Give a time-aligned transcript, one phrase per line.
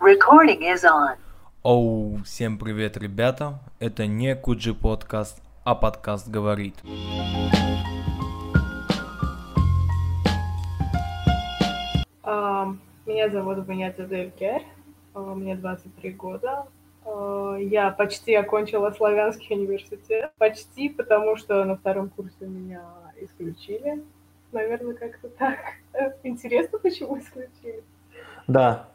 [0.00, 1.16] Recording is on.
[1.62, 3.58] Оу, всем привет, ребята!
[3.80, 6.74] Это не Куджи подкаст, а подкаст говорит.
[12.22, 12.74] А,
[13.06, 14.62] Меня зовут Ванята Делькер,
[15.14, 16.66] а, мне 23 года.
[17.04, 20.30] А, Я почти окончила славянский университет.
[20.38, 22.82] Почти, потому что на втором курсе меня
[23.20, 24.02] исключили.
[24.52, 25.58] Наверное, как-то так.
[26.22, 27.82] Интересно, почему исключили?
[28.46, 28.88] Да,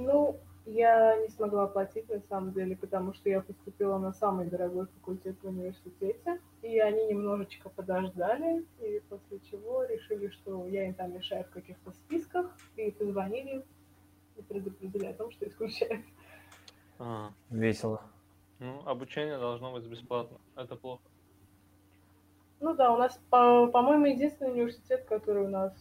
[0.00, 4.86] Ну, я не смогла оплатить на самом деле, потому что я поступила на самый дорогой
[4.86, 11.12] факультет в университете, и они немножечко подождали, и после чего решили, что я им там
[11.12, 12.46] мешаю в каких-то списках,
[12.76, 13.62] и позвонили
[14.36, 16.04] и предупредили о том, что исключают.
[16.98, 18.00] А, весело.
[18.58, 20.38] ну, обучение должно быть бесплатно.
[20.56, 21.02] Это плохо.
[22.60, 25.72] Ну да, у нас, по- по-моему, единственный университет, который у нас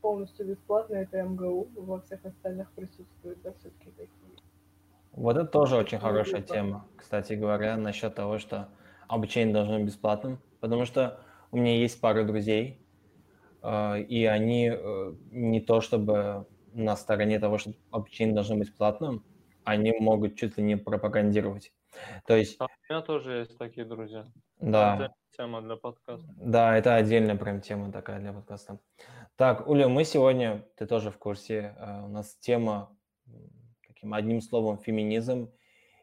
[0.00, 4.10] полностью бесплатный, это МГУ, во всех остальных присутствуют, да, все-таки такие.
[5.12, 8.68] Вот это тоже очень хорошая тема, кстати говоря, насчет того, что
[9.08, 10.38] обучение должно быть бесплатным.
[10.60, 12.78] Потому что у меня есть пара друзей,
[13.62, 19.24] э, и они э, не то чтобы на стороне того, что обучение должно быть платным,
[19.64, 21.72] они могут чуть ли не пропагандировать.
[22.26, 24.26] То есть, А у меня тоже есть такие друзья.
[24.60, 26.26] да, Отдельная тема для подкаста.
[26.36, 28.78] да, это отдельная прям тема такая для подкаста.
[29.40, 32.94] Так, Уля, мы сегодня, ты тоже в курсе, э, у нас тема
[33.88, 35.50] таким одним словом феминизм,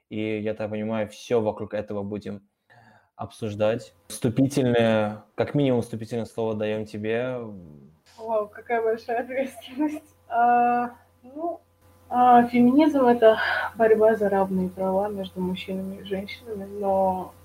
[0.10, 2.42] и я так понимаю, все вокруг этого будем
[3.16, 3.94] обсуждать.
[4.08, 7.38] Вступительное, как минимум вступительное слово даем тебе.
[8.18, 10.16] Вау, какая большая ответственность.
[10.30, 11.62] А, ну,
[12.10, 13.38] а, феминизм это
[13.76, 17.36] борьба за равные права между мужчинами и женщинами, но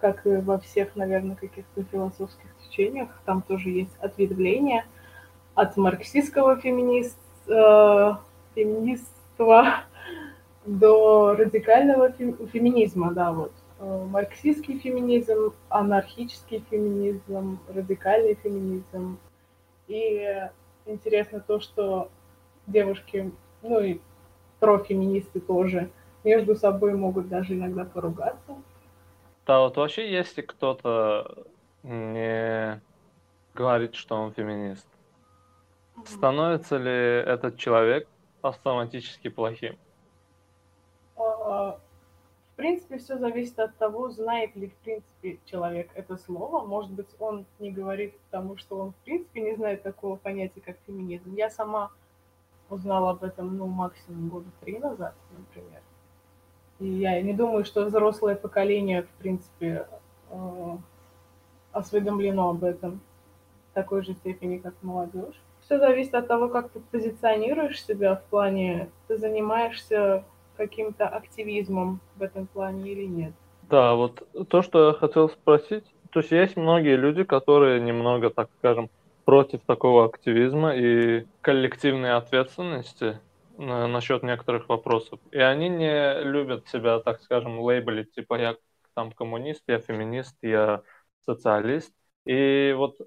[0.00, 4.86] как и во всех, наверное, каких-то философских течениях, там тоже есть ответвление
[5.54, 8.12] от марксистского феминист, э,
[8.54, 9.84] феминистства
[10.66, 13.52] до радикального фем- феминизма, да, вот.
[13.78, 19.18] Э, Марксистский феминизм, анархический феминизм, радикальный феминизм,
[19.88, 20.48] и
[20.86, 22.08] интересно то, что
[22.66, 23.32] девушки,
[23.62, 24.00] ну и
[24.60, 25.90] профеминисты тоже,
[26.24, 28.56] между собой могут даже иногда поругаться.
[29.46, 31.44] Да, вот вообще, если кто-то
[31.82, 32.80] не
[33.54, 34.86] говорит, что он феминист,
[36.04, 38.08] становится ли этот человек
[38.42, 39.76] автоматически плохим?
[41.16, 41.78] А,
[42.52, 46.64] В принципе, все зависит от того, знает ли в принципе человек это слово.
[46.64, 50.76] Может быть, он не говорит, потому что он в принципе не знает такого понятия, как
[50.86, 51.34] феминизм.
[51.34, 51.90] Я сама
[52.68, 55.82] узнала об этом, ну, максимум года три назад, например.
[56.78, 59.86] И я не думаю, что взрослое поколение, в принципе,
[60.30, 60.76] э,
[61.72, 63.00] осведомлено об этом
[63.70, 65.40] в такой же степени, как молодежь.
[65.64, 70.24] Все зависит от того, как ты позиционируешь себя в плане, ты занимаешься
[70.56, 73.32] каким-то активизмом в этом плане или нет.
[73.62, 78.50] Да, вот то, что я хотел спросить, то есть есть многие люди, которые немного, так
[78.58, 78.90] скажем,
[79.24, 83.20] против такого активизма и коллективной ответственности
[83.56, 85.20] на- насчет некоторых вопросов.
[85.30, 88.56] И они не любят себя, так скажем, лейбелить, типа я
[88.94, 90.82] там коммунист, я феминист, я
[91.24, 91.92] социалист.
[92.24, 93.04] И вот э,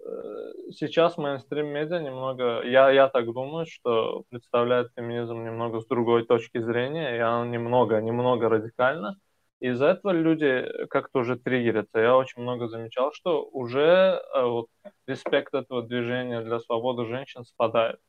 [0.71, 6.59] сейчас мейнстрим медиа немного, я, я так думаю, что представляет феминизм немного с другой точки
[6.59, 9.15] зрения, и она немного, немного радикально.
[9.61, 11.99] Из-за этого люди как-то уже триггерятся.
[11.99, 14.67] Я очень много замечал, что уже э, вот,
[15.07, 18.01] респект этого движения для свободы женщин спадает.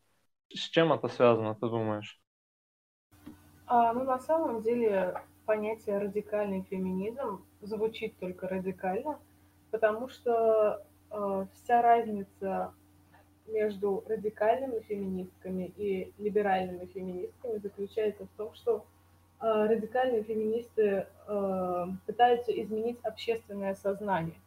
[0.52, 2.20] С чем это связано, ты думаешь?
[3.68, 9.20] А, ну, на самом деле, понятие радикальный феминизм звучит только радикально,
[9.70, 10.84] потому что
[11.54, 12.72] вся разница
[13.48, 18.84] между радикальными феминистками и либеральными феминистками заключается в том, что
[19.40, 24.40] э, радикальные феминисты э, пытаются изменить общественное сознание.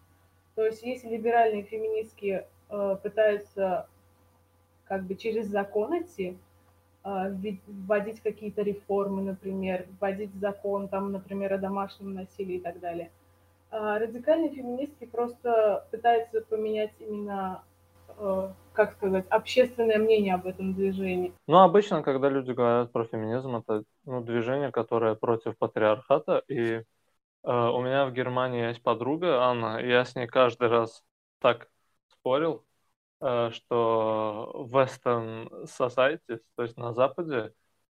[0.55, 3.87] То есть, если либеральные феминистки э, пытаются
[4.85, 6.37] как бы через закон идти,
[7.03, 13.09] вводить какие-то реформы, например, вводить закон, там, например, о домашнем насилии и так далее.
[13.71, 17.63] А радикальные феминистки просто пытаются поменять именно,
[18.17, 21.33] э, как сказать, общественное мнение об этом движении.
[21.47, 26.43] Ну, обычно, когда люди говорят про феминизм, это ну, движение, которое против патриархата.
[26.47, 26.83] И э,
[27.43, 31.03] у меня в Германии есть подруга Анна, я с ней каждый раз
[31.39, 31.69] так
[32.07, 32.65] спорил,
[33.21, 37.53] э, что Western Society, то есть на Западе,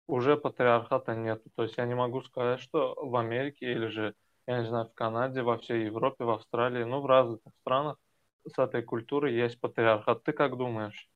[0.08, 1.42] уже патриархата нет.
[1.56, 4.16] То есть я не могу сказать, что в Америке или же,
[4.48, 7.98] я не знаю, в Канаде, во всей Европе, в Австралии, ну, в разных странах
[8.46, 10.24] с этой культурой есть патриархат.
[10.24, 11.10] Ты как думаешь?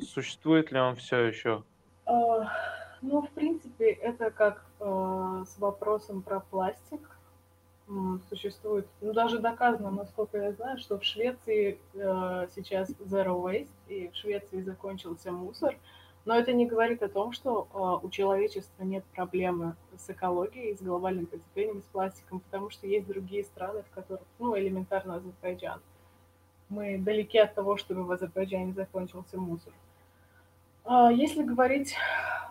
[0.00, 1.64] Существует ли он все еще?
[2.06, 2.48] А,
[3.02, 7.10] Ну, в принципе, это как э, э, с вопросом про пластик.
[8.30, 14.08] Существует, ну даже доказано, насколько я знаю, что в Швеции э, сейчас zero waste, и
[14.08, 15.76] в Швеции закончился мусор,
[16.24, 20.80] но это не говорит о том, что э, у человечества нет проблемы с экологией, с
[20.80, 25.80] глобальным потеплением, с пластиком, потому что есть другие страны, в которых, ну, элементарно Азербайджан.
[26.70, 29.72] Мы далеки от того, чтобы в Азербайджане закончился мусор.
[30.86, 31.94] Э, если говорить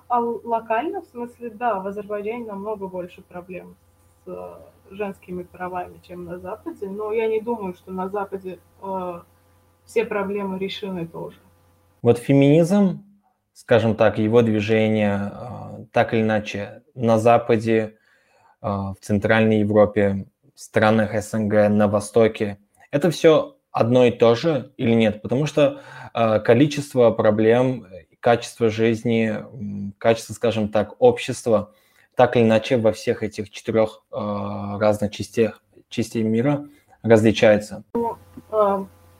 [0.08, 3.75] о локальном смысле, да, в Азербайджане намного больше проблем
[4.24, 8.60] с э, женскими правами, чем на Западе, но я не думаю, что на Западе
[9.86, 11.38] все проблемы решены тоже.
[12.04, 13.04] Вот феминизм
[13.54, 17.98] скажем так, его движение а, так или иначе на Западе,
[18.62, 22.58] а, в Центральной Европе, в странах СНГ, на Востоке,
[22.92, 25.22] это все одно и то же или нет?
[25.22, 25.82] Потому что
[26.14, 27.88] а, количество проблем,
[28.20, 29.44] качество жизни,
[29.98, 31.74] качество, скажем так, общества,
[32.16, 36.66] так или иначе во всех этих четырех разных частях, частей мира
[37.02, 37.84] различается.
[37.94, 38.18] Ну,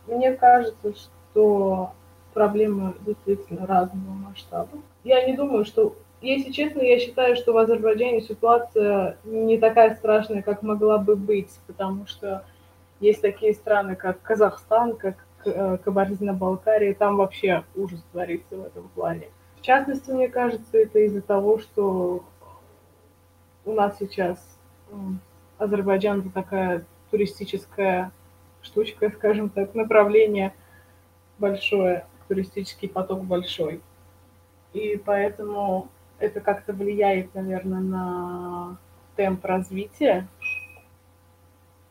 [0.08, 1.94] мне кажется, что
[2.34, 4.78] проблемы действительно разного масштаба.
[5.04, 5.96] Я не думаю, что...
[6.22, 11.50] Если честно, я считаю, что в Азербайджане ситуация не такая страшная, как могла бы быть,
[11.68, 12.46] потому что
[13.02, 19.28] есть такие страны, как Казахстан, как э, Кабардино-Балкария, там вообще ужас творится в этом плане.
[19.58, 22.24] В частности, мне кажется, это из-за того, что
[23.66, 24.40] у нас сейчас
[25.58, 28.12] Азербайджан это такая туристическая
[28.62, 30.54] штучка, скажем так, направление
[31.38, 33.82] большое туристический поток большой.
[34.74, 35.90] И поэтому
[36.20, 38.78] это как-то влияет, наверное, на
[39.16, 40.28] темп развития,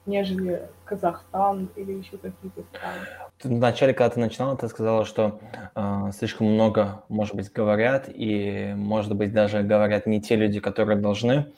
[0.07, 3.07] нежели Казахстан или еще какие-то страны.
[3.45, 5.41] Вначале, когда ты начинала, ты сказала, что
[5.75, 10.99] э, слишком много, может быть, говорят, и, может быть, даже говорят не те люди, которые
[10.99, 11.53] должны.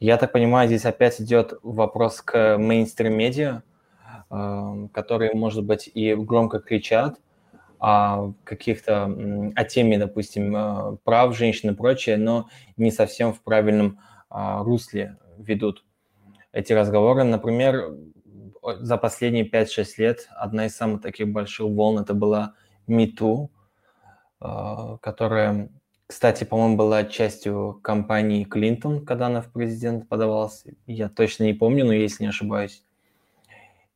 [0.00, 3.62] Я так понимаю, здесь опять идет вопрос к мейнстрим-медиа,
[4.30, 7.18] э, которые, может быть, и громко кричат,
[7.78, 9.04] о каких-то,
[9.54, 15.16] о теме, допустим, э, прав женщин и прочее, но не совсем в правильном а, русле
[15.38, 15.84] ведут
[16.52, 17.24] эти разговоры.
[17.24, 17.94] Например,
[18.62, 22.54] за последние 5-6 лет одна из самых таких больших волн это была
[22.86, 23.50] МИТУ,
[24.38, 25.70] которая,
[26.06, 30.64] кстати, по-моему, была частью кампании Клинтон, когда она в президент подавалась.
[30.86, 32.82] Я точно не помню, но если не ошибаюсь.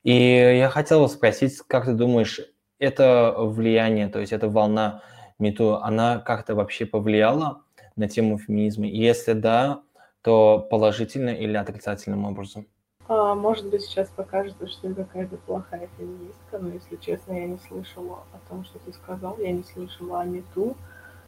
[0.05, 2.41] И я хотел спросить, как ты думаешь,
[2.83, 5.03] это влияние, то есть эта волна
[5.39, 7.63] МИТУ, она как-то вообще повлияла
[7.97, 8.87] на тему феминизма?
[8.87, 9.83] Если да,
[10.23, 12.67] то положительно или отрицательным образом?
[13.09, 17.59] А, может быть, сейчас покажется, что я какая-то плохая феминистка, но, если честно, я не
[17.59, 20.77] слышала о том, что ты сказал, я не слышала о МИТУ.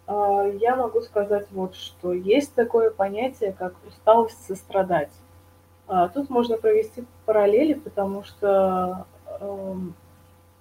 [0.07, 2.13] А, я могу сказать вот что.
[2.13, 5.13] Есть такое понятие, как усталость сострадать.
[5.87, 9.07] А, тут можно провести параллели, потому что
[9.41, 9.95] эм,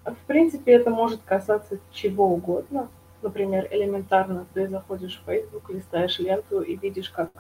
[0.06, 2.90] в принципе, это может касаться чего угодно.
[3.22, 7.32] Например, элементарно ты заходишь в Facebook, листаешь ленту и видишь, как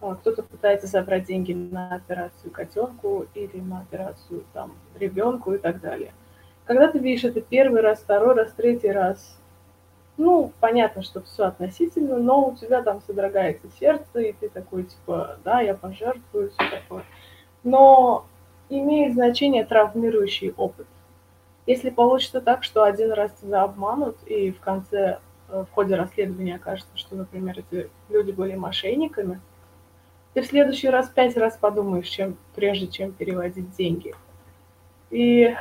[0.00, 5.80] а, кто-то пытается забрать деньги на операцию котенку или на операцию там ребенку и так
[5.80, 6.12] далее.
[6.64, 9.38] Когда ты видишь это первый раз, второй раз, третий раз,
[10.16, 15.38] ну, понятно, что все относительно, но у тебя там содрогается сердце, и ты такой, типа,
[15.44, 17.04] да, я пожертвую, все такое.
[17.64, 18.26] Но
[18.68, 20.86] имеет значение травмирующий опыт.
[21.66, 26.56] Если получится так, что один раз тебя обманут, и в конце, э, в ходе расследования
[26.56, 29.40] окажется, что, например, эти люди были мошенниками,
[30.34, 34.14] ты в следующий раз пять раз подумаешь, чем, прежде чем переводить деньги.
[35.10, 35.54] И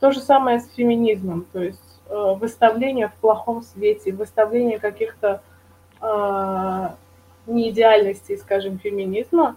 [0.00, 5.42] то же самое с феминизмом, то есть э, выставление в плохом свете, выставление каких-то
[6.00, 6.88] э,
[7.46, 9.56] неидеальностей, скажем, феминизма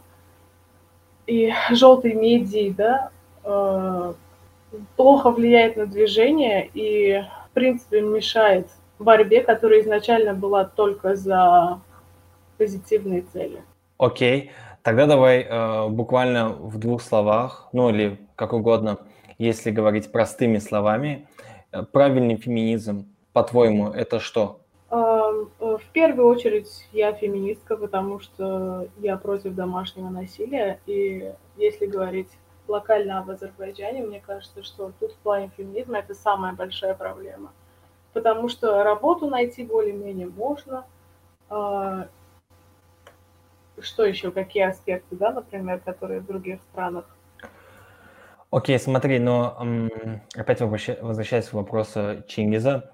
[1.25, 3.09] и желтой медии, да,
[3.43, 4.13] э,
[4.95, 8.67] плохо влияет на движение и, в принципе, мешает
[8.99, 11.79] борьбе, которая изначально была только за
[12.57, 13.61] позитивные цели.
[13.97, 14.51] Окей,
[14.83, 18.97] тогда давай э, буквально в двух словах, ну или как угодно,
[19.37, 21.27] если говорить простыми словами,
[21.71, 24.61] э, правильный феминизм, по-твоему, это что?
[24.91, 31.85] Эм, э, в первую очередь я феминистка, потому что я против домашнего насилия, и если
[31.85, 32.29] говорить
[32.67, 37.51] локально в Азербайджане, мне кажется, что тут в плане феминизма это самая большая проблема.
[38.13, 40.85] Потому что работу найти более-менее можно.
[41.49, 42.07] А,
[43.79, 47.05] что еще, какие аспекты, да, например, которые в других странах?
[48.51, 49.57] Окей, okay, смотри, но
[50.35, 52.91] опять возвращаясь к вопросу Чингиза,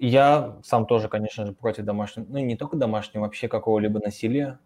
[0.00, 4.58] я сам тоже, конечно же, против домашнего, ну не только домашнего, вообще какого-либо насилия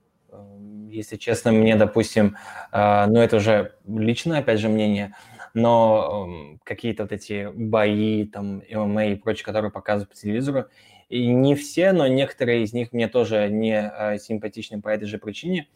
[0.97, 2.37] если честно, мне, допустим,
[2.73, 5.15] э, ну это уже личное, опять же, мнение,
[5.55, 10.67] но э, какие-то вот эти бои, там, ММА и прочее, которые показывают по телевизору,
[11.09, 15.19] и не все, но некоторые из них мне тоже не э, симпатичны по этой же
[15.19, 15.69] причине.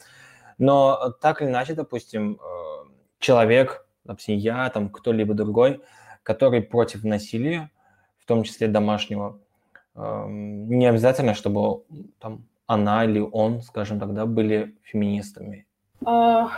[0.59, 5.81] Но так или иначе, допустим, э, человек, допустим, я, там, кто-либо другой,
[6.23, 7.71] который против насилия,
[8.19, 9.41] в том числе домашнего,
[9.95, 11.85] э, не обязательно, чтобы
[12.19, 15.67] там она или он, скажем тогда, были феминистами.
[16.07, 16.51] А,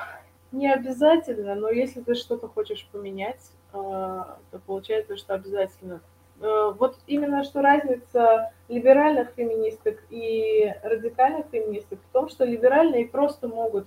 [0.52, 3.40] не обязательно, но если ты что-то хочешь поменять,
[3.72, 6.02] а, то получается, что обязательно.
[6.42, 13.48] А, вот именно что разница либеральных феминисток и радикальных феминисток в том, что либеральные просто
[13.48, 13.86] могут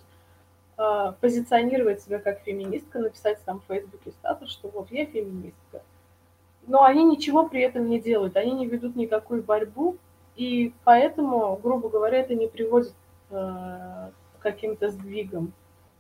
[0.78, 5.84] а, позиционировать себя как феминистка, написать там в Фейсбуке статус, что вот я феминистка.
[6.66, 9.98] Но они ничего при этом не делают, они не ведут никакую борьбу,
[10.36, 12.94] и поэтому, грубо говоря, это не приводит
[13.30, 15.54] э, к каким-то сдвигам.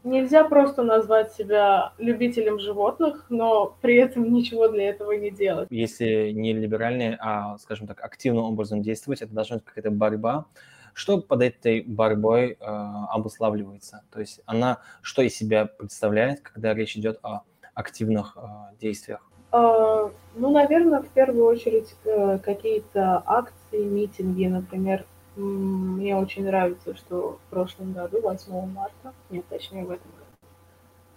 [0.03, 5.67] Нельзя просто назвать себя любителем животных, но при этом ничего для этого не делать.
[5.71, 10.45] Если не либеральные, а, скажем так, активным образом действовать, это должна быть какая-то борьба.
[10.93, 14.03] Что под этой борьбой э, обуславливается?
[14.11, 17.41] То есть она что из себя представляет, когда речь идет о
[17.73, 19.27] активных э, действиях?
[19.55, 25.05] А, ну, наверное, в первую очередь э, какие-то акции, митинги, например.
[25.37, 30.47] Мне очень нравится, что в прошлом году, 8 марта, нет, точнее в этом году,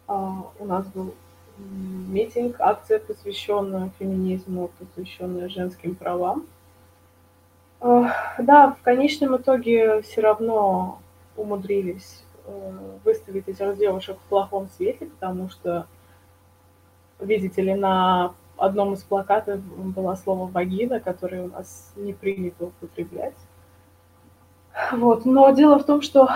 [0.06, 1.14] а, у нас был
[1.58, 6.46] митинг, акция, посвященная феминизму, посвященная женским правам.
[7.80, 11.00] А, да, в конечном итоге все равно
[11.36, 12.72] умудрились э,
[13.04, 15.86] выставить этих девушек в плохом свете, потому что
[17.20, 23.36] видите ли, на одном из плакатов было слово «вагина», которое у нас не принято употреблять.
[24.92, 25.24] Вот.
[25.24, 26.28] Но дело в том, что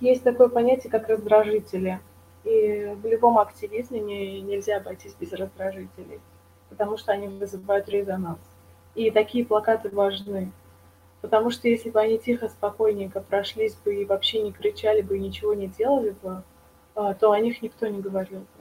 [0.00, 2.00] есть такое понятие, как раздражители.
[2.44, 6.20] И в любом активизме не, нельзя обойтись без раздражителей,
[6.70, 8.38] потому что они вызывают резонанс.
[8.94, 10.52] И такие плакаты важны.
[11.20, 15.20] Потому что если бы они тихо, спокойненько прошлись бы и вообще не кричали бы и
[15.20, 16.42] ничего не делали бы,
[16.94, 18.57] а, то о них никто не говорил бы.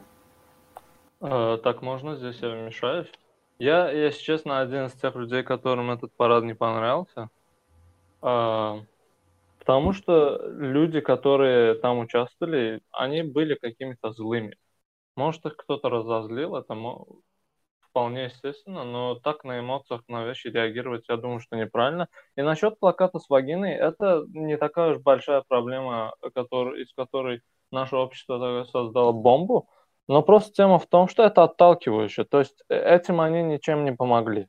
[1.21, 3.11] Э, так можно, здесь я вмешаюсь.
[3.59, 7.29] Я, если честно, один из тех людей, которым этот парад не понравился.
[8.21, 8.81] Э,
[9.59, 14.57] потому что люди, которые там участвовали, они были какими-то злыми.
[15.15, 16.75] Может, их кто-то разозлил, это
[17.89, 22.07] вполне естественно, но так на эмоциях на вещи реагировать, я думаю, что неправильно.
[22.35, 27.95] И насчет плаката с вагиной, это не такая уж большая проблема, который, из которой наше
[27.95, 29.67] общество создало бомбу.
[30.07, 32.23] Но просто тема в том, что это отталкивающе.
[32.23, 34.47] То есть э, этим они ничем не помогли.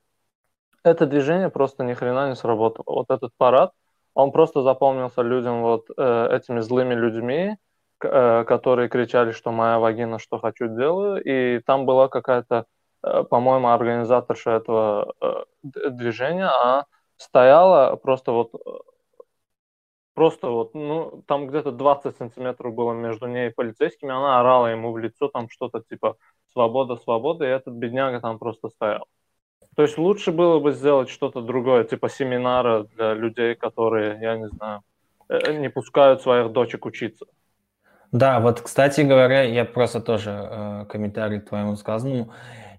[0.84, 2.84] Это движение просто ни хрена не сработало.
[2.86, 3.72] Вот этот парад,
[4.14, 7.56] он просто запомнился людям вот э, этими злыми людьми,
[8.02, 11.22] э, которые кричали, что моя вагина, что хочу, делаю.
[11.22, 12.66] И там была какая-то,
[13.02, 15.44] э, по-моему, организаторша этого э,
[15.90, 16.84] движения, а
[17.16, 18.58] стояла просто вот э,
[20.18, 24.90] просто вот, ну, там где-то 20 сантиметров было между ней и полицейскими, она орала ему
[24.90, 26.16] в лицо там что-то типа
[26.52, 29.06] «свобода, свобода», и этот бедняга там просто стоял.
[29.76, 34.48] То есть лучше было бы сделать что-то другое, типа семинара для людей, которые, я не
[34.48, 34.80] знаю,
[35.28, 37.26] э, не пускают своих дочек учиться.
[38.10, 42.32] Да, вот, кстати говоря, я просто тоже э, комментарий к твоему сказанному.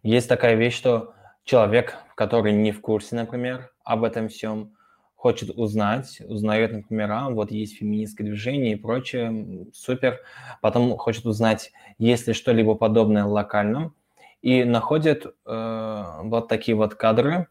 [0.04, 1.14] Есть такая вещь, что
[1.46, 4.74] человек, который не в курсе, например, об этом всем,
[5.20, 10.22] хочет узнать, узнает, например, а, вот есть феминистское движение и прочее, супер.
[10.62, 13.92] Потом хочет узнать, есть ли что-либо подобное локально,
[14.42, 17.48] и находит э, вот такие вот кадры.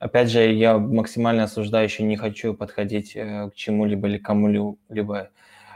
[0.00, 5.30] Опять же, я максимально осуждающий, не хочу подходить э, к чему-либо или кому-либо,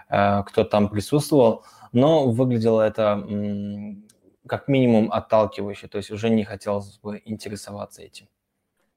[0.09, 3.25] э, кто там присутствовал, но выглядело это
[4.49, 8.27] как минимум отталкивающе, то есть уже не хотелось бы интересоваться этим.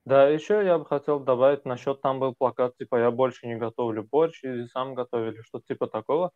[0.06, 4.04] Да, еще я бы хотел добавить насчет, там был плакат, типа, я больше не готовлю
[4.04, 6.32] борщ, или сам готовили, что-то типа такого.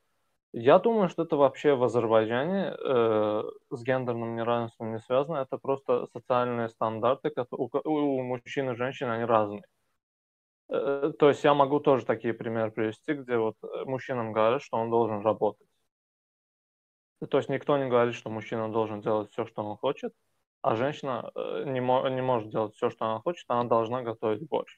[0.54, 6.08] Я думаю, что это вообще в Азербайджане э, с гендерным неравенством не связано, это просто
[6.14, 9.64] социальные стандарты, у, у мужчин и женщин, они разные.
[10.70, 14.78] Э, то есть я могу тоже такие примеры привести, где вот э, мужчинам говорят, что
[14.78, 15.68] он должен работать.
[17.30, 20.14] То есть никто не говорит, что мужчина должен делать все, что он хочет,
[20.68, 24.48] а женщина э, не, мо- не может делать все, что она хочет, она должна готовить
[24.50, 24.78] борщ.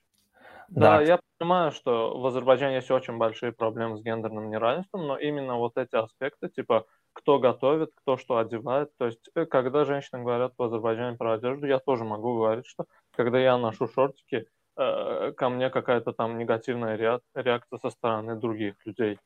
[0.69, 0.97] Да.
[0.97, 5.55] да, я понимаю, что в Азербайджане есть очень большие проблемы с гендерным неравенством, но именно
[5.55, 10.53] вот эти аспекты, типа кто готовит, кто что одевает, то есть э, когда женщины говорят
[10.55, 14.45] в Азербайджане про одежду, я тоже могу говорить, что когда я ношу шортики,
[14.77, 16.97] э, ко мне какая-то там негативная
[17.33, 19.17] реакция со стороны других людей.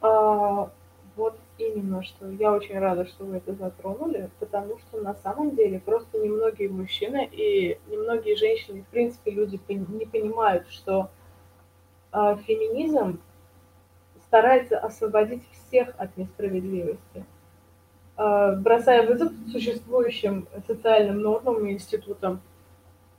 [0.00, 0.68] А,
[1.14, 2.30] вот именно что.
[2.30, 7.28] Я очень рада, что вы это затронули, потому что на самом деле просто немногие мужчины
[7.30, 11.10] и немногие женщины, в принципе, люди не понимают, что
[12.10, 13.20] а, феминизм
[14.26, 17.24] старается освободить всех от несправедливости,
[18.16, 22.40] а, бросая вызов существующим социальным нормам и институтам.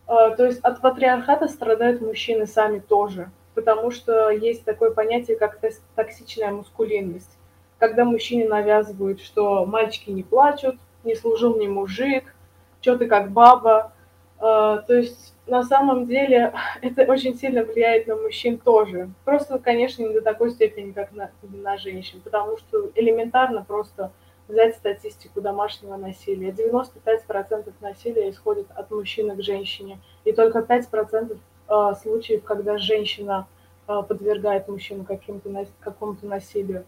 [0.07, 5.59] А, то есть от патриархата страдают мужчины сами тоже, потому что есть такое понятие, как
[5.95, 7.38] токсичная мускулинность,
[7.79, 12.35] когда мужчине навязывают, что мальчики не плачут, не служил мне мужик,
[12.81, 13.93] что ты как баба.
[14.37, 19.09] А, то есть на самом деле это очень сильно влияет на мужчин тоже.
[19.25, 24.11] Просто, конечно, не до такой степени, как на, на женщин, потому что элементарно просто
[24.47, 26.49] взять статистику домашнего насилия.
[26.49, 33.47] 95% насилия исходит от мужчины к женщине, и только 5% а, случаев, когда женщина
[33.87, 36.85] а, подвергает мужчину каким-то, какому-то насилию.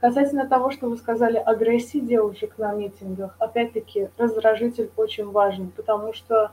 [0.00, 6.52] Касательно того, что вы сказали, агрессии девушек на митингах, опять-таки, раздражитель очень важен, потому что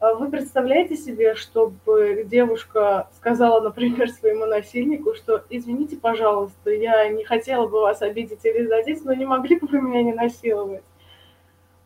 [0.00, 7.24] а вы представляете себе, чтобы девушка сказала, например, своему насильнику, что «извините, пожалуйста, я не
[7.24, 10.82] хотела бы вас обидеть или задеть, но не могли бы вы меня не насиловать?»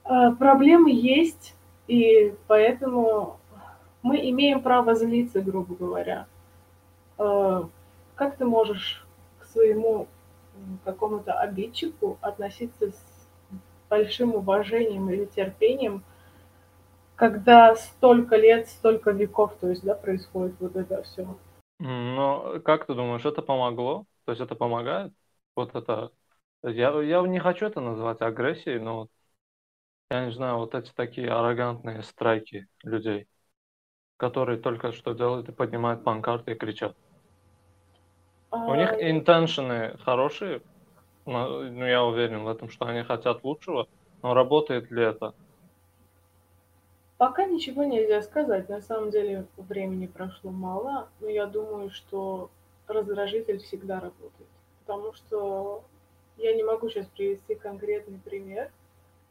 [0.03, 1.55] а, Проблемы есть,
[1.87, 3.39] и поэтому
[4.03, 6.27] мы имеем право злиться, грубо говоря.
[7.19, 7.69] А,
[8.17, 9.07] как ты можешь
[9.39, 10.09] к своему
[10.85, 13.29] какому-то обидчику относиться с
[13.89, 16.03] большим уважением или терпением–
[17.19, 21.37] когда столько лет, столько веков, то есть, да, происходит вот это все.
[21.81, 24.07] Ну, как ты думаешь, это помогло?
[24.25, 25.13] То есть это помогает?
[25.57, 26.13] Вот это...
[26.63, 29.09] Я, я не хочу это называть агрессией, но
[30.11, 33.27] я не знаю, вот эти такие арогантные страйки людей,
[34.17, 36.97] которые только что делают и поднимают панкарты и кричат.
[38.51, 40.63] У них а, интеншены хорошие,
[41.27, 43.87] ну, я уверен в этом, что они хотят лучшего,
[44.23, 45.35] но работает ли это?
[47.19, 48.69] Пока ничего нельзя сказать.
[48.69, 52.49] На самом деле времени прошло мало, но я думаю, что
[52.87, 54.49] раздражитель всегда работает.
[54.87, 55.83] Потому что
[56.39, 58.71] я не могу сейчас привести конкретный пример,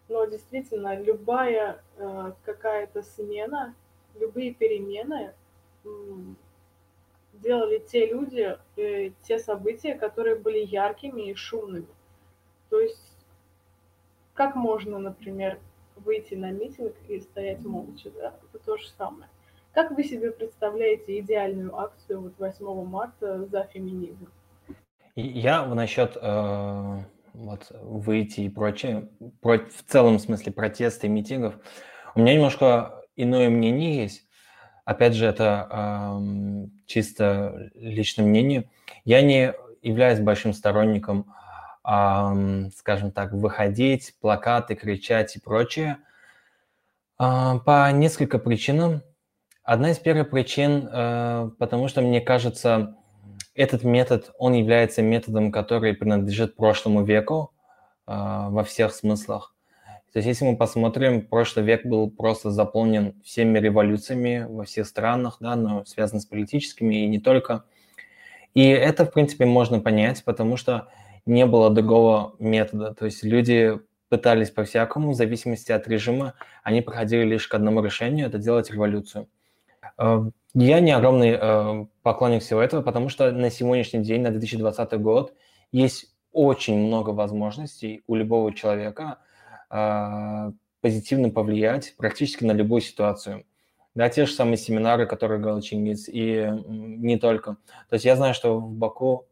[0.09, 3.73] но действительно любая э, какая-то смена,
[4.19, 5.33] любые перемены
[7.41, 11.87] делали те люди, э, те события, которые были яркими и шумными.
[12.69, 13.17] То есть
[14.33, 15.59] как можно, например,
[15.95, 19.29] выйти на митинг и стоять молча, да, это то же самое.
[19.71, 24.27] Как вы себе представляете идеальную акцию вот 8 марта за феминизм?
[25.15, 26.97] Я насчет э,
[27.33, 29.09] вот, выйти и прочее,
[29.41, 31.55] про, в целом смысле протеста и митингов,
[32.13, 34.26] у меня немножко иное мнение есть.
[34.87, 38.69] Опять же, это э, чисто личное мнение.
[39.03, 41.27] Я не являюсь большим сторонником
[42.75, 45.99] скажем так, выходить, плакаты, кричать и прочее.
[47.17, 49.03] А, по несколько причинам.
[49.63, 52.97] Одна из первых причин, э, потому что, мне кажется,
[53.55, 57.53] этот метод, он является методом, который принадлежит прошлому веку
[58.05, 59.55] а, во всех смыслах.
[60.13, 65.37] То есть если мы посмотрим, прошлый век был просто заполнен всеми революциями во всех странах,
[65.39, 67.65] да, но связан с политическими и не только.
[68.53, 70.87] И это, в принципе, можно понять, потому что
[71.25, 72.93] не было другого метода.
[72.93, 78.27] То есть люди пытались по-всякому, в зависимости от режима, они проходили лишь к одному решению–
[78.27, 79.27] это делать революцию.
[79.97, 80.21] Э,
[80.53, 85.33] я не огромный э, поклонник всего этого, потому что на сегодняшний день, на 2020 год,
[85.71, 89.17] есть очень много возможностей у любого человека
[89.69, 93.45] позитивно повлиять практически на любую ситуацию.
[93.95, 97.57] Да, те же самые семинары, которые говорил Чингис, и не только.
[97.89, 99.25] То есть я знаю, что в Баку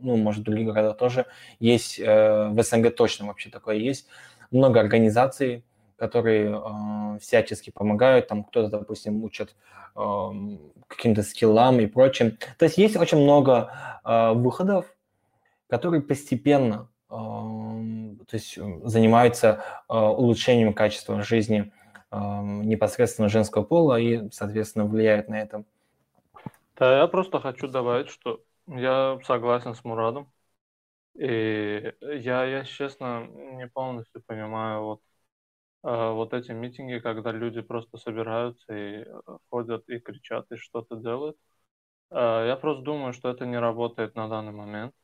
[0.00, 1.26] ну, может, в других городах тоже
[1.60, 4.06] есть, э, в СНГ точно вообще такое есть,
[4.50, 5.64] много организаций,
[5.96, 9.54] которые э, всячески помогают, там кто-то, допустим, учат
[9.96, 10.00] э,
[10.88, 12.36] каким-то скиллам и прочим.
[12.58, 14.86] То есть есть очень много э, выходов,
[15.68, 21.72] которые постепенно то есть занимаются э, улучшением качества жизни
[22.12, 25.64] непосредственно женского пола и, соответственно, влияют на это.
[26.76, 30.30] Да, я просто хочу добавить, что я согласен с Мурадом.
[31.14, 35.00] И я, я честно, не полностью понимаю вот,
[35.84, 40.96] э, вот эти митинги, когда люди просто собираются и э, ходят и кричат, и что-то
[40.96, 41.36] делают.
[42.10, 44.94] Э, я просто думаю, что это не работает на данный момент.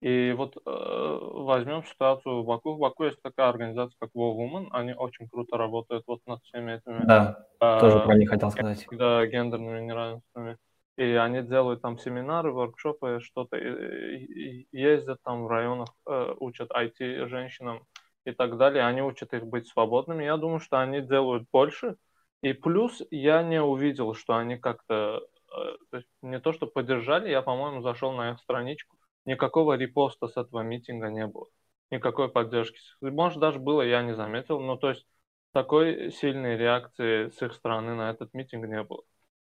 [0.00, 2.74] И вот э, возьмем ситуацию в Баку.
[2.74, 4.66] В Баку есть такая организация, как War.
[4.72, 7.06] Они очень круто работают вот над всеми этими...
[7.06, 8.86] Да, э, тоже про них хотел сказать.
[8.90, 10.58] Да, гендерными неравенствами.
[10.98, 17.86] и они делают там семинары, воркшопы, что-то, ездят там в районах, э, учат IT женщинам
[18.26, 20.24] и так далее, они учат их быть свободными.
[20.24, 21.96] Я думаю, что они делают больше.
[22.42, 27.40] И плюс я не увидел, что они как-то, э, то не то, что поддержали, я,
[27.40, 31.46] по-моему, зашел на их страничку, никакого репоста с этого митинга не было,
[31.90, 32.78] никакой поддержки.
[33.00, 35.06] Может, даже было, я не заметил, но то есть
[35.52, 39.02] такой сильной реакции с их стороны на этот митинг не было.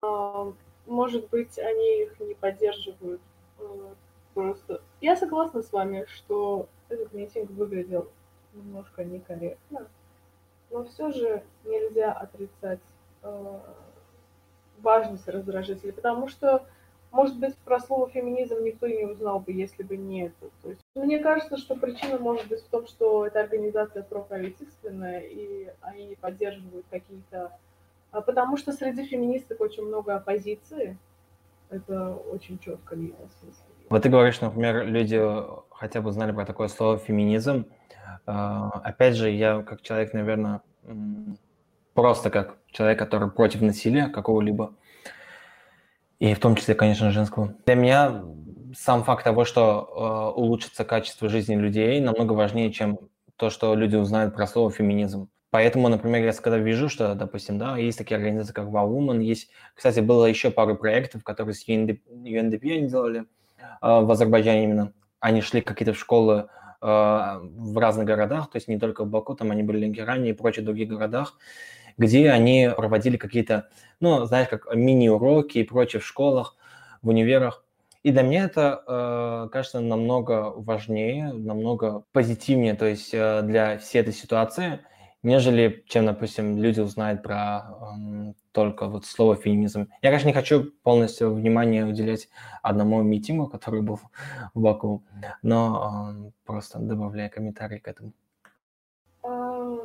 [0.02, 0.54] А,
[0.86, 3.22] может быть, они их не поддерживают.
[4.34, 8.08] Просто я согласна с вами, что этот митинг выглядел
[8.54, 9.88] немножко некорректно,
[10.70, 12.80] но все же нельзя отрицать
[13.24, 13.60] э,
[14.80, 16.68] важность раздражителей, потому что,
[17.18, 20.50] может быть, про слово феминизм никто и не узнал бы, если бы не это.
[20.62, 25.68] То есть, мне кажется, что причина может быть в том, что эта организация проправительственная, и
[25.82, 27.52] они поддерживают какие-то...
[28.12, 30.96] А потому что среди феминисток очень много оппозиции,
[31.72, 33.18] это очень четко видно.
[33.90, 35.20] Вот ты говоришь, например, люди
[35.72, 37.66] хотя бы знали про такое слово феминизм,
[38.28, 40.62] а, опять же, я как человек, наверное,
[41.96, 44.76] просто как человек, который против насилия какого-либо,
[46.20, 47.54] и в том числе, конечно, женского.
[47.66, 48.24] Для меня
[48.76, 53.00] сам факт того, что э, улучшится качество жизни людей, намного важнее, чем
[53.36, 55.30] то, что люди узнают про слово феминизм.
[55.50, 60.02] Поэтому, например, я когда вижу, что, допустим, да, есть такие организации, как Wow есть, кстати,
[60.02, 63.26] было еще пару проектов, которые с UNDP, UNDP они делали э,
[63.82, 64.94] в Азербайджане именно.
[65.20, 66.50] Они шли какие-то в школы
[66.80, 70.30] Э, в разных городах, то есть не только в Баку, там они были в Ленгеране
[70.30, 71.34] и прочих других городах,
[71.98, 76.56] где они проводили какие-то, ну, знаешь, как мини-уроки и прочее в школах,
[77.02, 77.64] в универах.
[78.04, 84.00] И для меня это э, кажется намного важнее, намного позитивнее, то есть э, для всей
[84.00, 84.80] этой ситуации,
[85.24, 89.88] нежели чем, допустим, люди узнают про э, только вот слово феминизм.
[90.02, 92.30] Я, конечно, не хочу полностью внимание уделять
[92.62, 94.00] одному митингу, который был
[94.54, 95.04] в Баку,
[95.42, 98.14] но э, просто добавляя комментарий к этому.
[99.24, 99.76] А,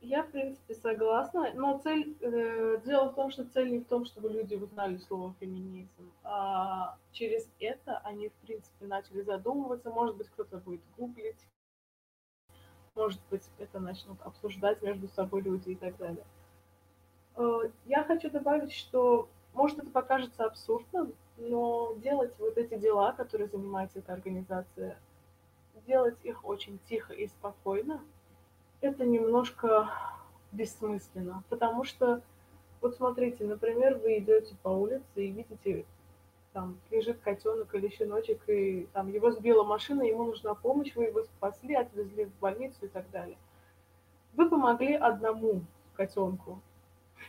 [0.00, 4.04] я, в принципе, согласна, но цель, э, дело в том, что цель не в том,
[4.04, 10.28] чтобы люди узнали слово феминизм, а через это они, в принципе, начали задумываться, может быть,
[10.28, 11.46] кто-то будет гуглить,
[12.94, 16.24] может быть, это начнут обсуждать между собой люди и так далее.
[17.36, 23.48] Э, я хочу добавить, что, может, это покажется абсурдным, но делать вот эти дела, которые
[23.48, 24.98] занимается эта организация,
[25.86, 28.00] делать их очень тихо и спокойно,
[28.80, 29.90] это немножко
[30.52, 32.22] бессмысленно, потому что,
[32.80, 35.84] вот смотрите, например, вы идете по улице и видите,
[36.52, 41.22] там лежит котенок или щеночек, и там его сбила машина, ему нужна помощь, вы его
[41.22, 43.38] спасли, отвезли в больницу и так далее.
[44.34, 45.62] Вы помогли одному
[45.94, 46.60] котенку,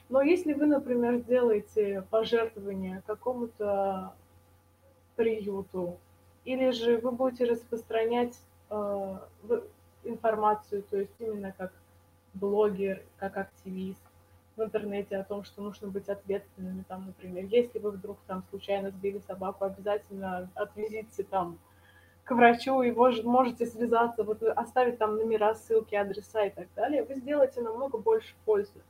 [0.10, 4.14] но если вы, например, сделаете пожертвование какому-то
[5.16, 5.98] приюту,
[6.46, 8.38] или же вы будете распространять
[8.70, 9.18] э,
[10.04, 11.72] информацию, то есть именно как
[12.34, 14.02] блогер, как активист
[14.56, 18.92] в интернете о том, что нужно быть ответственными, там, например, если вы вдруг там случайно
[18.92, 21.58] сбили собаку, обязательно отвезите там
[22.24, 27.04] к врачу, и вы можете связаться, вот оставить там номера, ссылки, адреса и так далее,
[27.04, 28.82] вы сделаете намного больше пользы.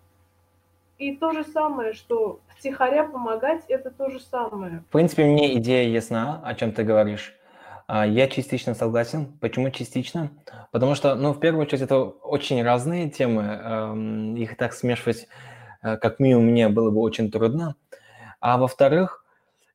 [1.00, 4.84] И то же самое, что втихаря помогать, это то же самое.
[4.90, 7.36] В принципе, мне идея ясна, о чем ты говоришь.
[7.88, 9.38] А, я частично согласен.
[9.40, 10.32] Почему частично?
[10.72, 14.36] Потому что, ну, в первую очередь, это очень разные темы.
[14.38, 15.28] Их так смешивать,
[15.82, 17.76] э, как минимум, мне было бы очень трудно.
[18.40, 19.26] А во-вторых,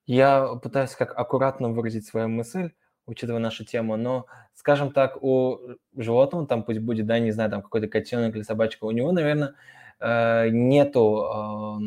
[0.07, 2.71] я пытаюсь как аккуратно выразить свою мысль,
[3.07, 5.59] учитывая нашу тему, но, скажем так, у
[5.97, 9.55] животного, там пусть будет, да, не знаю, там какой-то котенок или собачка, у него, наверное,
[10.01, 11.79] Э, нету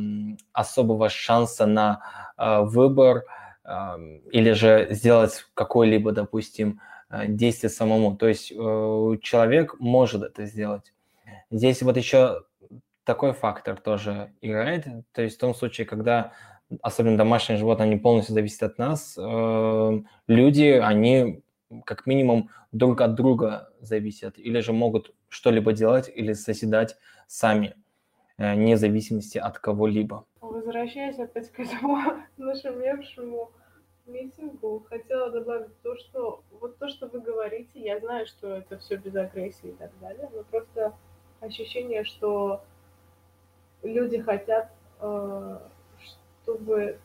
[0.52, 2.02] особого шанса на
[2.38, 3.24] э, выбор
[4.32, 6.80] или же сделать какое-либо, допустим,
[7.10, 8.16] э, действие самому.
[8.16, 10.94] То есть человек может это сделать.
[11.50, 12.44] Здесь вот еще
[13.04, 14.86] такой фактор тоже играет.
[15.12, 16.32] То есть в том случае, когда
[16.82, 19.18] особенно домашние животные, они полностью зависят от нас,
[20.28, 21.42] люди, они
[21.86, 26.96] как минимум друг от друга зависят, или же могут что-либо делать или соседать
[27.28, 27.76] сами.
[28.42, 30.26] Э, независимости от кого-либо.
[30.42, 31.98] Возвращаясь опять к этому
[32.38, 33.52] нашумевшему
[34.12, 38.97] митингу, хотела добавить то, что вот то, что вы говорите, я знаю, что это все
[38.97, 40.93] без агрессии и так далее, но просто
[41.39, 42.62] ощущение, что
[43.84, 45.60] люди хотят, э,
[46.43, 47.00] чтобы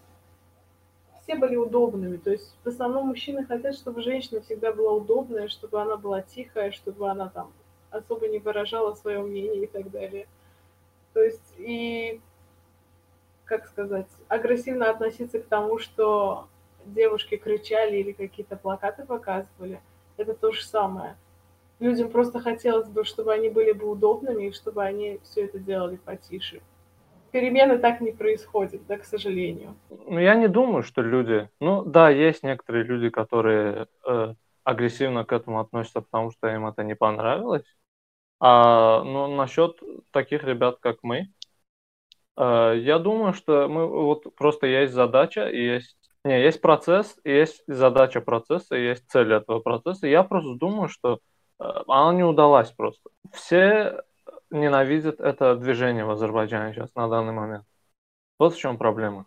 [1.23, 2.17] все были удобными.
[2.17, 6.71] То есть в основном мужчины хотят, чтобы женщина всегда была удобная, чтобы она была тихая,
[6.71, 7.53] чтобы она там
[7.91, 10.27] особо не выражала свое мнение и так далее.
[11.15, 12.21] То есть и
[13.47, 16.49] как сказать, агрессивно относиться к тому, что
[16.93, 19.81] девушки кричали или какие-то плакаты показывали,
[20.17, 21.17] это то же самое.
[21.79, 25.97] Людям просто хотелось бы, чтобы они были бы удобными и чтобы они все это делали
[25.97, 26.63] потише.
[27.33, 29.77] Перемены так не происходят, да, к сожалению.
[29.91, 31.51] Ну, я не думаю, что люди...
[31.61, 36.83] Ну, да, есть некоторые люди, которые э, агрессивно к этому относятся, потому что им это
[36.83, 37.65] не понравилось.
[38.41, 39.79] А ну, насчет
[40.13, 41.29] таких ребят, как мы,
[42.37, 47.63] э, я думаю, что мы вот просто есть задача и есть не, есть процесс, есть
[47.67, 50.07] задача процесса, есть цель этого процесса.
[50.07, 51.21] Я просто думаю, что
[51.59, 53.11] э, она не удалась просто.
[53.33, 54.03] Все
[54.51, 57.65] ненавидят это движение в Азербайджане сейчас на данный момент.
[58.39, 59.27] Вот в чем проблема.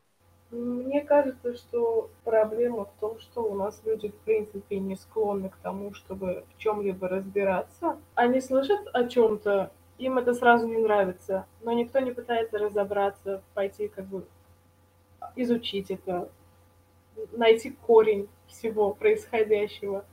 [0.51, 5.57] Мне кажется, что проблема в том, что у нас люди, в принципе, не склонны к
[5.57, 7.97] тому, чтобы в чем-либо разбираться.
[8.15, 13.88] Они слышат о чем-то, им это сразу не нравится, но никто не пытается разобраться, пойти
[13.88, 14.25] как бы
[15.35, 16.29] изучить это,
[17.32, 20.05] найти корень всего происходящего.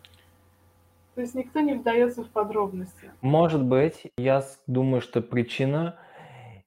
[1.15, 3.11] То есть никто не вдается в подробности.
[3.23, 5.99] Может быть, я думаю, что причина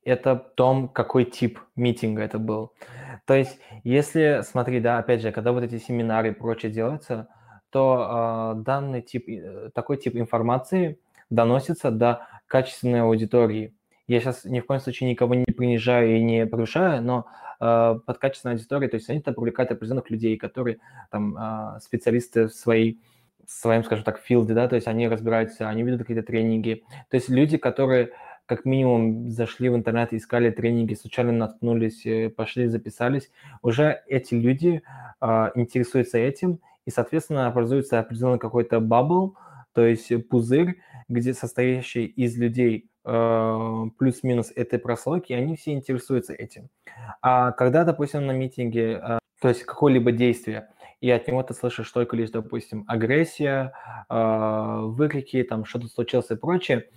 [0.04, 2.74] это в том, какой тип митинга это был.
[3.26, 7.28] То есть, если, смотри, да, опять же, когда вот эти семинары и прочее делаются,
[7.70, 11.00] то э, данный тип, э, такой тип информации
[11.30, 13.76] доносится до качественной аудитории.
[14.08, 17.28] Я сейчас ни в коем случае никого не принижаю и не повышаю, но
[17.60, 20.80] под качественной аудиторией, то есть они там привлекают определенных людей, которые
[21.12, 23.00] там э, специалисты в своей
[23.46, 26.84] в своем, скажем так, филде, да, то есть они разбираются, они ведут какие-то тренинги.
[27.10, 28.12] То есть люди, которые
[28.46, 34.82] как минимум зашли в интернет, искали тренинги, случайно наткнулись, э, пошли, записались, уже эти люди
[35.22, 39.36] э, интересуются этим, и, соответственно, образуется определенный какой-то бабл,
[39.74, 46.70] то есть пузырь, где состоящий из людей э, плюс-минус этой прослойки, они все интересуются этим.
[47.22, 50.70] А когда, допустим, на митинге, э, то есть какое-либо действие,
[51.02, 53.74] и от него ты слышишь только лишь, допустим, агрессия,
[54.10, 56.90] э, выкрики, там что-то случилось и прочее,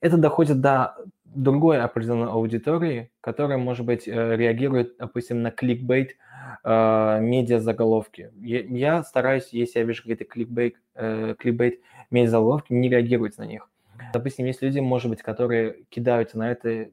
[0.00, 6.16] это доходит до другой определенной аудитории, которая, может быть, э, реагирует, допустим, на кликбейт
[6.64, 8.30] э, медиа-заголовки.
[8.40, 13.68] Я, я стараюсь, если я вижу какие-то кликбейт, э, кликбейт медиа-заголовки, не реагировать на них.
[14.12, 16.90] Допустим, есть люди, может быть, которые кидаются на это,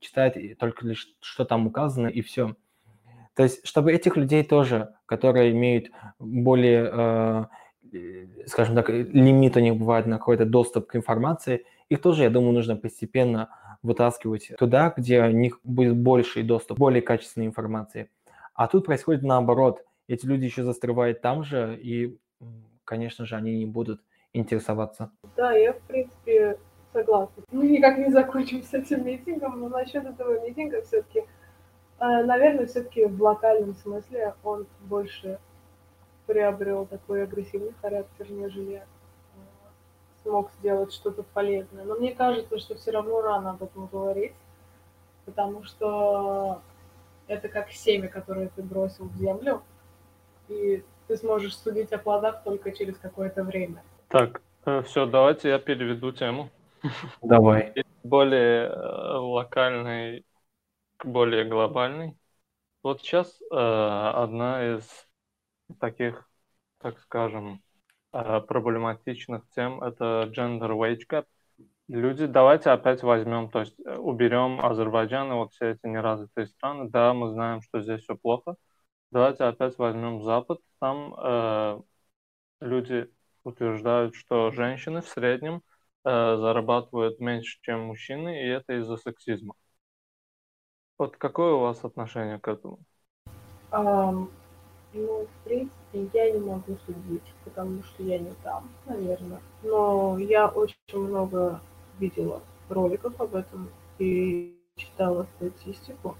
[0.00, 2.56] читают только лишь, что там указано, и все.
[3.34, 7.44] То есть, чтобы этих людей тоже, которые имеют более, э,
[7.92, 12.30] э скажем так, лимит у них бывает на какой-то доступ к информации– их тоже, я
[12.30, 13.48] думаю, нужно постепенно
[13.82, 18.10] вытаскивать туда, где у них будет больший доступ, более качественной информации.
[18.54, 19.84] А тут происходит наоборот.
[20.06, 22.18] Эти люди еще застревают там же, и,
[22.84, 24.02] конечно же, они не будут
[24.38, 25.10] интересоваться.
[25.36, 26.58] Да, я, в принципе,
[26.92, 27.42] согласна.
[27.50, 31.24] Мы никак не закончим с этим митингом, но насчет этого митинга все-таки, э,
[31.98, 35.38] наверное, все-таки в локальном смысле он больше
[36.26, 38.82] приобрел такой агрессивный характер, нежели
[40.22, 41.84] смог сделать что-то полезное.
[41.84, 44.34] Но мне кажется, что все равно рано об этом говорить,
[45.24, 46.60] потому что
[47.26, 49.62] это как семя, которое ты бросил в землю,
[50.48, 53.82] и ты сможешь судить о плодах только через какое-то время.
[54.08, 56.50] Так, э, все, давайте я переведу тему.
[57.22, 57.74] Давай.
[58.02, 60.24] Более э, локальный
[60.96, 62.16] к более глобальный.
[62.82, 65.06] Вот сейчас э, одна из
[65.78, 66.28] таких,
[66.78, 67.62] так скажем,
[68.12, 71.26] Э, проблематичных тем это gender wage gap.
[71.88, 76.88] Люди, давайте опять возьмем, то есть э, уберем Азербайджан и вот все эти неразвитые страны.
[76.90, 78.56] Да, мы знаем, что здесь все плохо.
[79.10, 80.60] Давайте опять возьмем Запад.
[80.80, 81.80] Там э,
[82.60, 83.10] люди
[83.48, 85.62] утверждают, что женщины в среднем
[86.04, 89.54] э, зарабатывают меньше, чем мужчины, и это из-за сексизма.
[90.98, 92.78] Вот какое у вас отношение к этому?
[93.70, 94.30] Um,
[94.94, 99.40] ну, в принципе, я не могу судить, потому что я не там, наверное.
[99.62, 101.60] Но я очень много
[101.98, 106.16] видела роликов об этом и читала статистику.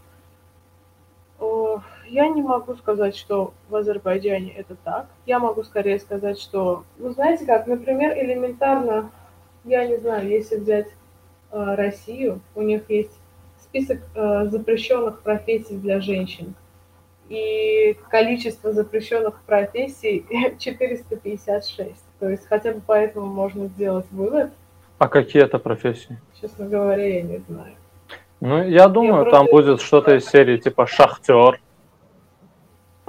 [2.07, 5.07] Я не могу сказать, что в Азербайджане это так.
[5.27, 9.11] Я могу скорее сказать, что, ну знаете как, например, элементарно,
[9.65, 10.89] я не знаю, если взять
[11.53, 13.13] э, Россию, у них есть
[13.61, 16.55] список э, запрещенных профессий для женщин
[17.29, 20.25] и количество запрещенных профессий
[20.59, 22.05] 456.
[22.19, 24.51] То есть хотя бы поэтому можно сделать вывод.
[24.99, 26.19] А какие это профессии?
[26.41, 27.75] Честно говоря, я не знаю.
[28.41, 31.61] Ну, я думаю, я там будет что-то из серии типа шахтер.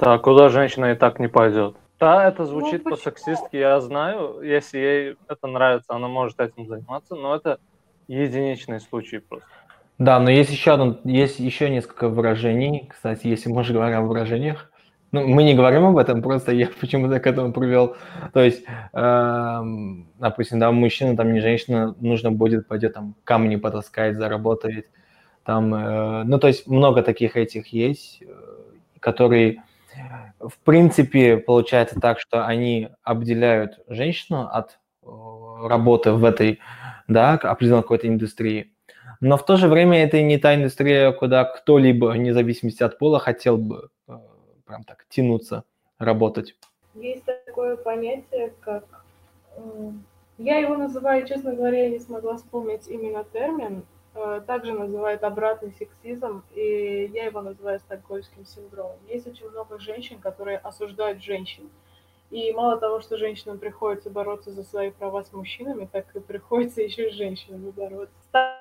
[0.00, 1.76] Так, куда женщина и так не пойдет.
[1.98, 4.40] Да, это звучит ну, по-сексистски, я знаю.
[4.42, 7.58] Если ей это нравится, она может этим заниматься, но это
[8.08, 9.46] единичный случай просто.
[9.98, 12.88] Да, но есть еще одно, есть еще несколько выражений.
[12.88, 14.72] Кстати, если мы же говорим о выражениях,
[15.12, 17.96] ну, мы не говорим об этом, просто я почему-то к этому привел.
[18.32, 19.60] То есть, э,
[20.18, 24.86] допустим, да, мужчина, там не женщина, нужно будет, пойдет там камни потаскать, заработает.
[25.44, 28.26] Там, э, ну, то есть много таких этих есть, э,
[29.00, 29.62] которые,
[30.38, 35.06] в принципе, получается так, что они обделяют женщину от э,
[35.66, 36.60] работы в этой,
[37.08, 38.72] да, определенной какой-то индустрии.
[39.20, 43.18] Но в то же время это не та индустрия, куда кто-либо, вне зависимости от пола,
[43.18, 44.12] хотел бы э,
[44.64, 45.64] прям так тянуться,
[45.98, 46.56] работать.
[46.94, 48.84] Есть такое понятие, как...
[50.38, 53.82] Я его называю, честно говоря, я не смогла вспомнить именно термин.
[54.14, 58.96] Э, также называют обратный сексизм, и я его называю стокгольмским синдромом.
[59.08, 61.70] Есть очень много женщин, которые осуждают женщин.
[62.30, 66.80] И мало того, что женщинам приходится бороться за свои права с мужчинами, так и приходится
[66.80, 68.14] еще и с женщинами бороться.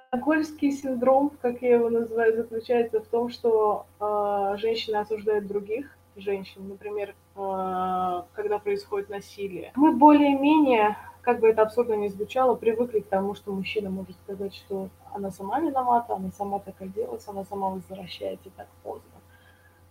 [0.10, 6.68] Стокгольмский синдром, как я его называю, заключается в том, что э, женщины осуждают других женщин,
[6.68, 9.72] например, э, когда происходит насилие.
[9.76, 14.56] Мы более-менее, как бы это абсурдно ни звучало, привыкли к тому, что мужчина может сказать,
[14.56, 19.10] что она сама виновата, она сама так оделась, она сама возвращается так поздно.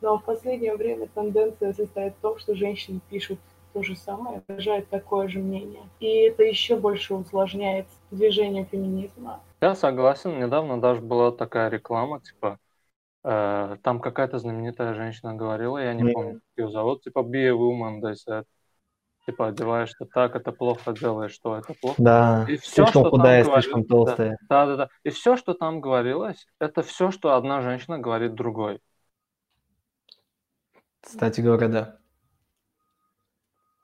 [0.00, 3.38] Но в последнее время тенденция состоит в том, что женщины пишут
[3.72, 5.82] то же самое, выражает такое же мнение.
[6.00, 9.40] И это еще больше усложняет движение феминизма.
[9.60, 10.38] Я согласен.
[10.38, 12.58] Недавно даже была такая реклама, типа,
[13.24, 16.12] э, там какая-то знаменитая женщина говорила, я не mm.
[16.12, 18.44] помню, как ее зовут, типа, be a woman, they said.
[19.28, 22.02] Типа, одеваешься так, это плохо, делаешь что, это плохо.
[22.02, 24.06] Да, и все, слишком что худая, там слишком говорил...
[24.06, 24.38] толстая.
[24.48, 24.88] Да, да, да.
[25.04, 28.80] И все, что там говорилось, это все, что одна женщина говорит другой.
[31.02, 31.98] Кстати говоря, да.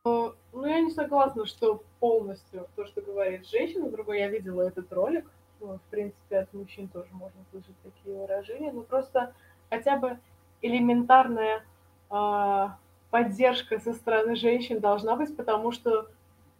[0.06, 0.32] Ну,
[0.64, 5.30] я не согласна, что полностью то, что говорит женщина, другой, я видела этот ролик,
[5.60, 9.34] ну, в принципе, от мужчин тоже можно слышать такие выражения, но просто
[9.68, 10.18] хотя бы
[10.62, 11.62] элементарная
[12.10, 12.68] э,
[13.14, 16.08] поддержка со стороны женщин должна быть, потому что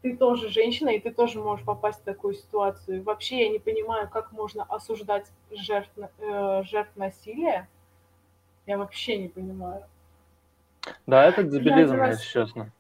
[0.02, 3.02] ты тоже женщина, и ты тоже можешь попасть в такую ситуацию.
[3.02, 7.68] Вообще я не понимаю, как можно осуждать жертв, э, жертв насилия.
[8.66, 9.82] Я вообще не понимаю.
[11.08, 12.70] Да, это дебилизм, если честно.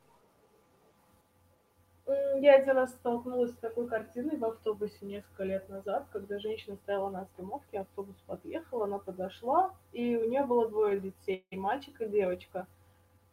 [2.36, 7.10] Я один раз столкнулась с такой картиной в автобусе несколько лет назад, когда женщина стояла
[7.10, 12.68] на остановке, автобус подъехал, она подошла, и у нее было двое детей, мальчик и девочка.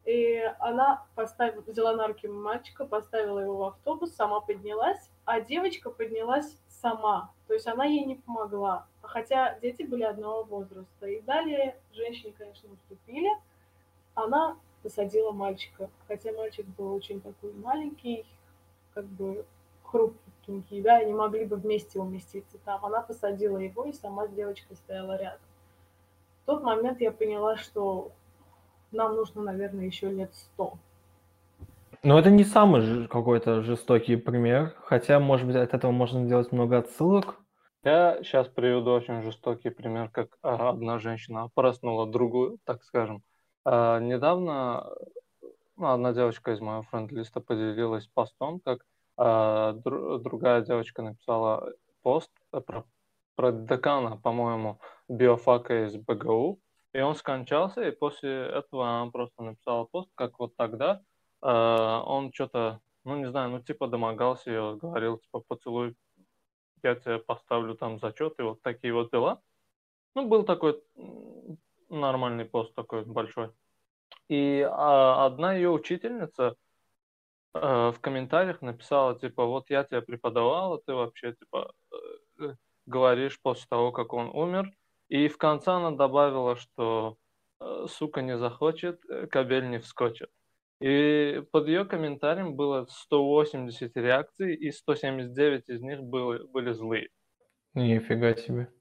[0.05, 5.91] И она поставила, взяла на руки мальчика, поставила его в автобус, сама поднялась, а девочка
[5.91, 7.31] поднялась сама.
[7.47, 8.87] То есть она ей не помогла.
[9.01, 11.05] Хотя дети были одного возраста.
[11.05, 13.29] И далее женщине, конечно, уступили.
[14.15, 15.89] Она посадила мальчика.
[16.07, 18.25] Хотя мальчик был очень такой маленький,
[18.93, 19.45] как бы
[19.83, 22.83] хрупкенькие, да, они могли бы вместе уместиться там.
[22.85, 25.39] Она посадила его, и сама с девочкой стояла рядом.
[26.43, 28.11] В тот момент я поняла, что
[28.91, 30.73] нам нужно, наверное, еще лет сто.
[32.03, 36.79] Но это не самый какой-то жестокий пример, хотя, может быть, от этого можно сделать много
[36.79, 37.35] отсылок.
[37.83, 43.23] Я сейчас приведу очень жестокий пример, как одна женщина проснула другую, так скажем.
[43.65, 44.87] А, недавно
[45.77, 48.85] ну, одна девочка из моего френд-листа поделилась постом, как
[49.17, 51.73] а, дру, другая девочка написала
[52.03, 52.85] пост про,
[53.35, 56.59] про декана, по-моему, биофака из БГУ,
[56.93, 61.01] и он скончался, и после этого она просто написала пост, как вот тогда
[61.41, 65.95] а, он что-то, ну не знаю, ну типа домогался ее, говорил, типа поцелуй,
[66.83, 69.41] я тебе поставлю там зачет, и вот такие вот дела.
[70.15, 70.81] Ну, был такой
[71.89, 73.51] нормальный пост такой большой.
[74.27, 76.55] И а, одна ее учительница
[77.53, 81.73] э, в комментариях написала, типа, вот я тебя преподавала, ты вообще, типа,
[82.39, 84.71] э, говоришь после того, как он умер.
[85.11, 87.17] И в конце она добавила, что
[87.59, 90.29] э, сука не захочет, э, кабель не вскочит.
[90.79, 97.09] И под ее комментарием было 180 реакций, и 179 из них были, были злые.
[97.73, 98.71] Нифига себе.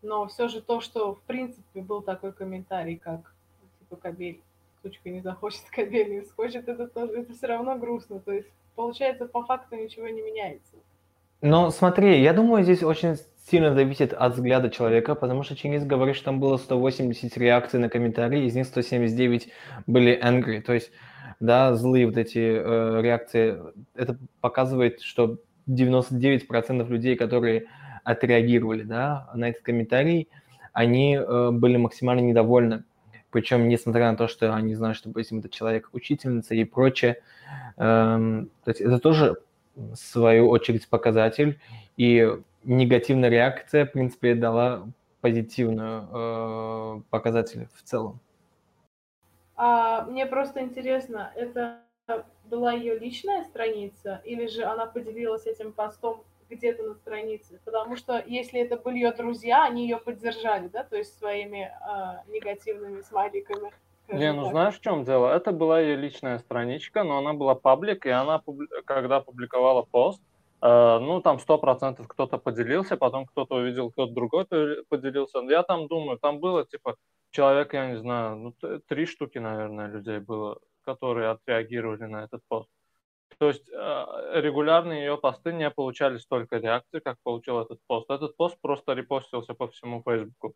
[0.00, 3.34] Но все же то, что в принципе был такой комментарий, как
[3.80, 4.40] типа кабель
[4.82, 8.18] сучка не захочет, кабель не схочет, это тоже это все равно грустно.
[8.18, 10.76] То есть, получается, по факту ничего не меняется.
[11.42, 13.16] Но смотри, я думаю, здесь очень
[13.50, 17.88] сильно зависит от взгляда человека, потому что Чингис говорит, что там было 180 реакций на
[17.88, 19.48] комментарии, из них 179
[19.86, 20.92] были angry, то есть,
[21.40, 23.58] да, злые вот эти э, реакции.
[23.94, 25.38] Это показывает, что
[25.68, 27.66] 99% людей, которые
[28.04, 30.28] отреагировали, да, на этот комментарий,
[30.72, 32.84] они э, были максимально недовольны.
[33.30, 37.22] Причем, несмотря на то, что они знают, что, допустим, этот человек учительница и прочее,
[37.76, 39.36] эм, то есть это тоже,
[39.94, 41.58] свою очередь, показатель,
[41.96, 44.86] и негативная реакция, в принципе, дала
[45.20, 48.20] позитивную э, показатель в целом.
[49.56, 51.80] А, мне просто интересно, это
[52.44, 57.60] была ее личная страница, или же она поделилась этим постом где-то на странице?
[57.64, 62.30] Потому что если это были ее друзья, они ее поддержали, да, то есть своими э,
[62.32, 63.70] негативными смайликами.
[64.12, 65.28] Не, ну знаешь, в чем дело?
[65.28, 68.42] Это была ее личная страничка, но она была паблик, и она,
[68.84, 70.20] когда публиковала пост,
[70.62, 74.46] э, ну, там сто процентов кто-то поделился, потом кто-то увидел, кто-то другой
[74.88, 75.40] поделился.
[75.48, 76.96] Я там думаю, там было, типа,
[77.30, 82.68] человек, я не знаю, ну, три штуки, наверное, людей было, которые отреагировали на этот пост.
[83.38, 88.10] То есть э, регулярные ее посты не получали столько реакций, как получил этот пост.
[88.10, 90.54] Этот пост просто репостился по всему Фейсбуку.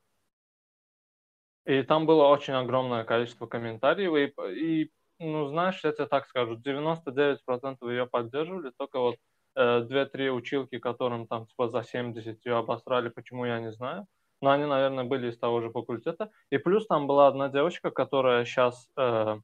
[1.67, 4.37] И там было очень огромное количество комментариев.
[4.39, 9.17] И, и ну, знаешь, я тебе так скажу, 99% ее поддерживали, только вот
[9.57, 14.07] э, 2-3 училки, которым там типа за 70 ее обосрали, почему я не знаю.
[14.43, 16.31] Но они, наверное, были из того же факультета.
[16.51, 19.39] И плюс там была одна девочка, которая сейчас э,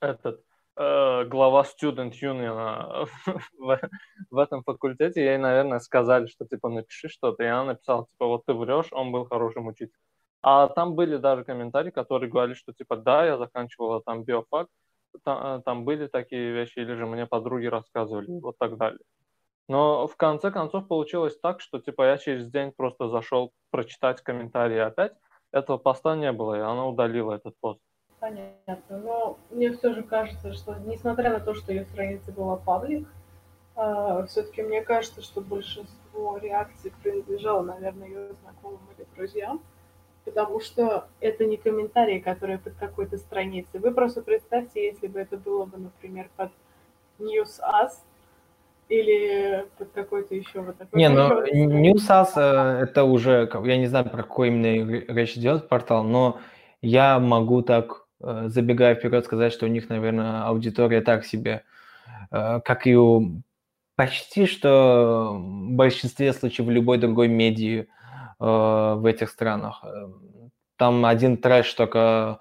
[0.00, 0.42] этот
[0.76, 3.06] э, глава Student Union
[3.58, 3.80] в,
[4.30, 8.46] в этом факультете, ей, наверное, сказали, что, типа, напиши что-то, и она написала, типа, вот
[8.46, 10.09] ты врешь, он был хорошим учителем.
[10.42, 14.68] А там были даже комментарии, которые говорили, что, типа, да, я заканчивала там биофак,
[15.22, 19.00] там, э, там были такие вещи, или же мне подруги рассказывали, вот так далее.
[19.68, 24.78] Но в конце концов получилось так, что, типа, я через день просто зашел прочитать комментарии
[24.78, 25.12] опять,
[25.52, 27.80] этого поста не было, и она удалила этот пост.
[28.18, 28.98] Понятно.
[28.98, 33.08] Но мне все же кажется, что несмотря на то, что ее страница была паблик,
[33.76, 39.62] э, все-таки мне кажется, что большинство реакций принадлежало, наверное, ее знакомым или друзьям,
[40.24, 43.80] потому что это не комментарии, которые под какой-то страницей.
[43.80, 46.50] Вы просто представьте, если бы это было бы, например, под
[47.18, 47.92] News Us,
[48.88, 50.98] или под какой-то еще вот такой.
[50.98, 56.02] Не, ну Newsas э, это уже, я не знаю, про какой именно речь идет портал,
[56.02, 56.40] но
[56.82, 61.64] я могу так Э, забегая вперед, сказать, что у них, наверное, аудитория так себе,
[62.30, 63.42] э, как и у
[63.96, 67.88] почти что в большинстве случаев в любой другой медии
[68.40, 69.84] э, в этих странах.
[70.76, 72.38] Там один трэш только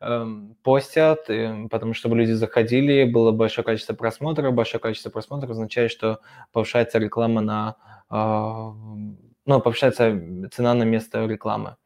[0.00, 1.26] эм, постят,
[1.70, 6.20] потому что люди заходили, было большое количество просмотров, большое количество просмотров означает, что
[6.52, 7.76] повышается реклама на,
[8.10, 10.14] ну, повышается
[10.50, 11.76] цена на место рекламы,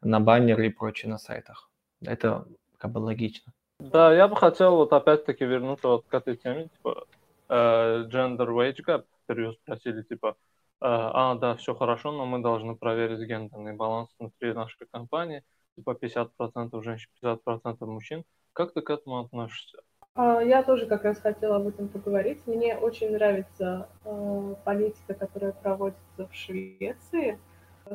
[0.00, 1.70] на баннеры и прочее на сайтах.
[2.00, 2.46] Это
[2.78, 3.52] как бы логично.
[3.80, 7.06] Да, я бы хотел вот опять-таки вернуться вот к этой теме, типа,
[7.48, 12.76] э, gender wage gap, интервью спросили, типа, э, а, да, все хорошо, но мы должны
[12.76, 15.42] проверить гендерный баланс внутри нашей компании,
[15.76, 18.24] типа 50% женщин, 50% мужчин.
[18.52, 19.78] Как ты к этому относишься?
[20.14, 22.46] А, я тоже как раз хотела об этом поговорить.
[22.46, 27.38] Мне очень нравится э, политика, которая проводится в Швеции.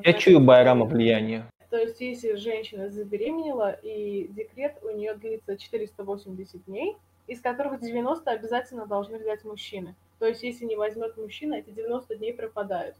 [0.03, 1.45] Я чую Байрама влияние.
[1.69, 8.30] То есть, если женщина забеременела, и декрет у нее длится 480 дней, из которых 90
[8.30, 9.95] обязательно должны взять мужчины.
[10.20, 12.95] То есть, если не возьмет мужчина, эти 90 дней пропадают.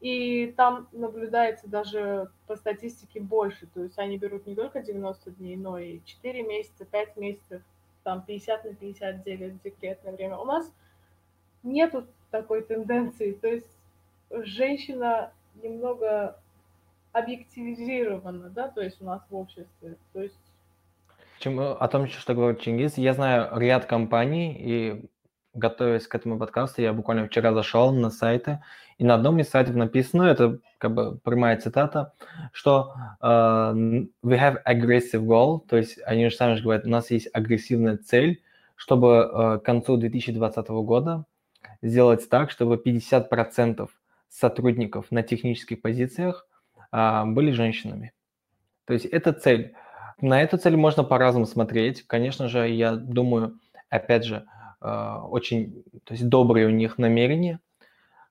[0.00, 3.66] И там наблюдается даже по статистике больше.
[3.74, 7.62] То есть они берут не только 90 дней, но и 4 месяца, 5 месяцев,
[8.04, 10.36] там 50 на 50 делят декретное время.
[10.36, 10.72] У нас
[11.64, 13.32] нету такой тенденции.
[13.32, 13.76] То есть
[14.30, 16.38] женщина немного
[17.12, 19.96] объективизировано, да, то есть у нас в обществе.
[20.12, 20.38] То есть
[21.38, 25.08] чем, о том, что говорит Чингис, я знаю ряд компаний, и
[25.54, 28.62] готовясь к этому подкасту, я буквально вчера зашел на сайты,
[28.98, 32.12] и на одном из сайтов написано, это как бы прямая цитата,
[32.52, 33.74] что uh,
[34.24, 37.96] we have aggressive goal, то есть они же сами же говорят, у нас есть агрессивная
[37.96, 38.42] цель,
[38.74, 41.24] чтобы uh, к концу 2020 года
[41.82, 43.88] сделать так, чтобы 50%
[44.28, 46.46] сотрудников на технических позициях
[46.90, 48.12] а, были женщинами.
[48.84, 49.74] То есть это цель.
[50.20, 52.02] На эту цель можно по-разному смотреть.
[52.06, 57.60] Конечно же, я думаю, опять же, а, очень то есть добрые у них намерения.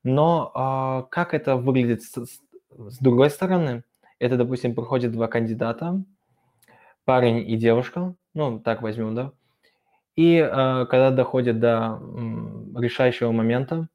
[0.04, 3.84] Но а, как это выглядит с, с другой стороны?
[4.20, 6.04] Это, допустим, проходит два кандидата,
[7.06, 9.32] парень и девушка, ну, так возьмем, да,
[10.16, 10.40] и
[10.90, 12.02] когда доходит до
[12.76, 13.88] решающего момента,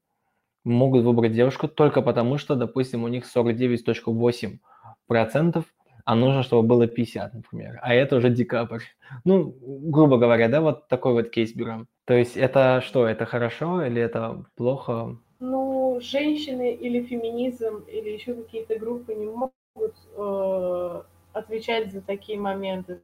[0.63, 5.65] могут выбрать девушку только потому, что, допустим, у них 49.8%,
[6.05, 7.79] а нужно, чтобы было 50, например.
[7.81, 8.83] А это уже декабрь.
[9.25, 11.89] Ну, грубо говоря, да, вот такой вот кейс берем.
[12.05, 15.17] То есть это что, это хорошо или это плохо?
[15.39, 23.01] Ну, женщины или феминизм, или еще какие-то группы не могут э, отвечать за такие моменты.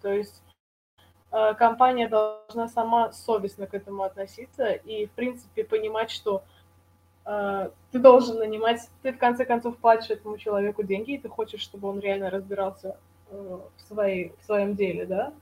[0.00, 0.42] То есть
[1.34, 6.44] Э, компания должна сама совестно к этому относиться и, в принципе, понимать, что
[7.26, 11.60] э, ты должен нанимать, ты в конце концов платишь этому человеку деньги, и ты хочешь,
[11.60, 12.98] чтобы он реально разбирался
[13.30, 15.32] э, в, своей, в своем деле, да?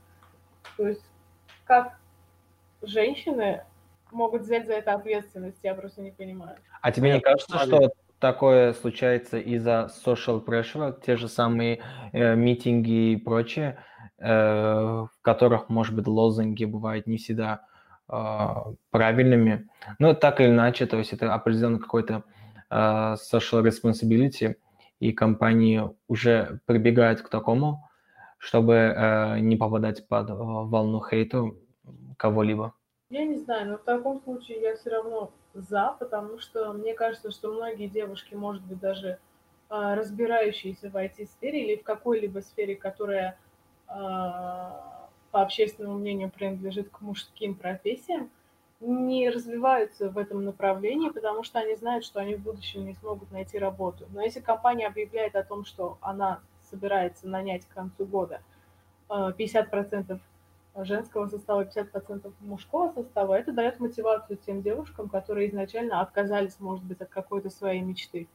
[0.77, 1.05] То есть
[1.65, 1.99] как
[2.83, 3.63] женщины
[4.11, 6.57] могут взять за это ответственность, я просто не понимаю.
[6.81, 11.81] А тебе не кажется, что такое случается из-за social pressure, те же самые
[12.13, 13.77] э, митинги и прочее,
[14.19, 17.65] э, в которых, может быть, лозунги бывают не всегда
[18.07, 18.47] э,
[18.91, 19.67] правильными,
[19.99, 22.23] но так или иначе, то есть это определенно какой-то
[22.69, 24.55] э, social responsibility,
[24.99, 27.89] и компании уже прибегают к такому,
[28.37, 31.51] чтобы э, не попадать под э, волну хейта
[32.17, 32.73] кого-либо.
[33.09, 37.31] Я не знаю, но в таком случае я все равно за, потому что мне кажется,
[37.31, 39.19] что многие девушки, может быть, даже
[39.69, 43.37] а, разбирающиеся в IT-сфере или в какой-либо сфере, которая
[43.87, 48.29] а, по общественному мнению принадлежит к мужским профессиям,
[48.79, 53.31] не развиваются в этом направлении, потому что они знают, что они в будущем не смогут
[53.31, 54.05] найти работу.
[54.13, 58.41] Но если компания объявляет о том, что она собирается нанять к концу года
[59.09, 60.19] 50%
[60.75, 67.01] женского состава, 50% мужского состава, это дает мотивацию тем девушкам, которые изначально отказались, может быть,
[67.01, 68.27] от какой-то своей мечты.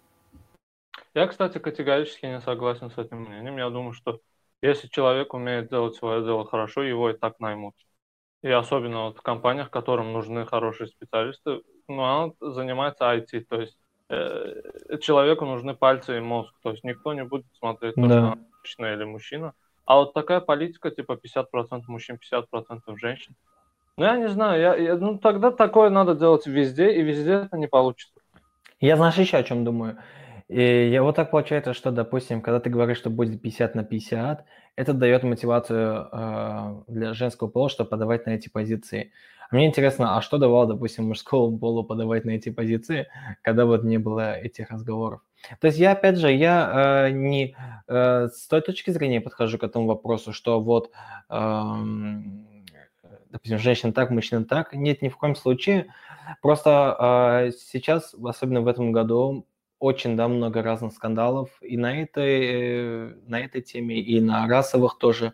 [1.15, 3.57] Я, кстати, категорически не согласен с этим мнением.
[3.57, 4.21] Я думаю, что
[4.63, 7.75] если человек умеет делать свое дело хорошо, его и так наймут.
[8.43, 13.77] И особенно вот в компаниях, которым нужны хорошие специалисты, ну, она занимается IT, то есть
[14.11, 18.07] э, человеку нужны пальцы и мозг, то есть никто не будет смотреть, то, да.
[18.07, 19.55] что она женщина или мужчина,
[19.89, 23.35] а вот такая политика, типа 50% мужчин, 50% женщин.
[23.97, 27.57] Ну, я не знаю, я, я, ну тогда такое надо делать везде, и везде это
[27.57, 28.21] не получится.
[28.81, 29.97] Я знаешь еще о чем думаю.
[30.49, 34.45] И я вот так получается, что, допустим, когда ты говоришь, что будет 50 на 50,
[34.79, 39.11] это дает мотивацию э, для женского пола, чтобы подавать на эти позиции.
[39.51, 43.09] А мне интересно, а что давало, допустим, мужскому полу подавать на эти позиции,
[43.43, 45.21] когда вот не было этих разговоров?
[45.61, 47.57] То есть я, опять же, я э, не
[47.89, 50.93] э, с той точки зрения подхожу к этому вопросу, что вот,
[51.29, 51.63] э,
[53.31, 54.75] допустим, женщина так, мужчина так.
[54.75, 55.93] Нет, ни в коем случае.
[56.41, 59.45] Просто э, сейчас, особенно в этом году,
[59.79, 65.33] очень да, много разных скандалов и на этой, на этой теме, и на расовых тоже.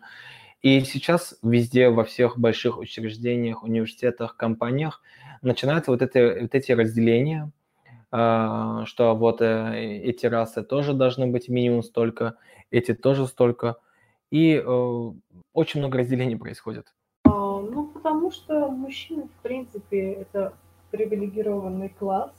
[0.61, 5.01] И сейчас везде, во всех больших учреждениях, университетах, компаниях
[5.41, 7.51] начинаются вот, это, вот эти разделения–
[8.17, 12.37] а, что вот э, эти расы тоже должны быть минимум столько,
[12.71, 13.75] эти тоже столько.
[14.31, 15.11] И э,
[15.51, 16.93] очень много разделений происходит.
[17.25, 20.53] А, ну, потому что мужчины, в принципе, это
[20.91, 22.31] привилегированный класс.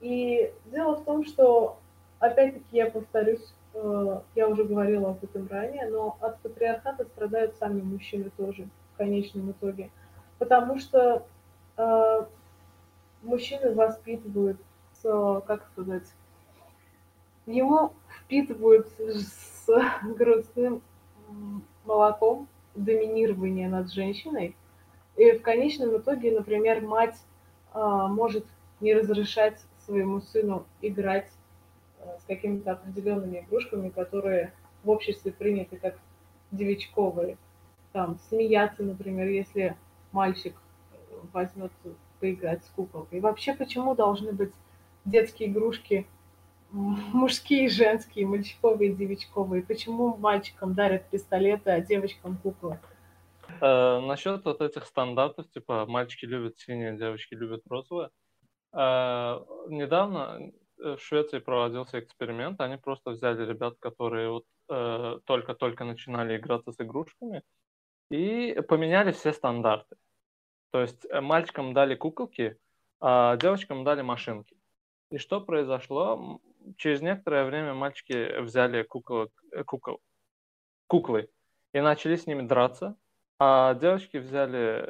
[0.00, 1.78] И дело в том, что,
[2.18, 7.80] опять-таки, я повторюсь, э, я уже говорила об этом ранее, но от патриархата страдают сами
[7.80, 9.90] мужчины тоже в конечном итоге.
[10.38, 11.26] Потому что
[13.22, 14.58] мужчины воспитывают
[15.02, 16.06] как сказать,
[17.46, 19.66] ему впитывают с
[20.02, 20.82] грудным
[21.84, 24.56] молоком доминирование над женщиной.
[25.16, 27.16] И в конечном итоге, например, мать
[27.72, 28.44] а, может
[28.80, 31.30] не разрешать своему сыну играть
[31.98, 34.52] а, с какими-то определенными игрушками, которые
[34.84, 35.98] в обществе приняты как
[36.52, 37.38] девичковые.
[37.92, 39.76] Там, смеяться, например, если
[40.12, 40.54] мальчик
[41.32, 41.72] возьмет
[42.20, 43.18] поиграть с куколкой.
[43.18, 44.52] И вообще, почему должны быть
[45.04, 46.06] детские игрушки
[46.70, 49.62] мужские, женские, мальчиковые, девичковые?
[49.62, 52.78] Почему мальчикам дарят пистолеты, а девочкам куклы?
[53.62, 58.10] Э, насчет вот этих стандартов, типа мальчики любят синие, девочки любят розовое.
[58.72, 62.60] Э, недавно э, в Швеции проводился эксперимент.
[62.60, 67.42] Они просто взяли ребят, которые вот э, только-только начинали играться с игрушками,
[68.10, 69.96] и поменяли все стандарты.
[70.70, 72.58] То есть э, мальчикам дали куколки,
[73.00, 74.56] а девочкам дали машинки.
[75.10, 76.40] И что произошло?
[76.76, 80.00] Через некоторое время мальчики взяли кукол, э, кукол,
[80.86, 81.30] куклы
[81.72, 82.96] и начали с ними драться.
[83.40, 84.84] А девочки взяли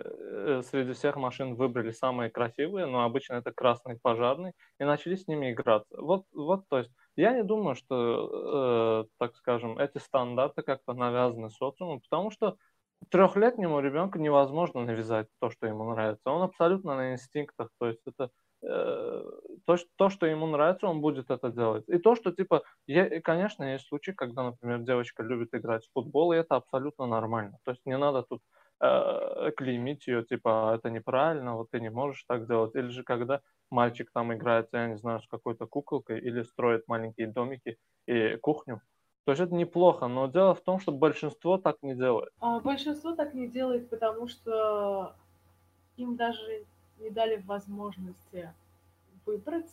[0.58, 5.26] э, среди всех машин, выбрали самые красивые, но обычно это красный пожарный, и начали с
[5.28, 6.00] ними играться.
[6.00, 11.50] Вот, вот то есть я не думаю, что, э, так скажем, эти стандарты как-то навязаны
[11.50, 12.56] социуму, потому что
[13.10, 16.30] трехлетнему ребенку невозможно навязать то, что ему нравится.
[16.30, 18.30] Он абсолютно на инстинктах, то есть это
[18.60, 21.84] то, что, то, что ему нравится, он будет это делать.
[21.88, 26.32] И то, что, типа, я, конечно, есть случаи, когда, например, девочка любит играть в футбол,
[26.32, 27.58] и это абсолютно нормально.
[27.64, 28.42] То есть не надо тут
[28.80, 32.74] э, клеймить ее, типа, это неправильно, вот ты не можешь так делать.
[32.74, 33.40] Или же когда
[33.70, 38.80] мальчик там играет, я не знаю, с какой-то куколкой, или строит маленькие домики и кухню,
[39.24, 42.30] то есть это неплохо, но дело в том, что большинство так не делает.
[42.40, 45.14] А, большинство так не делает, потому что
[45.98, 46.64] им даже
[47.00, 48.52] не дали возможности
[49.26, 49.70] выбрать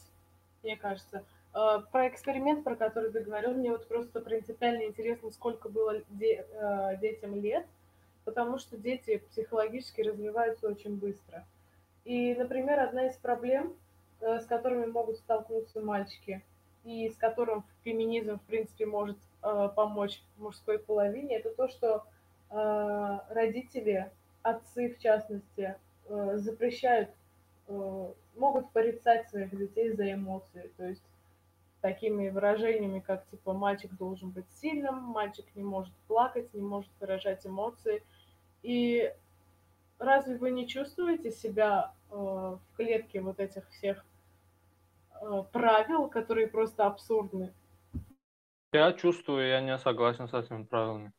[0.66, 1.24] мне кажется.
[1.54, 6.46] Э, про эксперимент, про который ты говорил, мне вот просто принципиально интересно, сколько было де-
[6.52, 7.66] э, детям лет,
[8.26, 11.46] потому что дети психологически развиваются очень быстро.
[12.04, 13.76] И, например, одна из проблем,
[14.22, 16.42] э, с которыми могут столкнуться мальчики,
[16.84, 19.18] и с которым феминизм, в принципе, может
[19.76, 22.04] помочь мужской половине, это то, что
[23.30, 24.10] родители,
[24.42, 25.76] отцы в частности,
[26.08, 27.10] запрещают,
[28.36, 30.72] могут порицать своих детей за эмоции.
[30.78, 31.04] То есть
[31.82, 37.46] такими выражениями, как типа мальчик должен быть сильным, мальчик не может плакать, не может выражать
[37.46, 38.04] эмоции.
[38.64, 39.14] И
[40.00, 44.04] разве вы не чувствуете себя э, в клетке вот этих всех
[45.22, 47.54] э, правил, которые просто абсурдны?
[48.74, 51.12] Я чувствую, я не согласен с этими правилами.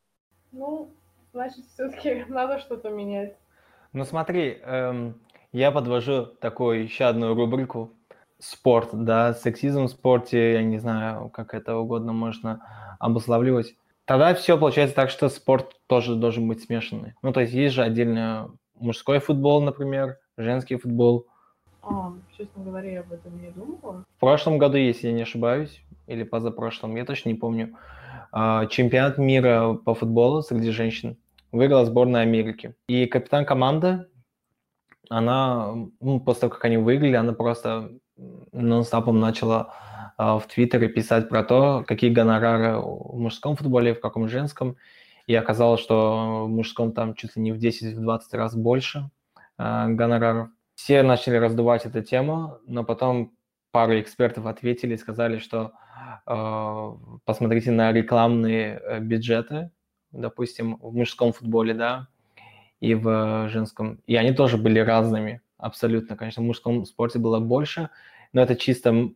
[0.51, 0.91] Ну,
[1.31, 3.37] значит, все-таки надо что-то менять.
[3.97, 5.15] Ну смотри, эм,
[5.51, 7.93] я подвожу такую еще одну рубрику
[8.37, 12.61] спорт, да, сексизм в спорте, я не знаю, как это угодно можно
[12.99, 13.75] обуславливать.
[14.05, 17.15] Тогда все получается так, что спорт тоже должен быть смешанный.
[17.23, 21.25] Ну, то есть есть же отдельно мужской футбол, например, женский футбол.
[21.81, 24.05] А, честно говоря, я об этом не думала.
[24.15, 27.75] В прошлом году, если я не ошибаюсь, или позапрошлом, я точно не помню,
[28.31, 31.17] а, чемпионат мира по футболу среди женщин
[31.51, 32.75] выиграла сборная Америки.
[32.87, 34.07] И капитан команды,
[35.09, 37.91] она, ну, после того, как они выиграли, она просто
[38.51, 39.73] нон-стопом начала
[40.17, 44.75] а, в Твиттере писать про то, какие гонорары в мужском футболе, в каком женском.
[45.27, 49.09] И оказалось, что в мужском там чуть ли не в 10-20 раз больше
[49.57, 50.49] э, гонораров.
[50.75, 53.33] Все начали раздувать эту тему, но потом
[53.71, 55.73] пару экспертов ответили и сказали, что
[56.25, 56.91] э,
[57.25, 59.71] посмотрите на рекламные э, бюджеты,
[60.11, 62.07] допустим, в мужском футболе, да,
[62.79, 63.99] и в женском.
[64.07, 66.15] И они тоже были разными абсолютно.
[66.15, 67.89] Конечно, в мужском спорте было больше,
[68.33, 69.09] но это чисто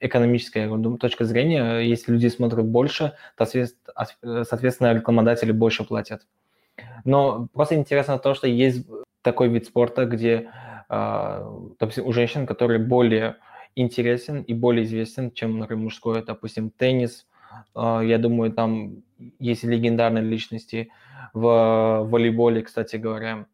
[0.00, 1.80] экономическая точка зрения.
[1.80, 6.26] Если люди смотрят больше, то, соответственно, рекламодатели больше платят.
[7.04, 8.86] Но просто интересно то, что есть
[9.22, 10.50] такой вид спорта, где
[10.94, 13.36] а, допустим, у женщин, который более
[13.74, 17.26] интересен и более известен, чем, например, мужской, допустим, теннис.
[17.74, 19.02] А, я думаю, там
[19.38, 20.90] есть легендарные личности
[21.32, 23.46] в волейболе, кстати говоря.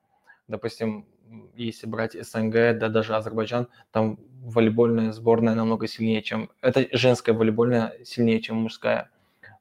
[0.49, 1.07] Допустим,
[1.55, 6.51] если брать СНГ, да даже Азербайджан, там волейбольная сборная намного сильнее, чем...
[6.63, 9.11] Это женская волейбольная сильнее, чем мужская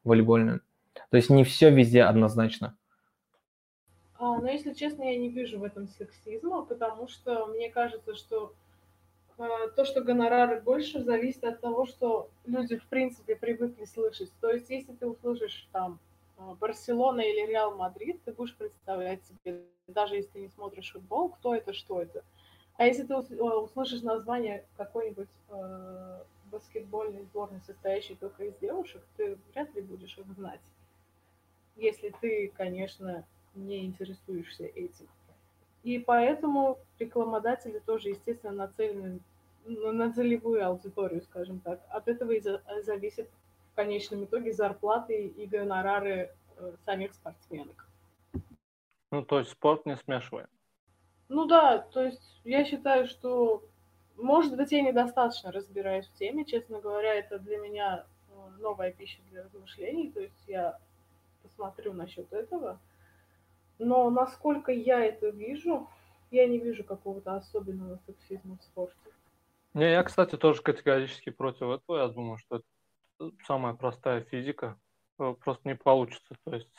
[0.03, 0.61] волейбольная.
[1.09, 2.77] То есть не все везде однозначно.
[4.19, 8.53] А, но если честно, я не вижу в этом сексизма, потому что мне кажется, что
[9.37, 14.31] то, что гонорары больше, зависит от того, что люди в принципе привыкли слышать.
[14.41, 15.99] То есть если ты услышишь там
[16.37, 21.29] а, Барселона или Реал Мадрид, ты будешь представлять себе, даже если ты не смотришь футбол,
[21.29, 22.23] кто это, что это.
[22.77, 26.19] А если ты а, услышишь название какой-нибудь э,
[26.51, 30.61] баскетбольной сборной, состоящей только из девушек, ты вряд ли будешь их знать.
[31.75, 33.23] Если ты, конечно,
[33.55, 35.07] не интересуешься этим.
[35.83, 39.19] И поэтому рекламодатели тоже, естественно, нацелены
[39.65, 41.81] на целевую аудиторию, скажем так.
[41.89, 42.41] От этого и
[42.83, 43.29] зависит
[43.77, 47.87] конечном итоге зарплаты и гонорары э, самих спортсменок.
[49.11, 50.47] Ну, то есть спорт не смешиваем.
[51.29, 53.63] Ну да, то есть я считаю, что,
[54.17, 59.19] может быть, я недостаточно разбираюсь в теме, честно говоря, это для меня э, новая пища
[59.29, 60.79] для размышлений, то есть я
[61.43, 62.79] посмотрю насчет этого.
[63.79, 65.87] Но насколько я это вижу,
[66.31, 68.95] я не вижу какого-то особенного сексизма в спорте.
[69.73, 71.97] Не, я, кстати, тоже категорически против этого.
[71.99, 74.79] Я думаю, что это самая простая физика.
[75.19, 76.35] Э, просто не получится.
[76.43, 76.69] То есть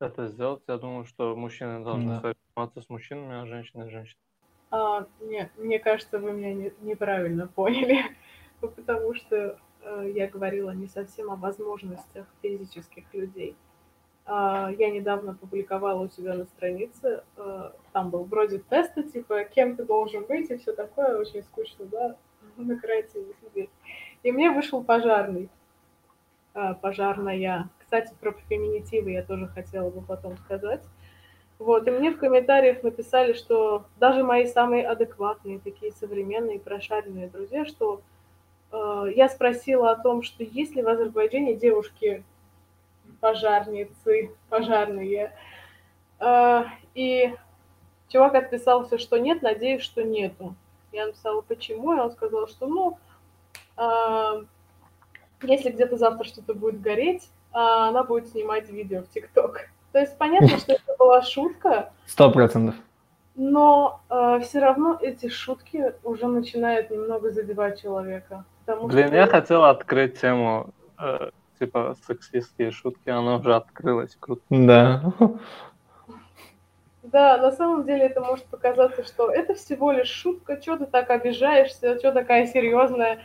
[0.00, 0.62] это сделать.
[0.68, 2.34] Я думаю, что мужчины должны да.
[2.54, 4.22] заниматься с мужчинами, а женщины с женщинами.
[4.70, 8.04] А, нет, мне кажется, вы меня не, неправильно поняли,
[8.60, 13.56] потому что э, я говорила не совсем о возможностях физических людей.
[14.26, 19.76] Э, я недавно публиковала у себя на странице, э, там был вроде теста, типа, кем
[19.76, 22.16] ты должен быть и все такое, очень скучно, да,
[22.56, 23.70] на карантине сидеть.
[24.22, 25.48] И мне вышел пожарный.
[26.54, 27.68] А, пожарная.
[27.78, 30.82] Кстати, про феминитивы я тоже хотела бы потом сказать.
[31.58, 37.64] Вот, и мне в комментариях написали, что даже мои самые адекватные, такие современные, прошаренные друзья,
[37.64, 38.02] что
[38.72, 42.24] э, я спросила о том, что есть ли в Азербайджане девушки
[43.22, 45.32] пожарницы, пожарные.
[46.18, 46.64] Э,
[46.94, 47.34] и
[48.08, 50.54] чувак отписался, что нет, надеюсь, что нету.
[50.92, 52.98] Я написала, почему, и он сказал, что, ну,
[53.76, 54.42] а,
[55.40, 59.70] если где-то завтра что-то будет гореть, а, она будет снимать видео в ТикТок.
[59.92, 61.92] То есть понятно, что это была шутка.
[62.06, 62.74] Сто процентов.
[63.34, 68.44] но э, все равно эти шутки уже начинают немного задевать человека.
[68.66, 69.16] Блин, что...
[69.16, 71.30] я хотел открыть тему э,
[71.62, 74.42] типа сексистские шутки, она уже открылась, круто.
[74.50, 75.12] Да.
[77.04, 81.10] Да, на самом деле это может показаться, что это всего лишь шутка, что ты так
[81.10, 83.20] обижаешься, что такая серьезная.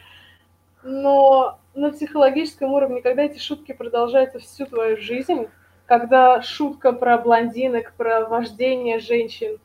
[0.83, 5.47] Но на психологическом уровне, когда эти шутки продолжаются всю твою жизнь,
[5.85, 9.57] когда шутка про блондинок, про вождение женщин,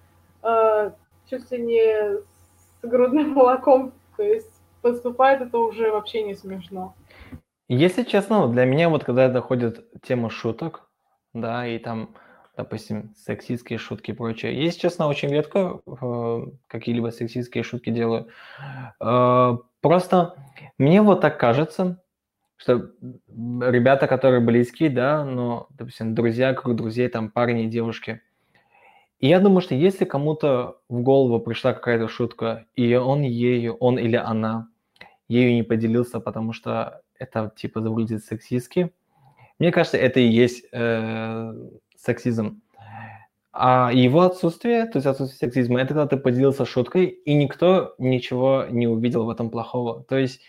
[0.43, 0.91] э,
[1.29, 4.53] чуть ли не с грудным молоком, то есть
[4.83, 6.95] поступает, это уже вообще не смешно.
[7.69, 10.89] Если честно, для меня вот когда доходит тема шуток,
[11.33, 12.15] да, и там,
[12.57, 18.29] допустим, сексистские шутки и прочее, если честно, очень редко э, какие-либо сексистские шутки делаю.
[19.01, 20.35] Э, просто
[20.77, 22.03] мне вот так кажется,
[22.57, 22.91] что
[23.29, 28.21] ребята, которые близкие, да, но, допустим, друзья, круг друзей, там парни, девушки.
[29.19, 33.99] И я думаю, что если кому-то в голову пришла какая-то шутка, и он ею, он
[33.99, 34.69] или она
[35.29, 38.93] ею не поделился, потому что это типа выглядит сексистски,
[39.59, 41.55] мне кажется, это и есть э,
[41.97, 42.63] сексизм.
[43.53, 48.65] А его отсутствие, то есть отсутствие сексизма, это когда ты поделился шуткой, и никто ничего
[48.71, 50.05] не увидел в этом плохого.
[50.05, 50.41] То есть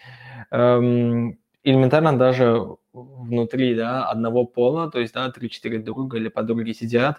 [0.52, 7.18] эм, элементарно даже внутри да, одного пола, то есть да, 3-4 друга или подруги сидят,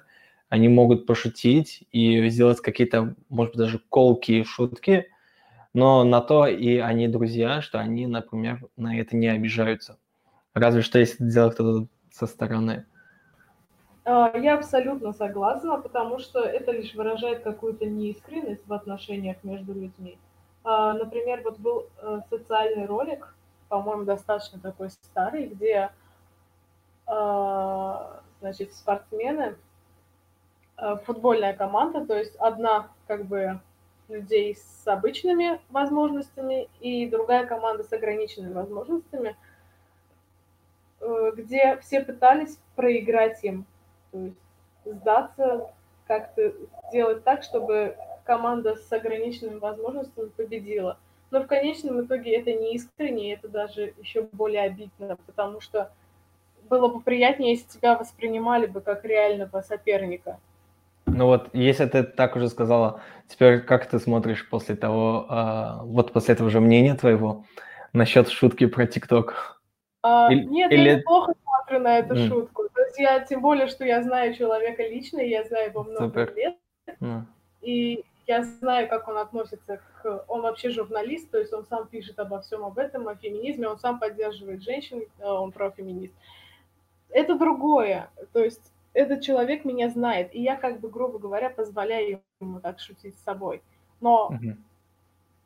[0.49, 5.07] они могут пошутить и сделать какие-то, может быть, даже колкие шутки,
[5.75, 9.99] но на то и они друзья, что они, например, на это не обижаются.
[10.55, 12.87] Разве что если делает кто-то со стороны.
[14.05, 20.17] А, я абсолютно согласна, потому что это лишь выражает какую-то неискренность в отношениях между людьми.
[20.63, 23.35] А, например, вот был э, социальный ролик,
[23.69, 25.91] по-моему, достаточно такой старый, где,
[27.07, 29.57] а, значит, спортсмены,
[31.05, 33.61] футбольная команда, то есть одна как бы
[34.09, 39.37] людей с обычными возможностями и другая команда с ограниченными возможностями,
[41.01, 43.65] э, где все пытались проиграть им,
[44.13, 44.37] то есть
[44.85, 45.71] сдаться,
[46.07, 46.53] как-то
[46.89, 50.99] сделать так, чтобы команда с ограниченными возможностями победила.
[51.31, 55.91] Но в конечном итоге это не искренне, это даже еще более обидно, потому что
[56.69, 60.39] было бы приятнее, если тебя воспринимали бы как реального соперника.
[61.17, 66.13] Ну вот, если ты так уже сказала, теперь как ты смотришь после того, а, вот
[66.13, 67.45] после этого же мнения твоего
[67.93, 69.61] насчет шутки про ТикТок?
[70.03, 70.89] А, или, нет, или...
[70.89, 72.29] я неплохо смотрю на эту mm.
[72.29, 72.69] шутку.
[72.75, 76.35] То есть я, тем более, что я знаю человека лично, я знаю его много Супер.
[76.35, 76.57] лет.
[77.01, 77.23] Mm.
[77.63, 80.25] И я знаю, как он относится к...
[80.29, 83.79] Он вообще журналист, то есть он сам пишет обо всем об этом, о феминизме, он
[83.79, 86.15] сам поддерживает женщин, э, он профеминист.
[87.11, 88.11] Это другое.
[88.33, 92.79] То есть этот человек меня знает, и я, как бы, грубо говоря, позволяю ему так
[92.79, 93.63] шутить с собой.
[94.01, 94.33] Но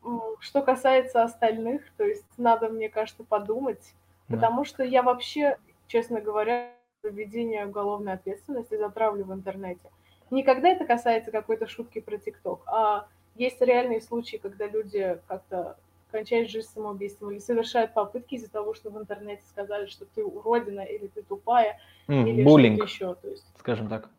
[0.03, 0.37] угу.
[0.41, 3.95] что касается остальных, то есть надо, мне кажется, подумать,
[4.29, 4.37] да.
[4.37, 6.73] потому что я вообще, честно говоря,
[7.03, 9.91] введение уголовной ответственности затравлю в интернете.
[10.31, 15.79] Никогда это касается какой-то шутки про ТикТок, а есть реальные случаи, когда люди как-то
[16.11, 20.81] кончают жизнь самоубийством или совершают попытки из-за того, что в интернете сказали, что ты уродина
[20.81, 21.79] или ты тупая,
[22.09, 23.15] mm, или буллинг, что-то еще.
[23.21, 23.47] То есть...
[23.59, 24.11] Скажем так.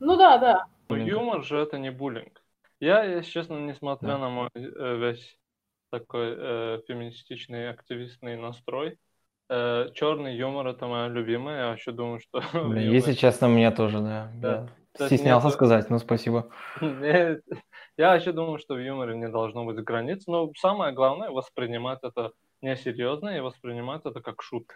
[0.00, 0.66] Ну да, да.
[0.88, 2.42] Но юмор же это не буллинг.
[2.80, 4.18] Я, если честно, несмотря да.
[4.18, 5.38] на мой э, весь
[5.90, 8.98] такой э, феминистичный, активистный настрой,
[9.48, 11.60] э, черный юмор это моя любимая.
[11.60, 12.42] Я вообще думаю, что...
[12.52, 12.90] Блин.
[12.90, 14.32] Если честно, меня тоже, да.
[14.34, 14.68] да.
[14.98, 16.48] Я стеснялся нет, сказать, но спасибо.
[16.80, 17.42] Нет,
[17.96, 22.32] я вообще думаю, что в юморе не должно быть границ, но самое главное воспринимать это
[22.60, 24.74] несерьезно и воспринимать это как шутку.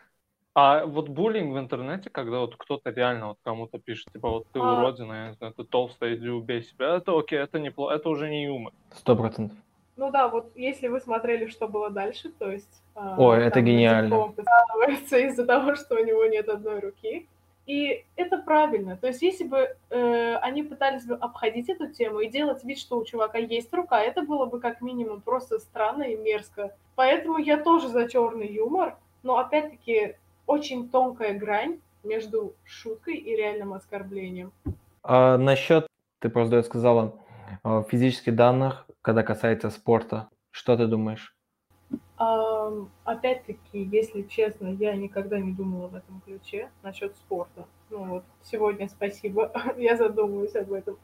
[0.55, 4.59] А вот буллинг в интернете, когда вот кто-то реально вот кому-то пишет, типа вот ты
[4.59, 4.79] а...
[4.79, 8.09] уродина, я не знаю, ты толстая, иди убей себя, это окей, это не плохо, это
[8.09, 8.73] уже не юмор.
[8.95, 9.59] Сто процентов.
[9.97, 12.83] Ну да, вот если вы смотрели, что было дальше, то есть...
[12.95, 14.33] А, Ой, это гениально.
[15.29, 17.29] из-за того, что у него нет одной руки,
[17.67, 18.97] и это правильно.
[18.97, 22.97] То есть, если бы э, они пытались бы обходить эту тему и делать вид, что
[22.97, 26.77] у чувака есть рука, это было бы как минимум просто странно и мерзко.
[26.95, 30.15] Поэтому я тоже за черный юмор, но опять-таки
[30.47, 34.53] очень тонкая грань между шуткой и реальным оскорблением.
[35.03, 35.89] А насчет,
[36.21, 37.21] ты просто сказала,
[37.65, 41.36] э, физических данных, когда касается спорта, что ты думаешь?
[42.19, 47.67] Опять-таки, если честно, я никогда не думала в этом ключе насчет спорта.
[47.91, 50.95] Ну вот, сегодня спасибо, я задумываюсь об этом.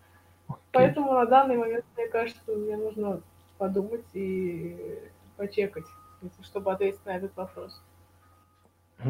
[0.49, 0.57] Okay.
[0.73, 3.21] Поэтому на данный момент, мне кажется, мне нужно
[3.59, 4.99] подумать и
[5.37, 5.85] почекать,
[6.43, 7.83] чтобы ответить на этот вопрос.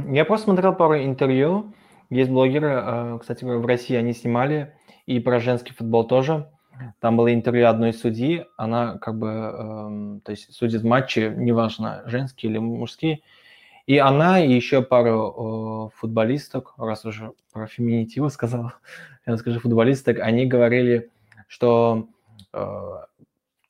[0.09, 1.73] Я просто смотрел пару интервью.
[2.11, 4.77] Есть блогеры, э, кстати, в России они снимали,
[5.07, 6.51] и про женский футбол тоже.
[7.01, 12.51] Там было интервью одной судьи, она как бы, э, то есть судит матчи, неважно, женские
[12.51, 13.21] или мужские,
[13.87, 18.73] и она, и еще пару э, футболисток, раз уже про феминитивы сказал,
[19.27, 21.11] я скажу футболисток, они говорили,
[21.49, 22.09] что
[22.53, 22.59] э,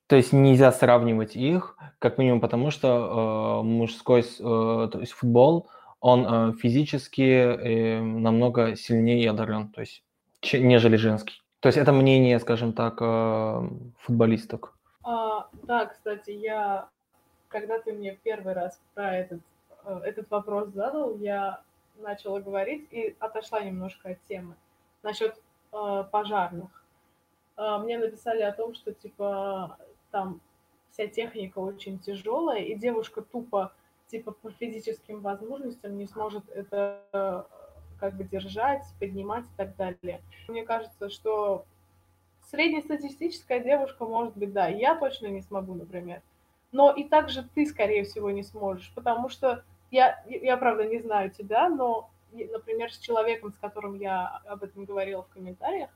[0.07, 4.25] то есть нельзя сравнивать их, как минимум потому, что э, мужской, э,
[4.93, 5.69] то есть футбол,
[6.01, 10.03] он э, физически э, намного сильнее одарен, то есть,
[10.53, 11.42] нежели женский.
[11.63, 13.69] То есть это мнение, скажем так, э,
[14.01, 14.75] футболисток.
[15.05, 16.89] А, да, кстати, я,
[17.47, 19.41] когда ты мне первый раз про этот,
[19.85, 21.61] э, этот вопрос задал, я
[21.99, 24.57] начала говорить и отошла немножко от темы
[25.05, 25.41] насчет
[25.73, 26.85] э, пожарных.
[27.57, 29.79] Э, мне написали о том, что типа
[30.11, 30.41] там
[30.91, 33.73] вся техника очень тяжелая, и девушка тупо
[34.09, 37.47] типа по физическим возможностям не сможет это
[38.03, 40.21] как бы держать, поднимать и так далее.
[40.49, 41.65] Мне кажется, что
[42.51, 46.21] среднестатистическая девушка может быть, да, я точно не смогу, например.
[46.73, 51.31] Но и также ты, скорее всего, не сможешь, потому что я, я правда, не знаю
[51.31, 55.91] тебя, но, например, с человеком, с которым я об этом говорила в комментариях,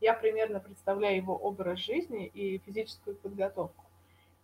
[0.00, 3.84] я примерно представляю его образ жизни и физическую подготовку.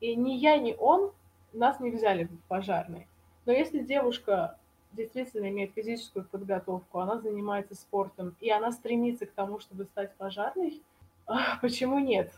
[0.00, 1.12] И ни я, ни он
[1.52, 3.06] нас не взяли в пожарные.
[3.46, 4.58] Но если девушка
[4.94, 10.82] действительно имеет физическую подготовку, она занимается спортом, и она стремится к тому, чтобы стать пожарной,
[11.62, 12.32] почему нет?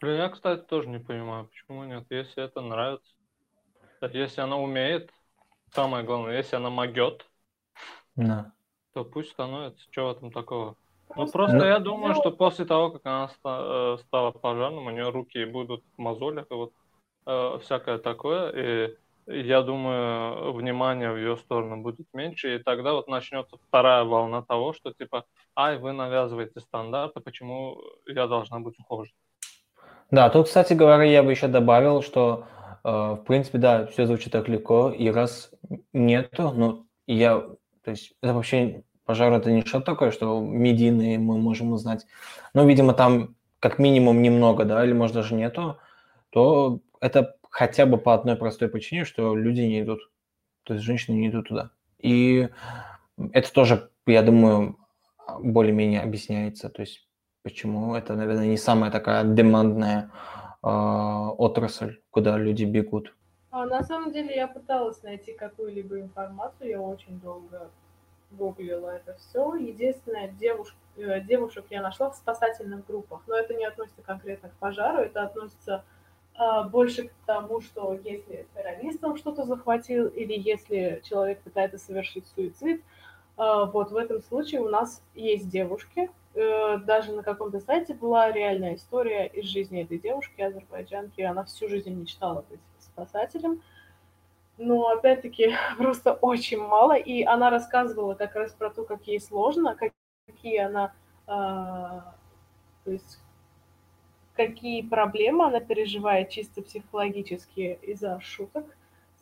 [0.00, 3.10] Блин, я, кстати, тоже не понимаю, почему нет, если это нравится.
[4.12, 5.10] Если она умеет,
[5.72, 7.26] самое главное, если она могет,
[8.16, 8.52] Да.
[8.92, 9.82] то пусть становится.
[9.90, 10.76] Что в этом такого?
[11.08, 14.86] Ну, Просто просто я делать- думаю, что после того, как она ста- э, стала пожарным,
[14.86, 16.72] у нее руки будут в мозолях и вот
[17.26, 18.96] э, всякое такое, и
[19.26, 24.72] я думаю, внимание в ее сторону будет меньше, и тогда вот начнется вторая волна того,
[24.72, 25.24] что типа,
[25.56, 29.16] ай, вы навязываете стандарты, почему я должна быть ухоженной?
[30.10, 32.46] Да, тут, кстати говоря, я бы еще добавил, что,
[32.84, 35.50] э, в принципе, да, все звучит так легко, и раз
[35.92, 37.40] нету, ну, я,
[37.82, 42.06] то есть, это вообще, пожар, это не что такое, что медийные мы можем узнать,
[42.52, 45.78] но, видимо, там как минимум немного, да, или, может, даже нету,
[46.30, 50.00] то это хотя бы по одной простой причине, что люди не идут,
[50.64, 51.70] то есть женщины не идут туда.
[52.00, 52.48] И
[53.16, 54.76] это тоже, я думаю,
[55.38, 57.06] более-менее объясняется, то есть
[57.44, 60.10] почему это, наверное, не самая такая демандная
[60.64, 63.14] э, отрасль, куда люди бегут.
[63.52, 67.70] А на самом деле я пыталась найти какую-либо информацию, я очень долго
[68.32, 69.54] гуглила это все.
[69.54, 70.76] Единственное, девуш...
[70.96, 75.22] э, девушек я нашла в спасательных группах, но это не относится конкретно к пожару, это
[75.22, 75.84] относится
[76.64, 82.82] больше к тому, что если террористом что-то захватил или если человек пытается совершить суицид,
[83.36, 86.10] а, вот в этом случае у нас есть девушки.
[86.34, 91.20] Э, Даже на каком-то сайте была реальная история из жизни этой девушки, азербайджанки.
[91.22, 93.62] Она всю жизнь мечтала быть спасателем.
[94.58, 96.96] Но опять-таки просто очень мало.
[96.96, 99.92] И она рассказывала как раз про то, как ей сложно, как-
[100.26, 100.92] какие она,
[101.26, 102.14] а,
[102.84, 103.18] то есть
[104.34, 108.66] какие проблемы она переживает чисто психологически из-за шуток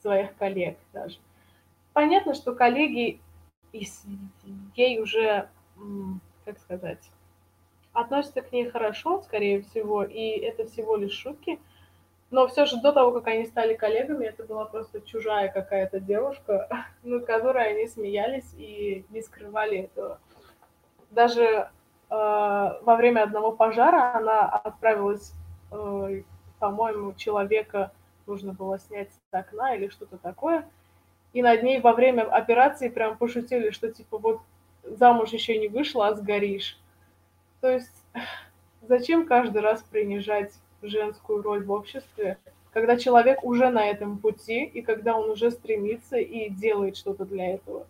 [0.00, 1.18] своих коллег даже.
[1.92, 3.20] Понятно, что коллеги
[3.72, 5.48] ей уже,
[6.44, 7.10] как сказать,
[7.92, 11.58] относятся к ней хорошо, скорее всего, и это всего лишь шутки.
[12.30, 16.86] Но все же до того, как они стали коллегами, это была просто чужая какая-то девушка,
[17.02, 20.18] над которой они смеялись и не скрывали этого.
[21.10, 21.70] Даже
[22.12, 25.32] во время одного пожара она отправилась,
[25.70, 26.22] э,
[26.58, 27.90] по-моему, человека
[28.26, 30.68] нужно было снять с окна или что-то такое.
[31.32, 34.40] И над ней во время операции прям пошутили, что типа вот
[34.84, 36.78] замуж еще не вышла, а сгоришь.
[37.62, 38.04] То есть
[38.82, 40.52] зачем каждый раз принижать
[40.82, 42.36] женскую роль в обществе,
[42.72, 47.54] когда человек уже на этом пути, и когда он уже стремится и делает что-то для
[47.54, 47.86] этого.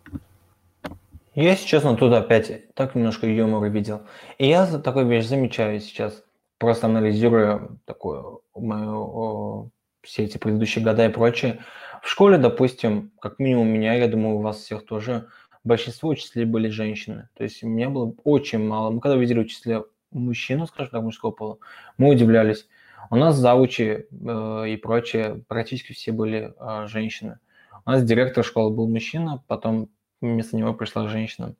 [1.35, 4.03] Я, если честно, тут опять так немножко юмора видел.
[4.37, 6.23] И я за такую вещь замечаю сейчас,
[6.59, 9.69] просто анализируя такую мою, о,
[10.03, 11.63] все эти предыдущие года и прочее.
[12.03, 15.27] В школе, допустим, как минимум у меня, я думаю, у вас всех тоже,
[15.63, 17.29] большинство учителей были женщины.
[17.35, 18.91] То есть у меня было очень мало.
[18.91, 21.57] Мы когда видели учителя мужчину, скажем так, мужского пола,
[21.97, 22.67] мы удивлялись.
[23.09, 27.39] У нас завучи э, и прочее, практически все были э, женщины.
[27.85, 29.89] У нас директор школы был мужчина, потом
[30.31, 31.55] вместо него пришла женщина.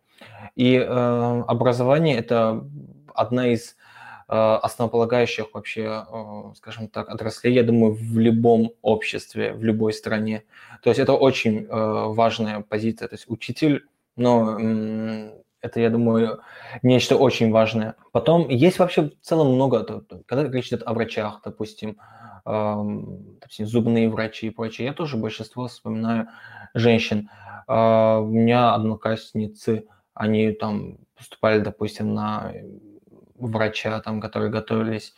[0.56, 0.84] И э,
[1.48, 2.64] образование это
[3.14, 3.76] одна из
[4.30, 10.44] э, основополагающих вообще, э, скажем так, отраслей, я думаю, в любом обществе, в любой стране.
[10.84, 13.08] То есть это очень э, важная позиция.
[13.08, 13.86] То есть учитель,
[14.16, 16.42] но м, Это, я думаю,
[16.84, 17.96] нечто очень важное.
[18.12, 21.98] Потом есть вообще в целом много, когда речь идет о врачах, допустим,
[22.46, 26.28] допустим, зубные врачи и прочее, я тоже большинство вспоминаю
[26.74, 27.30] женщин.
[27.68, 32.54] А, у меня одноклассницы, они там поступали, допустим, на
[33.36, 35.14] врача, там, которые готовились,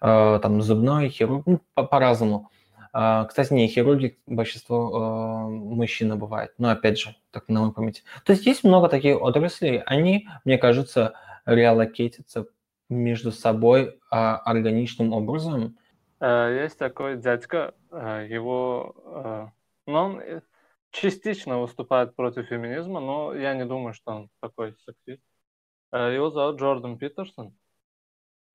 [0.00, 2.50] а, там, зубной, хирург, ну, по- по-разному.
[2.92, 8.02] А, кстати, не хирурги, большинство мужчин бывает, но опять же, так на моей памяти.
[8.24, 11.14] То есть есть много таких отраслей, они, мне кажется,
[11.46, 12.46] реалокетятся
[12.88, 15.76] между собой органичным образом.
[16.20, 19.46] Э, есть такой дядька, э, его, э,
[19.86, 20.22] ну, он
[20.90, 25.22] частично выступает против феминизма, но я не думаю, что он такой сексист.
[25.92, 27.56] Э, его зовут Джордан Питерсон.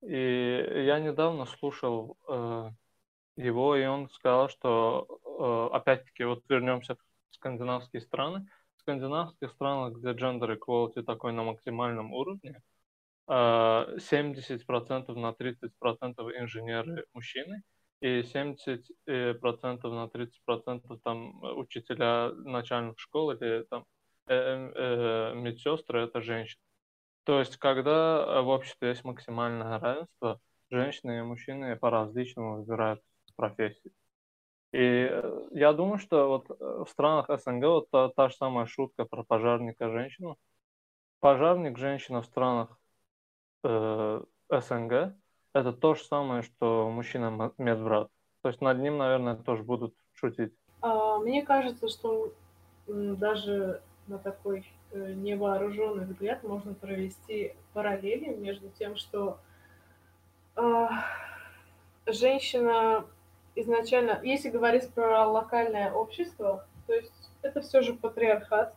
[0.02, 2.70] И я недавно слушал э,
[3.36, 8.46] его, и он сказал, что э, опять-таки вот вернемся в скандинавские страны.
[8.76, 12.62] В скандинавских странах, где gender equality такой на максимальном уровне,
[13.28, 17.62] 70% на 30% инженеры мужчины–
[18.00, 19.34] и 70% э,
[19.88, 23.84] на 30% там э, учителя начальных школ или там
[24.26, 26.60] э, э, медсестры это женщины.
[27.24, 30.40] То есть, когда в обществе есть максимальное равенство,
[30.70, 33.02] женщины и мужчины по-различному выбирают
[33.36, 33.92] профессии.
[34.72, 35.10] И
[35.52, 39.90] я думаю, что вот в странах СНГ вот та, та же самая шутка про пожарника
[39.90, 40.36] женщину.
[41.20, 42.78] Пожарник женщина в странах
[43.64, 45.16] э, СНГ
[45.56, 48.08] это то же самое, что мужчина медбрат.
[48.42, 50.52] То есть над ним, наверное, тоже будут шутить.
[50.82, 52.32] А, мне кажется, что
[52.86, 59.38] даже на такой э, невооруженный взгляд можно провести параллели между тем, что
[60.56, 60.88] э,
[62.06, 63.04] женщина
[63.56, 68.74] изначально, если говорить про локальное общество, то есть это все же патриархат,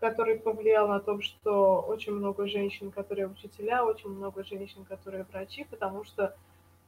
[0.00, 5.64] который повлиял на то, что очень много женщин, которые учителя, очень много женщин, которые врачи,
[5.64, 6.36] потому что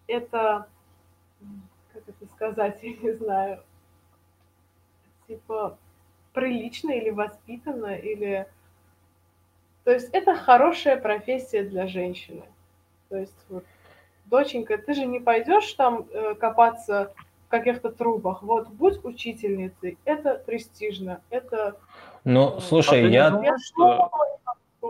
[0.07, 0.69] это,
[1.93, 3.63] как это сказать, я не знаю,
[5.27, 5.79] типа
[6.33, 8.47] прилично или воспитанно, или...
[9.85, 12.45] То есть это хорошая профессия для женщины.
[13.09, 13.65] То есть вот,
[14.27, 17.15] доченька, ты же не пойдешь там э, копаться
[17.47, 18.43] в каких-то трубах.
[18.43, 21.81] Вот, будь учительницей, это престижно, это
[22.29, 23.73] ну, а слушай, а я, думаешь,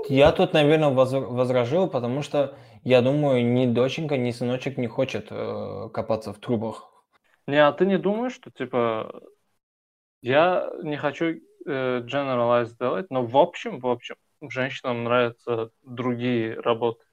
[0.09, 5.89] я тут, наверное, возражил, потому что я думаю, ни доченька, ни сыночек не хочет э,
[5.93, 6.91] копаться в трубах.
[7.47, 9.22] Не, а ты не думаешь, что, типа,
[10.20, 17.05] я не хочу э, generalize делать, но в общем, в общем, женщинам нравятся другие работы,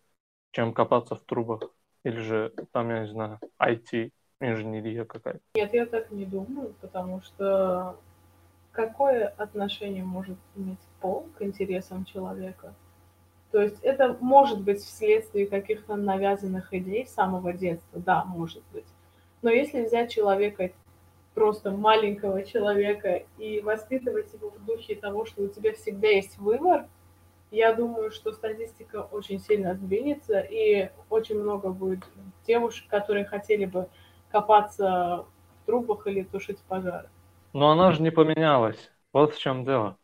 [0.51, 1.69] чем копаться в трубах.
[2.03, 5.41] Или же, там, я не знаю, IT, инженерия какая-то.
[5.53, 7.97] Нет, я так не думаю, потому что
[8.75, 12.73] какое отношение может иметь пол к интересам человека?
[13.51, 18.85] То есть это может быть вследствие каких-то навязанных идей с самого детства, да, может быть.
[19.41, 20.71] Но если взять человека,
[21.33, 26.85] просто маленького человека, и воспитывать его в духе того, что у тебя всегда есть выбор,
[27.51, 32.03] я думаю, что статистика очень сильно сдвинется, и очень много будет
[32.45, 33.87] девушек, которые хотели бы
[34.31, 35.25] копаться
[35.61, 37.09] в трубах или тушить пожары.
[37.55, 38.91] Но она же не поменялась.
[39.13, 39.97] Вот в чем дело.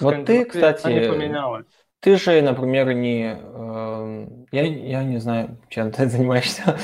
[0.00, 1.66] Вот ты, кстати, не поменялась.
[2.00, 3.38] Ты же, например, не...
[3.38, 6.78] Э, я, я не знаю, чем ты занимаешься.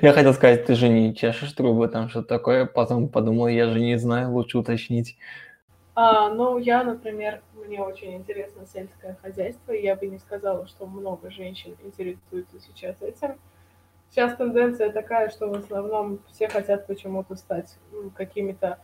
[0.00, 2.64] я хотел сказать, ты же не чешешь трубы, там что-то такое.
[2.64, 5.18] Потом подумал, я же не знаю, лучше уточнить.
[5.94, 9.72] А, ну, я, например, мне очень интересно сельское хозяйство.
[9.72, 13.34] И я бы не сказала, что много женщин интересуются сейчас этим.
[14.10, 17.78] Сейчас тенденция такая, что в основном все хотят почему-то стать
[18.16, 18.78] какими-то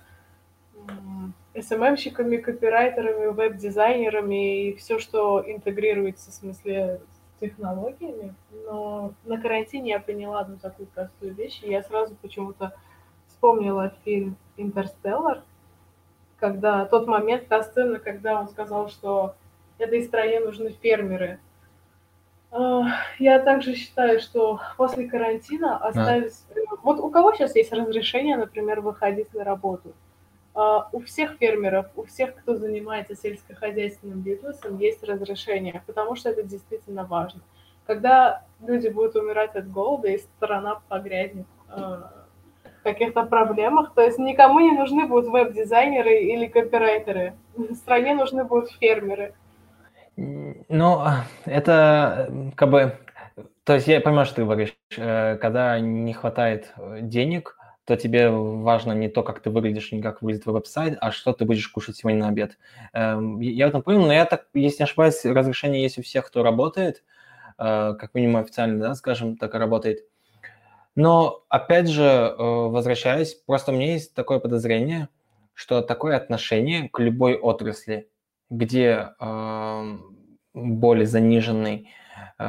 [1.55, 7.01] SMM-щиками, копирайтерами, веб-дизайнерами и все, что интегрируется в смысле
[7.41, 8.35] технологиями.
[8.67, 12.73] Но на карантине я поняла одну такую простую вещь, и я сразу почему-то
[13.27, 15.43] вспомнила фильм «Интерстеллар»,
[16.39, 19.35] когда тот момент, та сцена, когда он сказал, что
[19.79, 21.41] этой стране нужны фермеры,
[23.19, 26.35] я также считаю, что после карантина оставить...
[26.55, 26.61] Да.
[26.83, 29.93] Вот у кого сейчас есть разрешение, например, выходить на работу?
[30.57, 36.43] А, у всех фермеров, у всех, кто занимается сельскохозяйственным бизнесом, есть разрешение, потому что это
[36.43, 37.43] действительно важно.
[37.87, 42.11] Когда люди будут умирать от голода, и страна погрязнет а,
[42.81, 47.35] в каких-то проблемах, то есть никому не нужны будут веб-дизайнеры или копирайтеры.
[47.75, 49.35] Стране нужны будут фермеры.
[50.17, 51.05] Ну,
[51.45, 52.99] это как бы...
[53.65, 54.75] То есть я понимаю, что ты говоришь.
[54.97, 60.01] Э, когда не хватает э, денег, то тебе важно не то, как ты выглядишь, не
[60.01, 62.59] как выглядит твой веб-сайт, а что ты будешь кушать сегодня на обед.
[62.93, 66.27] Эм, я в этом понял, но я так, если не ошибаюсь, разрешение есть у всех,
[66.29, 67.05] кто работает,
[67.59, 70.01] э, как минимум официально, да, скажем, так и работает.
[70.95, 75.09] Но, опять же, возвращаясь, просто у меня есть такое подозрение,
[75.55, 78.09] что такое отношение к любой отрасли,
[78.51, 79.99] где э,
[80.55, 81.91] более заниженный
[82.39, 82.45] э,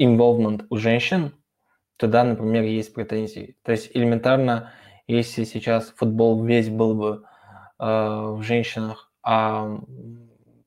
[0.00, 1.34] involvement у женщин,
[1.96, 3.56] туда, например, есть претензии.
[3.62, 4.72] То есть элементарно,
[5.06, 7.24] если сейчас футбол весь был бы
[7.78, 9.78] э, в женщинах, а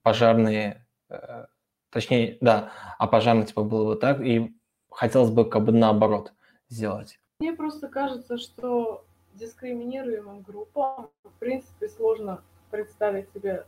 [0.03, 1.45] пожарные, э,
[1.89, 4.55] точнее, да, а пожарные типа было бы так, и
[4.91, 6.33] хотелось бы как бы наоборот
[6.69, 7.19] сделать.
[7.39, 13.65] Мне просто кажется, что дискриминируемым группам, в принципе, сложно представить себе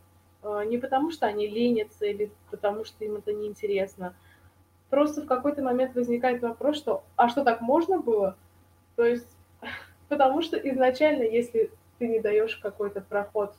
[0.63, 4.13] не потому, что они ленятся или потому, что им это неинтересно.
[4.89, 8.35] Просто в какой-то момент возникает вопрос, что а что так можно было?
[8.95, 9.27] То есть,
[10.09, 13.53] потому что изначально, если ты не даешь какой-то проход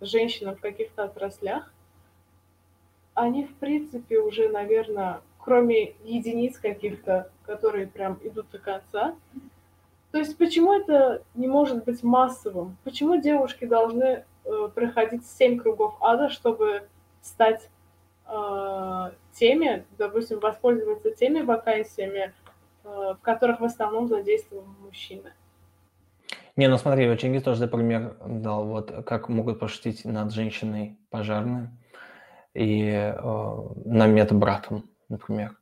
[0.00, 1.72] женщинам в каких-то отраслях,
[3.14, 9.14] они, в принципе, уже, наверное, кроме единиц каких-то, которые прям идут до конца,
[10.12, 12.76] то есть почему это не может быть массовым?
[12.84, 14.24] Почему девушки должны э,
[14.74, 16.88] проходить семь кругов ада, чтобы
[17.20, 17.68] стать
[18.26, 22.32] э, теми, допустим, воспользоваться теми вакансиями,
[22.84, 25.32] э, в которых в основном задействованы мужчины?
[26.56, 31.68] Не, ну смотри, Чингис тоже пример дал, вот как могут пошутить над женщиной пожарной
[32.54, 33.12] и э,
[33.84, 35.58] на медбратом, например.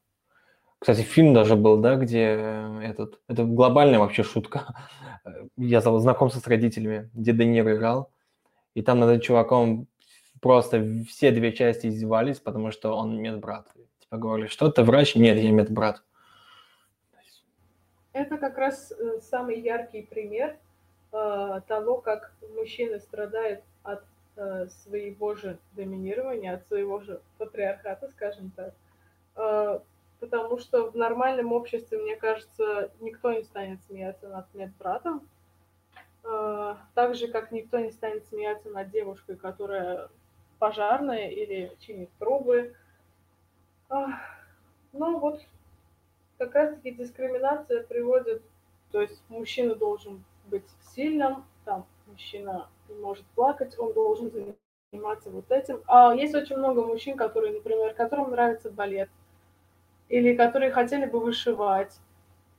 [0.78, 3.18] Кстати, фильм даже был, да, где э, этот...
[3.26, 4.74] Это глобальная вообще шутка.
[5.56, 8.13] Я знакомство с родителями, где Де Ниро играл.
[8.74, 9.86] И там над чуваком
[10.40, 13.66] просто все две части издевались, потому что он медбрат.
[14.00, 15.14] Типа говорили, что ты врач?
[15.14, 16.02] Нет, я медбрат.
[18.12, 20.56] Это как раз э, самый яркий пример
[21.12, 24.04] э, того, как мужчина страдает от
[24.36, 28.74] э, своего же доминирования, от своего же патриархата, скажем так.
[29.36, 29.80] Э,
[30.20, 35.28] потому что в нормальном обществе, мне кажется, никто не станет смеяться над медбратом,
[36.94, 40.08] так же, как никто не станет смеяться над девушкой, которая
[40.58, 42.74] пожарная или чинит трубы.
[43.90, 45.40] Ну вот,
[46.38, 48.42] как раз-таки дискриминация приводит,
[48.90, 50.64] то есть мужчина должен быть
[50.94, 54.30] сильным, там мужчина не может плакать, он должен
[54.90, 55.82] заниматься вот этим.
[55.86, 59.10] А есть очень много мужчин, которые, например, которым нравится балет,
[60.08, 61.98] или которые хотели бы вышивать,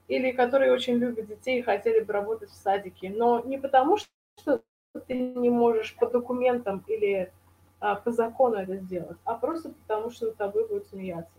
[0.07, 3.09] или которые очень любят детей и хотели бы работать в садике.
[3.09, 4.61] Но не потому, что
[5.07, 7.31] ты не можешь по документам или
[7.79, 11.33] а, по закону это сделать, а просто потому, что над тобой будут смеяться.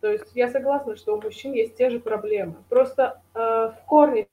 [0.00, 2.56] То есть я согласна, что у мужчин есть те же проблемы.
[2.68, 4.28] Просто э, в корне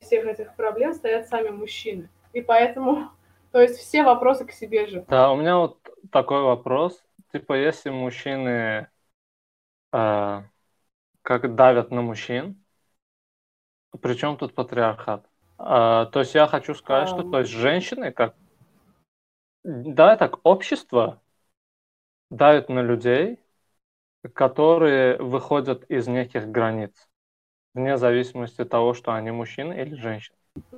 [0.00, 2.10] всех этих проблем стоят сами мужчины.
[2.34, 3.10] И поэтому,
[3.52, 5.04] то есть все вопросы к себе же.
[5.08, 5.78] Да, у меня вот
[6.12, 7.02] такой вопрос.
[7.32, 8.88] Типа, если мужчины
[9.92, 10.42] э,
[11.26, 12.62] как давят на мужчин.
[14.02, 15.24] Причем тут патриархат?
[15.58, 18.34] Э, то есть я хочу сказать, что то есть женщины как
[19.64, 21.20] да, так общество
[22.30, 23.40] давит на людей,
[24.32, 27.08] которые выходят из неких границ,
[27.74, 30.36] вне зависимости от того, что они мужчины или женщины.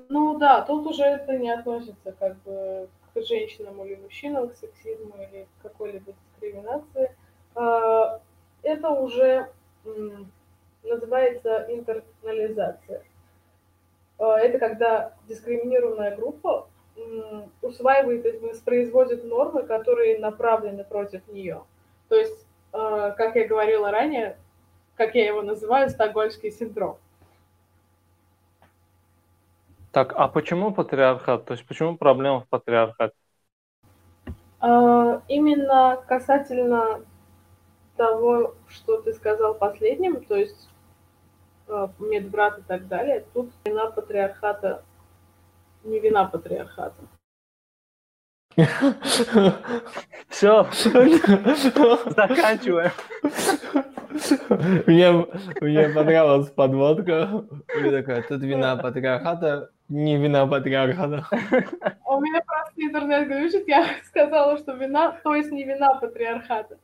[0.08, 5.14] Ну да, тут уже это не относится как бы к женщинам или мужчинам, к сексизму
[5.16, 7.14] или к какой-либо дискриминации
[8.62, 9.50] это уже
[10.82, 13.02] называется интернализация.
[14.18, 16.68] А, это когда дискриминированная группа
[17.62, 21.62] усваивает и воспроизводит нормы, которые направлены против нее.
[22.08, 24.36] То есть, а, как я говорила ранее,
[24.96, 26.98] как я его называю, стокгольмский синдром.
[29.92, 31.44] Так, а почему патриархат?
[31.44, 33.14] То есть почему проблема в патриархате?
[34.60, 37.00] А, именно касательно
[37.98, 40.68] того, что ты сказал последним, то есть
[41.66, 44.82] э, медбрат и так далее, тут вина патриархата,
[45.84, 47.02] не вина патриархата.
[50.28, 50.66] Все,
[52.16, 52.90] заканчиваем.
[54.86, 55.26] Мне,
[55.60, 57.44] мне понравилась подводка.
[57.76, 61.24] Мне такая, тут вина патриархата, не вина патриархата.
[62.04, 66.78] У меня просто интернет глючит, я сказала, что вина, то есть не вина патриархата.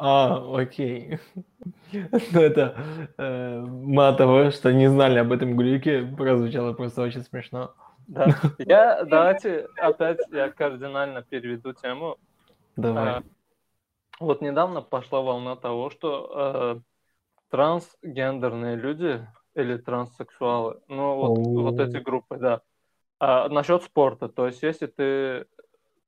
[0.00, 1.18] А, окей.
[1.92, 2.76] Ну, это
[3.18, 7.74] э, мало того, что не знали об этом глюке, прозвучало просто очень смешно.
[8.06, 8.26] Да.
[8.58, 12.16] Я, давайте опять я кардинально переведу тему.
[12.76, 13.08] Давай.
[13.08, 13.22] А,
[14.20, 16.80] вот недавно пошла волна того, что э,
[17.50, 20.80] трансгендерные люди или транссексуалы.
[20.88, 22.60] Ну, вот, вот эти группы, да.
[23.18, 25.46] А насчет спорта, то есть если ты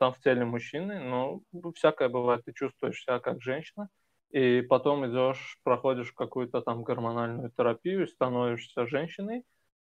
[0.03, 1.45] там в теле мужчины, ну,
[1.77, 3.89] всякое бывает, ты чувствуешь себя как женщина,
[4.33, 9.45] и потом идешь, проходишь какую-то там гормональную терапию, становишься женщиной,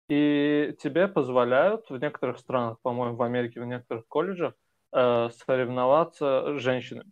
[0.10, 4.54] и тебе позволяют в некоторых странах, по-моему, в Америке, в некоторых колледжах,
[4.92, 7.12] э, соревноваться с женщинами.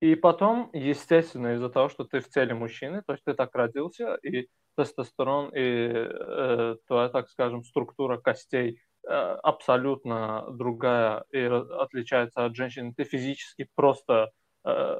[0.00, 4.16] И потом, естественно, из-за того, что ты в теле мужчины, то есть ты так родился,
[4.16, 12.92] и тестостерон, и э, твоя, так скажем, структура костей абсолютно другая и отличается от женщины,
[12.94, 14.30] ты физически просто
[14.64, 14.98] э,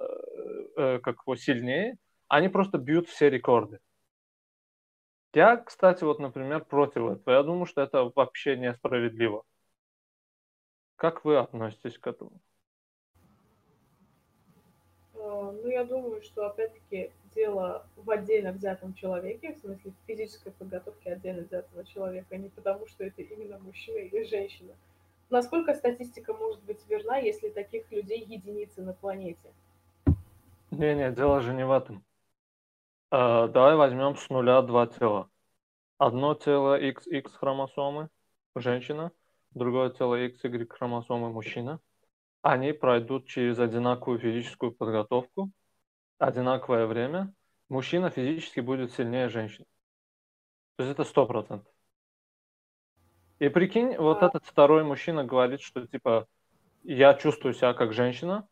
[0.77, 1.97] э, как его сильнее,
[2.29, 3.81] они просто бьют все рекорды.
[5.33, 7.35] Я, кстати, вот, например, против этого.
[7.35, 9.45] Я думаю, что это вообще несправедливо.
[10.97, 12.41] Как вы относитесь к этому?
[15.15, 21.43] Ну, я думаю, что, опять-таки, дело в отдельно взятом человеке, в смысле физической подготовки отдельно
[21.43, 24.73] взятого человека, не потому, что это именно мужчина или женщина.
[25.31, 29.53] Насколько статистика может быть верна, если таких людей единицы на планете?
[30.71, 32.05] Не-не, дело же не в этом.
[33.13, 35.29] Uh, давай возьмем с нуля два тела.
[35.99, 38.09] Одно тело XX хромосомы–
[38.57, 39.13] женщина,
[39.51, 41.81] другое тело XY хромосомы– мужчина.
[42.43, 45.51] Они пройдут через одинаковую физическую подготовку,
[46.21, 47.35] одинаковое время.
[47.69, 49.67] Мужчина физически будет сильнее женщины.
[50.77, 51.73] То есть это сто процентов.
[53.39, 56.29] И прикинь, вот этот второй мужчина говорит, что типа
[56.83, 58.47] я чувствую себя как женщина,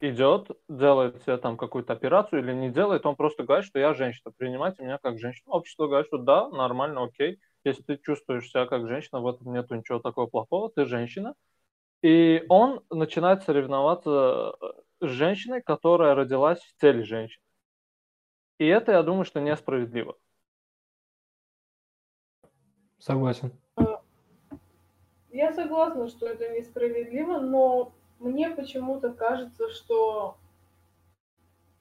[0.00, 4.32] идет, делает себе там какую-то операцию или не делает, он просто говорит, что я женщина,
[4.36, 5.52] принимайте меня как женщину.
[5.52, 7.40] Общество говорит, что да, нормально, окей.
[7.64, 11.34] Если ты чувствуешь себя как женщина, в этом нету ничего такого плохого, ты женщина.
[12.02, 14.66] И он начинает соревноваться э,
[15.00, 17.42] с женщиной, которая родилась в теле женщины.
[18.58, 20.16] И это, я думаю, что несправедливо.
[22.98, 23.52] Согласен.
[25.30, 30.38] Я согласна, что это несправедливо, но мне почему-то кажется, что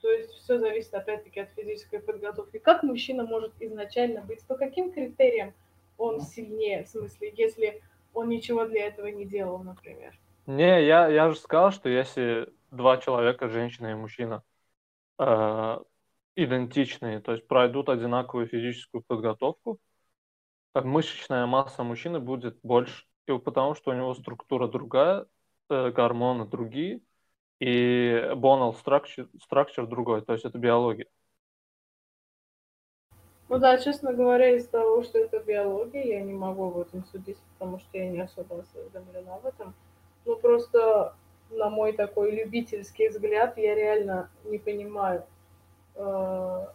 [0.04, 2.58] то есть все зависит опять-таки от физической подготовки.
[2.58, 4.46] Как мужчина может изначально быть?
[4.46, 5.54] По каким критериям
[5.98, 6.84] он сильнее?
[6.84, 7.82] В смысле, если
[8.14, 10.20] он ничего для этого не делал, например?
[10.46, 14.44] Не, я, я же сказал, что если два человека, женщина и мужчина,
[15.20, 15.80] э,
[16.36, 19.80] идентичные, то есть пройдут одинаковую физическую подготовку,
[20.76, 23.06] мышечная масса мужчины будет больше,
[23.44, 25.28] потому что у него структура другая,
[25.70, 27.02] Э, гормоны другие,
[27.60, 31.08] и bonal structure, structure другой, то есть это биология.
[33.50, 37.38] Ну да, честно говоря, из того, что это биология, я не могу в этом судить,
[37.54, 39.74] потому что я не особо осведомлена в этом.
[40.26, 41.16] Ну просто
[41.54, 45.26] на мой такой любительский взгляд, я реально не понимаю,
[45.96, 46.66] э,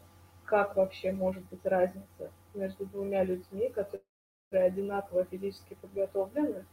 [0.44, 4.02] как вообще может быть разница между двумя людьми, которые
[4.50, 6.64] одинаково физически подготовлены,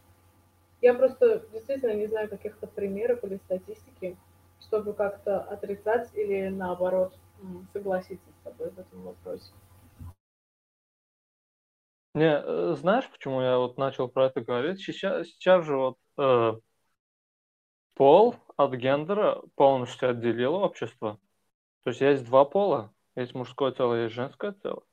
[0.81, 4.17] я просто действительно не знаю каких-то примеров или статистики,
[4.61, 7.13] чтобы как-то отрицать или наоборот
[7.73, 9.51] согласиться с тобой в этом вопросе.
[12.13, 14.79] Не, э, знаешь, почему я вот начал про это говорить?
[14.79, 16.53] Сейчас, сейчас же вот э,
[17.95, 21.19] пол от гендера полностью отделило общество.
[21.83, 22.93] То есть есть два пола.
[23.15, 24.83] Есть мужское тело, есть женское тело.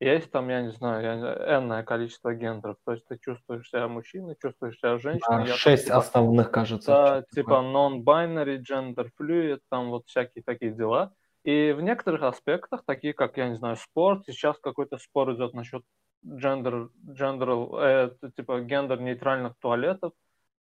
[0.00, 1.04] Есть там, я не знаю,
[1.48, 2.76] энное количество гендеров.
[2.84, 5.44] То есть ты чувствуешь себя мужчиной, чувствуешь себя женщиной.
[5.44, 6.90] А, шесть там, типа, основных, кажется.
[6.90, 11.12] Да, типа non-binary, gender fluid, там вот всякие такие дела.
[11.44, 15.82] И в некоторых аспектах, такие как, я не знаю, спорт, сейчас какой-то спор идет насчет
[16.24, 20.12] gender, gender э, типа гендер-нейтральных туалетов.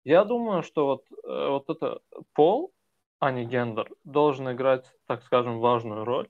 [0.06, 2.00] Я думаю, что вот, э, вот это
[2.34, 2.74] пол,
[3.20, 6.30] а не гендер, должен играть, так скажем, важную роль.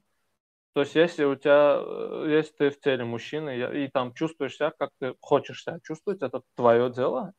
[0.74, 4.56] То есть, если у тебя, э, если ты в теле мужчины и, и там чувствуешь
[4.56, 7.34] себя, как ты хочешь себя чувствовать, это твое дело,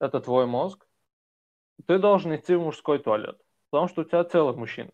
[0.00, 0.86] это твой мозг,
[1.86, 3.38] ты должен идти в мужской туалет,
[3.70, 4.92] потому что у тебя тело мужчины.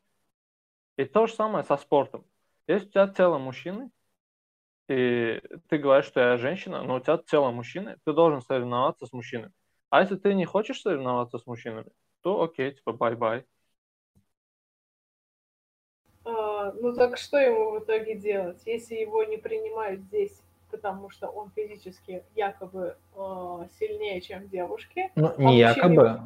[0.97, 2.25] И то же самое со спортом.
[2.67, 3.91] Если у тебя тело мужчины,
[4.89, 9.13] и ты говоришь, что я женщина, но у тебя тело мужчины, ты должен соревноваться с
[9.13, 9.53] мужчинами.
[9.93, 11.91] А если ты не хочешь соревноваться с мужчинами,
[12.23, 13.45] то окей, типа bye-bye.
[16.25, 20.41] А, ну так что ему в итоге делать, если его не принимают здесь,
[20.71, 25.11] потому что он физически якобы э, сильнее, чем девушки?
[25.15, 26.23] Ну, а не якобы.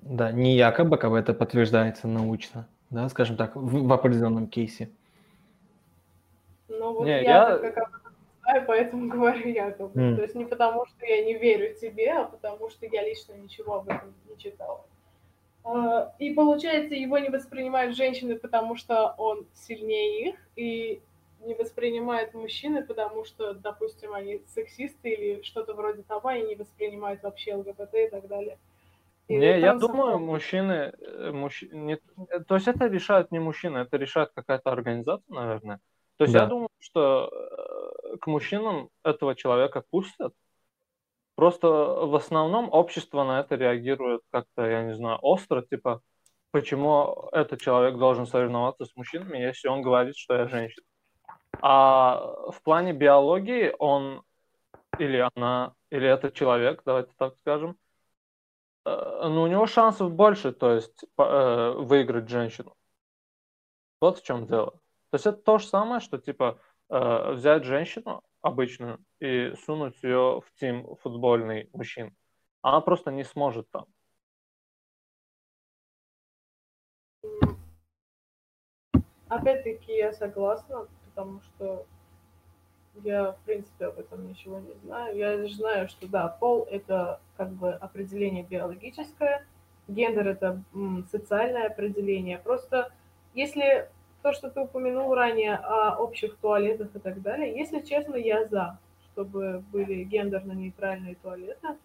[0.00, 4.88] Да, не якобы, как бы это подтверждается научно, да, скажем так, в, в определенном кейсе.
[6.68, 7.58] Ну вот не, я, я...
[7.58, 8.05] как
[8.46, 10.00] знаю, поэтому говорю якобы.
[10.00, 10.16] Mm.
[10.16, 13.76] То есть не потому, что я не верю тебе, а потому что я лично ничего
[13.76, 14.84] об этом не читала.
[15.64, 21.00] А, и получается, его не воспринимают женщины, потому что он сильнее их, и
[21.40, 27.22] не воспринимают мужчины, потому что, допустим, они сексисты или что-то вроде того, и не воспринимают
[27.22, 28.58] вообще ЛГБТ и так далее.
[29.28, 31.64] И не, я думаю, мужчины, э, мужч...
[31.72, 31.98] не...
[32.28, 35.80] Э, то есть это решают не мужчины, это решает какая-то организация, наверное.
[36.16, 36.42] То есть да.
[36.42, 40.34] я думаю, что э, к мужчинам этого человека пустят.
[41.34, 46.00] Просто в основном общество на это реагирует как-то, я не знаю, остро, типа,
[46.50, 50.86] почему этот человек должен соревноваться с мужчинами, если он говорит, что я женщина.
[51.60, 54.22] А в плане биологии он
[54.98, 57.76] или она, или этот человек, давайте так скажем,
[58.86, 62.76] Э, ну, у него шансов больше, то есть э, выиграть женщину.
[64.00, 64.80] Вот в чем дело.
[65.10, 70.40] То есть это то же самое, что типа э, взять женщину обычную и сунуть ее
[70.40, 72.14] в тим футбольный мужчин.
[72.62, 73.86] Она просто не сможет там.
[79.28, 81.86] Опять-таки я согласна, потому что
[83.02, 85.16] я, в принципе, об этом ничего не знаю.
[85.16, 89.46] Я лишь знаю, что да, пол это как бы определение биологическое,
[89.88, 92.38] гендер это м, социальное определение.
[92.38, 92.92] Просто
[93.34, 93.90] если
[94.26, 98.76] то, что ты упомянул ранее о общих туалетах и так далее, если честно, я за,
[99.12, 101.76] чтобы были гендерно-нейтральные туалеты,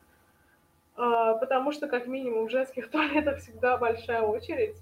[0.95, 4.75] а, потому что как минимум в женских туалетах всегда большая очередь,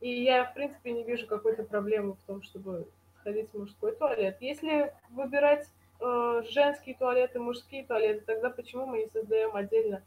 [0.00, 2.86] и я, в принципе, не вижу какой-то проблемы в том, чтобы
[3.18, 4.36] сходить в мужской туалет.
[4.38, 5.66] Если выбирать
[6.00, 10.04] э, женские туалеты, мужские туалеты, тогда почему мы не создаем отдельно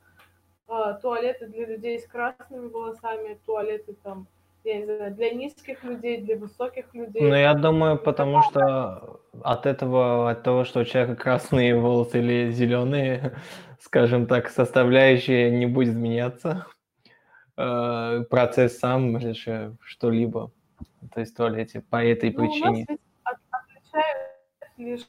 [0.70, 4.26] э, туалеты для людей с красными волосами, туалеты там,
[4.64, 7.22] я не знаю, для низких людей, для высоких людей?
[7.22, 12.52] Ну, я думаю, потому что от этого, от того, что у человека красные волосы или
[12.52, 13.36] зеленые,
[13.80, 16.68] скажем так, составляющие не будет меняться,
[17.58, 19.34] э, процесс сам или
[19.84, 20.52] что-либо
[21.10, 22.86] то есть в туалете по этой ну, причине.
[22.90, 22.94] У
[23.26, 24.32] нас отличают
[24.78, 25.08] лишь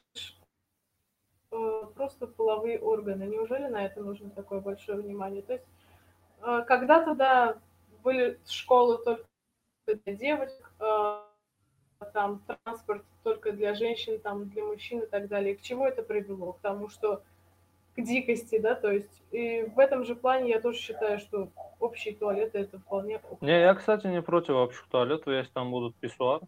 [1.51, 3.23] э, просто половые органы.
[3.23, 5.41] Неужели на это нужно такое большое внимание?
[5.41, 5.65] То есть
[6.41, 7.57] э, когда-то, да,
[8.03, 9.23] были школы только
[9.85, 11.19] для девочек, э,
[12.13, 15.55] там транспорт только для женщин, там для мужчин и так далее.
[15.55, 16.53] К чему это привело?
[16.53, 17.23] К тому, что
[17.95, 21.49] к дикости, да, то есть и в этом же плане я тоже считаю, что
[21.79, 23.21] общие туалеты это вполне...
[23.41, 26.41] Не, я, кстати, не против общих туалетов, если там будут писсуары.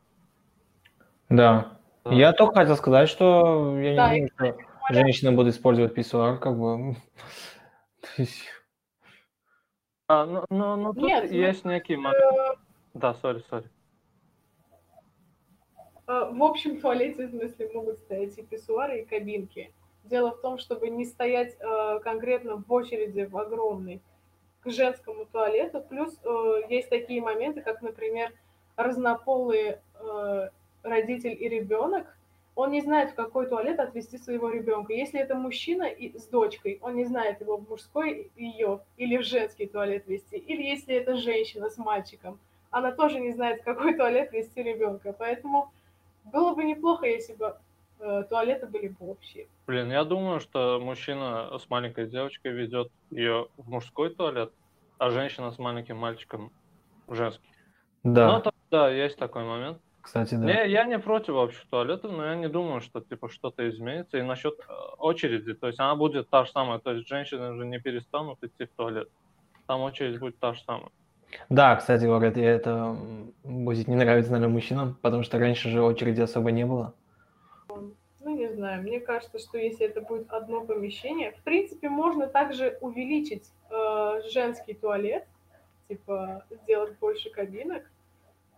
[1.29, 1.77] Да.
[2.03, 2.11] да.
[2.11, 6.57] Я только хотел сказать, что я да, не думаю, что женщины будут использовать писсуар, как
[6.57, 6.95] бы...
[10.07, 12.59] А, ну, ну, ну тут Нет, ну, есть ну, некий момент.
[12.95, 12.99] Э...
[12.99, 13.69] Да, сори, сори.
[16.07, 19.73] В общем туалете, в смысле, могут стоять и писсуары, и кабинки.
[20.03, 24.01] Дело в том, чтобы не стоять э, конкретно в очереди в огромной
[24.61, 25.81] к женскому туалету.
[25.81, 28.31] Плюс э, есть такие моменты, как, например,
[28.75, 30.49] разнополые э,
[30.83, 32.15] родитель и ребенок.
[32.53, 34.93] Он не знает, в какой туалет отвести своего ребенка.
[34.93, 39.23] Если это мужчина и с дочкой, он не знает его в мужской ее или в
[39.23, 40.37] женский туалет вести.
[40.37, 42.39] Или если это женщина с мальчиком,
[42.77, 45.13] она тоже не знает, в какой туалет вести ребенка.
[45.13, 45.71] Поэтому
[46.23, 47.55] было бы неплохо, если бы
[47.99, 49.47] Э, туалеты были бы общие.
[49.67, 54.51] Блин, я думаю, что мужчина с маленькой девочкой ведет ее в мужской туалет,
[54.97, 56.51] а женщина с маленьким мальчиком
[57.07, 57.49] в женский.
[58.03, 58.41] Да.
[58.43, 59.79] Ну, да, есть такой момент.
[60.01, 60.45] Кстати, да.
[60.45, 64.17] Не, я не против общих туалетов, но я не думаю, что типа что-то изменится.
[64.17, 67.65] И насчет э, очереди, то есть она будет та же самая, то есть женщины уже
[67.65, 69.09] не перестанут идти в туалет.
[69.67, 70.91] Там очередь будет та же самая.
[71.49, 72.95] Да, кстати, говорят, это
[73.43, 76.93] будет не нравиться, наверное, мужчинам, потому что раньше же очереди особо не было
[78.25, 82.75] ну не знаю, мне кажется, что если это будет одно помещение, в принципе, можно также
[82.81, 85.27] увеличить э, женский туалет,
[85.87, 87.83] типа сделать больше кабинок,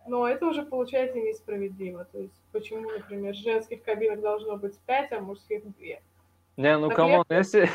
[0.06, 2.06] но это уже получается несправедливо.
[2.06, 5.72] То есть почему, например, женских кабинок должно быть 5, а мужских 2?
[6.58, 7.70] Не, ну кому, если...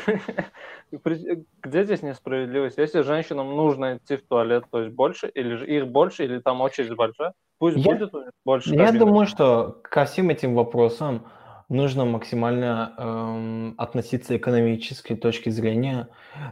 [1.62, 2.76] Где здесь несправедливость?
[2.76, 6.94] Если женщинам нужно идти в туалет, то есть больше, или их больше, или там очередь
[6.94, 7.82] большая, пусть я...
[7.82, 8.12] будет
[8.44, 11.26] больше Я думаю, что ко всем этим вопросам
[11.70, 16.08] нужно максимально эм, относиться экономической точки зрения.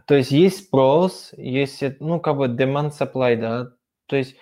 [0.06, 3.72] То есть есть спрос, есть, ну, как бы demand supply, да,
[4.06, 4.36] то есть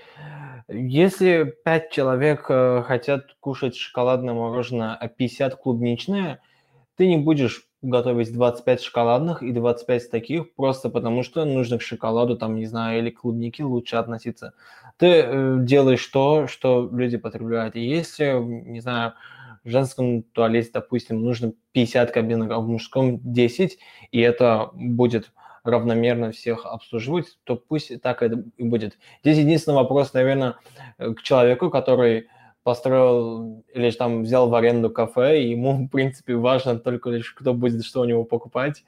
[0.69, 6.41] если 5 человек э, хотят кушать шоколадное мороженое, а 50 клубничное,
[6.97, 12.37] ты не будешь готовить 25 шоколадных и 25 таких, просто потому что нужно к шоколаду,
[12.37, 14.53] там, не знаю, или клубники лучше относиться.
[14.99, 17.77] Ты э, делаешь то, что люди потребляют.
[17.77, 19.15] И если, не знаю,
[19.65, 23.79] в женском туалете, допустим, нужно 50 кабинок, а в мужском 10,
[24.11, 25.33] и это будет
[25.65, 28.99] равномерно всех обслуживать, то пусть так это и будет.
[29.23, 30.57] Здесь единственный вопрос, наверное,
[30.99, 32.29] к человеку, который
[32.63, 37.55] построил или там взял в аренду кафе, и ему, в принципе, важно только лишь, кто
[37.55, 38.85] будет что у него покупать,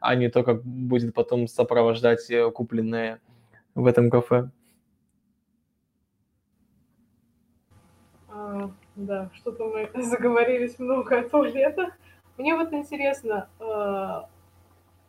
[0.00, 3.20] а не то, как будет потом сопровождать э, купленное
[3.74, 4.50] в этом кафе.
[8.28, 11.90] А, да, что-то мы заговорились много о туалетах.
[12.36, 14.22] Мне вот интересно, э,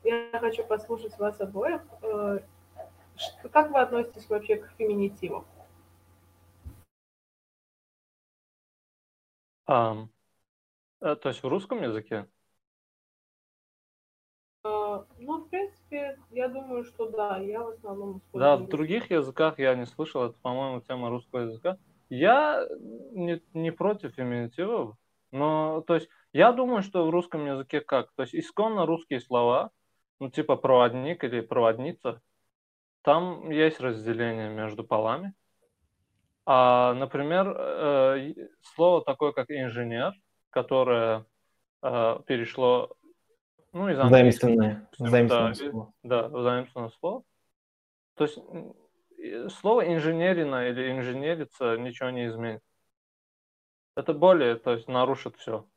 [0.04, 1.82] я хочу послушать вас обоих.
[2.02, 2.40] Э,
[3.52, 5.46] как вы относитесь вообще к феминитивам?
[9.68, 10.08] Um,
[11.00, 12.28] то есть в русском языке?
[14.66, 18.58] Uh, ну, в принципе, я думаю, что да, я в основном использую.
[18.58, 21.78] Да, в других языках я не слышал, это, по-моему, тема русского языка.
[22.10, 22.66] Я
[23.12, 24.96] не, не против феминитивов,
[25.32, 28.12] но, то есть, я думаю, что в русском языке как?
[28.14, 29.72] То есть, исконно русские слова,
[30.20, 32.22] ну, типа проводник или проводница,
[33.02, 35.34] там есть разделение между полами.
[36.50, 40.14] А, например, э, слово такое, как инженер,
[40.50, 41.26] которое
[41.82, 42.96] э, перешло
[43.74, 43.98] ну, из.
[43.98, 44.88] Заимственное.
[44.98, 45.94] Заимственное да, слово.
[46.04, 47.24] Да, заимственное слово.
[48.16, 48.40] То есть
[49.60, 52.62] слово инженерина или инженерица ничего не изменит.
[53.98, 55.68] Это более, то есть нарушит все.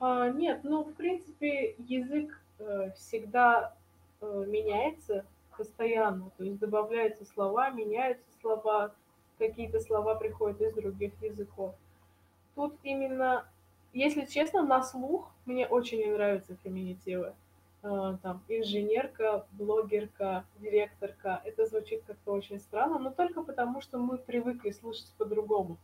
[0.00, 3.74] А, нет, ну, в принципе, язык э, всегда
[4.20, 5.24] э, меняется
[5.56, 6.28] постоянно.
[6.36, 8.94] То есть добавляются слова, меняются слова,
[9.48, 11.74] какие-то слова приходят из других языков.
[12.54, 13.46] Тут именно,
[13.92, 17.34] если честно, на слух мне очень не нравятся феминитивы.
[17.82, 21.42] Э, там инженерка, блогерка, директорка.
[21.44, 25.76] Это звучит как-то очень странно, но только потому, что мы привыкли слышать по-другому.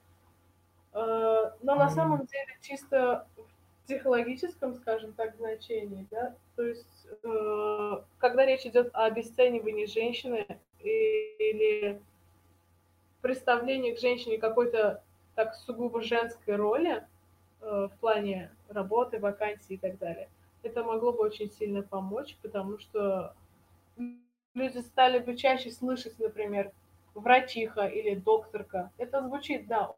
[0.93, 8.03] Э, но на самом деле чисто в психологическом, скажем так, значении, да, то есть э,
[8.19, 10.47] когда речь идет о обесценивании женщины
[10.79, 12.01] или
[13.21, 15.03] представлении к женщине какой-то
[15.35, 17.07] так сугубо женской роли
[17.61, 20.29] в плане работы, вакансий и так далее–
[20.63, 23.35] это могло бы очень сильно помочь, потому что
[24.55, 26.73] люди стали бы чаще слышать, например,
[27.15, 28.91] врачиха или докторка.
[28.99, 29.95] Это звучит, да,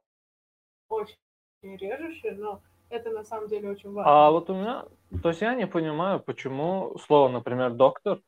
[0.89, 1.17] очень
[1.63, 4.27] режуще, но это на самом деле очень важно.
[4.27, 4.85] А вот у меня,
[5.23, 8.21] то есть я не понимаю, почему слово, например, доктор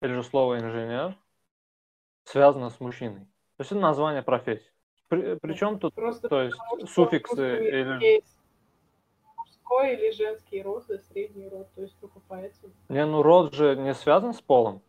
[0.00, 1.16] или же слово инженер
[2.24, 3.26] связано с мужчиной.
[3.58, 4.70] То есть это название профессии.
[5.08, 6.56] При, причем тут, Просто то есть
[6.86, 8.22] суффиксы или...
[9.36, 12.72] Мужской или женский род, и средний род, то есть только поэтому.
[12.88, 14.80] Не, ну род же не связан с полом.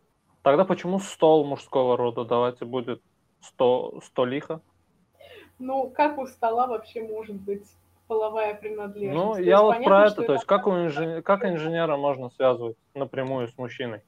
[0.42, 2.24] Тогда почему стол мужского рода?
[2.24, 3.02] Давайте будет
[3.40, 4.60] сто, столиха.
[5.58, 7.66] Ну, как у стола вообще может быть
[8.06, 9.24] половая принадлежность?
[9.24, 12.30] Ну, то я вот понятно, про это, то есть как, у инженера, как инженера можно
[12.30, 14.02] связывать напрямую с мужчиной?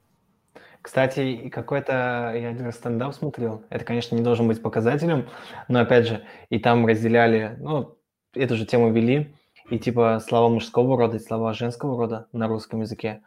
[0.83, 3.63] Кстати, какой-то я один стендап смотрел.
[3.69, 5.29] Это, конечно, не должен быть показателем,
[5.69, 7.97] но опять же, и там разделяли, ну,
[8.35, 9.33] эту же тему вели,
[9.69, 13.21] и типа слова мужского рода и слова женского рода на русском языке.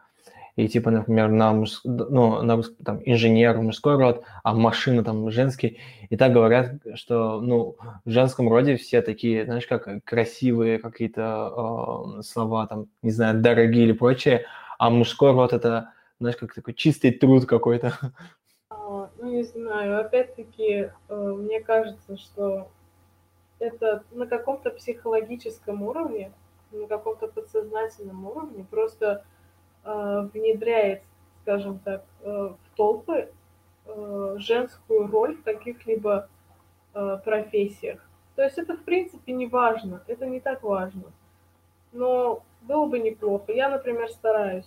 [0.57, 1.81] И типа, например, на, муж...
[1.85, 5.79] ну, на русском, там, инженер мужской род, а машина там женский.
[6.11, 12.23] И так говорят, что ну, в женском роде все такие, знаешь, как красивые какие-то э,
[12.23, 14.45] слова, там, не знаю, дорогие или прочее,
[14.79, 17.93] а мужской род это, знаешь, как такой чистый труд какой-то.
[18.71, 22.69] А, ну, не знаю, опять-таки, э, мне кажется, что
[23.59, 26.33] это на каком-то психологическом уровне,
[26.73, 29.25] на каком-то подсознательном уровне просто
[29.85, 31.03] э, внедряет,
[31.43, 33.31] скажем так, э, в толпы
[34.39, 36.29] женскую роль в каких-либо
[36.93, 38.01] профессиях.
[38.35, 41.05] То есть это в принципе не важно, это не так важно.
[41.93, 43.53] Но было бы неплохо.
[43.53, 44.67] Я, например, стараюсь,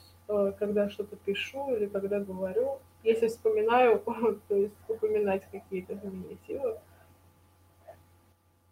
[0.60, 4.00] когда что-то пишу или когда говорю, если вспоминаю,
[4.48, 6.80] то есть упоминать какие-то феминитивы,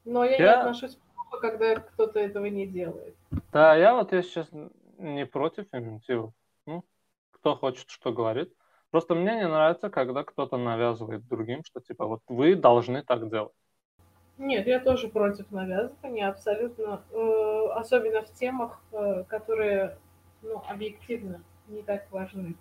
[0.05, 0.37] но я, я...
[0.37, 3.15] не отношусь плохо, когда кто-то этого не делает.
[3.51, 4.47] Да, я вот я сейчас
[4.97, 6.31] не против феминитивов.
[6.65, 6.83] Ну,
[7.31, 8.53] кто хочет, что говорит.
[8.91, 13.53] Просто мне не нравится, когда кто-то навязывает другим, что типа вот вы должны так делать.
[14.37, 17.01] Нет, я тоже против навязывания, абсолютно.
[17.11, 19.97] Э, особенно в темах, э, которые,
[20.41, 22.55] ну, объективно не так важны.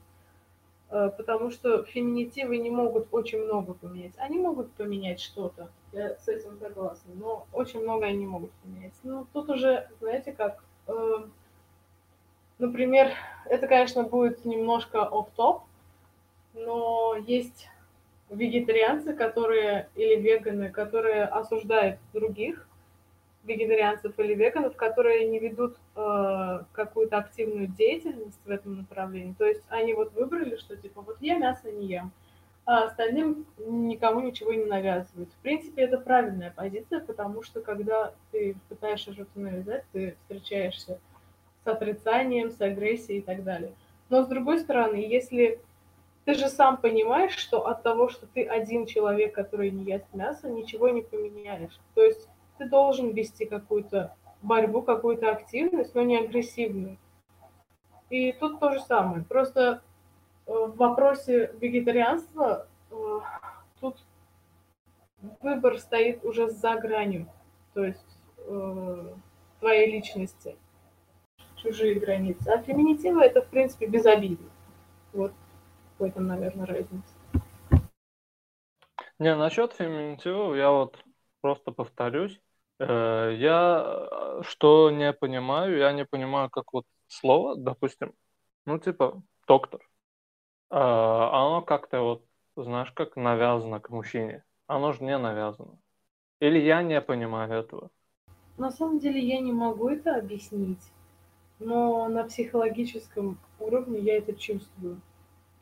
[0.88, 4.12] Э, потому что феминитивы не могут очень много поменять.
[4.18, 8.94] Они могут поменять что-то, я с этим согласна, но очень много они могут поменять.
[9.02, 11.24] Ну, тут уже, знаете как, э,
[12.58, 13.12] например,
[13.46, 15.62] это, конечно, будет немножко оф-топ,
[16.54, 17.68] но есть
[18.30, 22.65] вегетарианцы, которые, или веганы, которые осуждают других,
[23.46, 29.34] вегетарианцев или веганов, которые не ведут э, какую-то активную деятельность в этом направлении.
[29.38, 32.12] То есть они вот выбрали, что типа вот я мясо не ем.
[32.64, 35.30] а остальным никому ничего не навязывают.
[35.30, 40.98] В принципе, это правильная позиция, потому что когда ты пытаешься что-то навязать, ты встречаешься
[41.64, 43.72] с отрицанием, с агрессией и так далее.
[44.08, 45.60] Но с другой стороны, если
[46.24, 50.48] ты же сам понимаешь, что от того, что ты один человек, который не ест мясо,
[50.50, 51.78] ничего не поменяешь.
[51.94, 52.28] То есть
[52.58, 56.98] ты должен вести какую-то борьбу, какую-то активность, но не агрессивную.
[58.10, 59.24] И тут то же самое.
[59.24, 59.82] Просто
[60.46, 63.20] э, в вопросе вегетарианства э,
[63.80, 63.98] тут
[65.40, 67.26] выбор стоит уже за гранью,
[67.74, 69.14] то есть э,
[69.60, 70.56] твоей личности,
[71.56, 72.48] чужие границы.
[72.48, 74.48] А феминитивы это, в принципе, безобидно.
[75.12, 75.32] Вот
[75.98, 77.14] в этом, наверное, разница.
[79.18, 81.02] Не, насчет феминитивов я вот
[81.40, 82.40] просто повторюсь.
[82.78, 88.12] Я что не понимаю, я не понимаю, как вот слово, допустим,
[88.66, 89.80] ну, типа, доктор,
[90.70, 92.24] а, оно как-то вот,
[92.56, 94.44] знаешь, как навязано к мужчине.
[94.66, 95.78] Оно же не навязано.
[96.40, 97.90] Или я не понимаю этого?
[98.58, 100.82] На самом деле я не могу это объяснить,
[101.58, 105.00] но на психологическом уровне я это чувствую.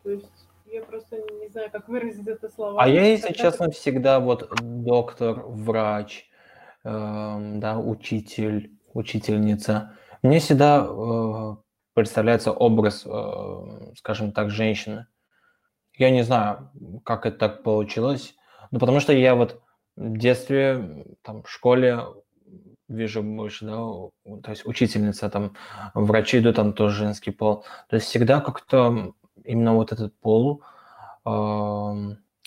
[0.03, 2.89] То есть я просто не знаю, как выразить это словами.
[2.89, 6.29] А я, если честно, всегда вот доктор, врач,
[6.85, 9.97] да, учитель, учительница.
[10.23, 11.57] Мне всегда э,
[11.95, 15.07] представляется образ, э, скажем так, женщины.
[15.97, 16.71] Я не знаю,
[17.05, 18.35] как это так получилось,
[18.71, 19.63] но потому что я вот
[19.97, 22.01] в детстве, там, в школе
[22.89, 23.77] вижу больше, да,
[24.43, 25.55] то есть учительница, там,
[25.95, 27.65] врачи идут, там тоже женский пол.
[27.89, 30.63] То есть всегда как-то именно вот этот пол
[31.25, 31.31] э,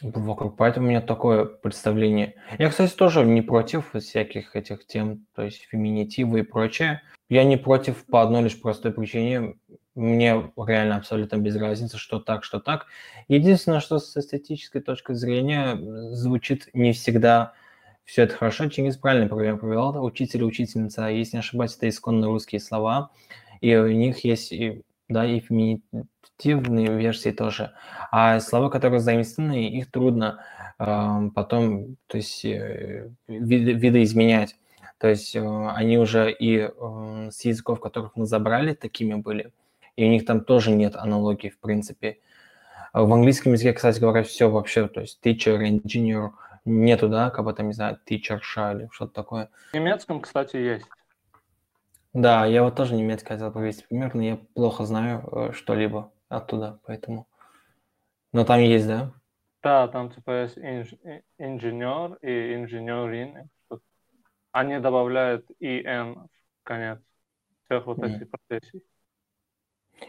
[0.02, 0.57] вокруг.
[0.57, 2.36] Поэтому у меня такое представление.
[2.60, 7.02] Я, кстати, тоже не против всяких этих тем, то есть феминитивы и прочее.
[7.30, 9.56] Я не против по одной лишь простой причине.
[9.95, 12.86] Мне реально абсолютно без разницы, что так, что так.
[13.28, 15.76] Единственное, что с эстетической точки зрения
[16.14, 17.53] звучит не всегда
[18.06, 18.69] все это хорошо.
[18.69, 20.03] Чингис правильно пример привел.
[20.03, 23.10] Учитель учительница, если не ошибаюсь, это исконно русские слова.
[23.60, 27.74] И у них есть и, да, и феминитивные версии тоже.
[28.12, 30.44] А слова, которые заимствованы, их трудно
[30.80, 34.56] э, потом то есть, э, виды, видоизменять.
[34.98, 39.52] То есть э, они уже и э, с языков, которых мы забрали, такими были,
[39.96, 42.20] и у них там тоже нет аналогии, в принципе.
[42.94, 46.32] В английском языке, кстати говоря, все вообще, то есть teacher, engineer,
[46.66, 48.40] нету, да, как бы там, не знаю, teacher,
[48.74, 49.50] или что-то такое.
[49.72, 50.86] В немецком, кстати, есть.
[52.18, 56.80] Да, я вот тоже немецкий хотел привести пример, но я плохо знаю э, что-либо оттуда,
[56.84, 57.27] поэтому...
[58.34, 59.14] Но там есть, да?
[59.61, 60.57] Да, там типа есть
[61.38, 63.48] инженер и инженерин
[64.52, 66.98] они добавляют «ин» в конец
[67.65, 68.15] всех вот mm.
[68.15, 68.81] этих профессий.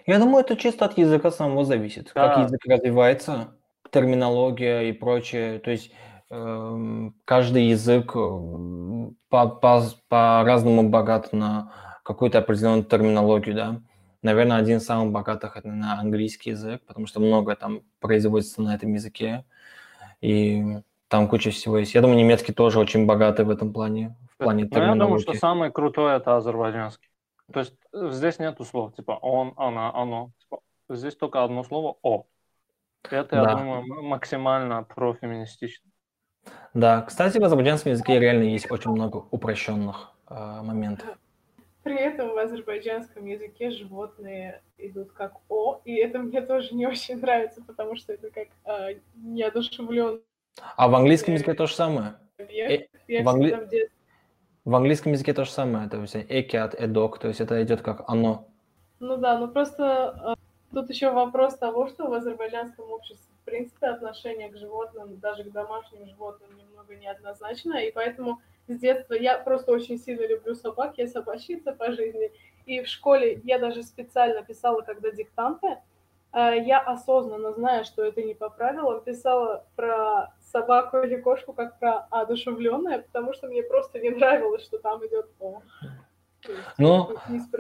[0.07, 2.13] Я думаю, это чисто от языка самого зависит.
[2.15, 2.29] Да.
[2.29, 3.55] Как язык развивается,
[3.91, 5.59] терминология и прочее.
[5.59, 5.93] То есть
[6.31, 13.81] э, каждый язык по, по, по-разному богат на какую-то определенную терминологию, да.
[14.23, 18.75] Наверное, один из самых богатых это на английский язык, потому что много там производится на
[18.75, 19.45] этом языке.
[20.23, 20.79] И
[21.09, 21.95] там куча всего есть.
[21.95, 25.35] Я думаю, немецкий тоже очень богатый в этом плане в плане ну, Я думаю, что
[25.35, 27.11] самое крутое это азербайджанский.
[27.53, 30.31] То есть э, здесь нету слов, типа он, она, оно.
[30.41, 32.25] Типа, здесь только одно слово «о».
[33.11, 33.51] Это, да.
[33.51, 35.91] я думаю, максимально профеминистично.
[36.73, 41.19] Да, кстати, в азербайджанском языке реально есть очень много упрощенных э, моментов.
[41.89, 47.17] При этом в азербайджанском языке животные идут как «о», и это мне тоже не очень
[47.17, 50.21] нравится, потому что это как э, неодушевленный.
[50.77, 52.17] А в английском языке то же самое?
[52.51, 52.89] Я, э,
[53.23, 53.89] в, англи...
[54.67, 58.05] в английском языке то же самое, то есть экиат, эдок, то есть это идет как
[58.07, 58.47] оно.
[59.01, 63.87] Ну да, ну просто э, тут еще вопрос того, что в азербайджанском обществе, в принципе,
[63.87, 69.73] отношение к животным, даже к домашним животным немного неоднозначно, и поэтому с детства я просто
[69.73, 72.31] очень сильно люблю собак, я собачница по жизни,
[72.67, 75.79] и в школе я даже специально писала, когда диктанты,
[76.33, 81.79] э, я осознанно, зная, что это не по правилам, писала про собаку или кошку как
[81.79, 85.63] про одушевленное, потому что мне просто не нравилось, что там идет О.
[86.79, 87.17] Ну,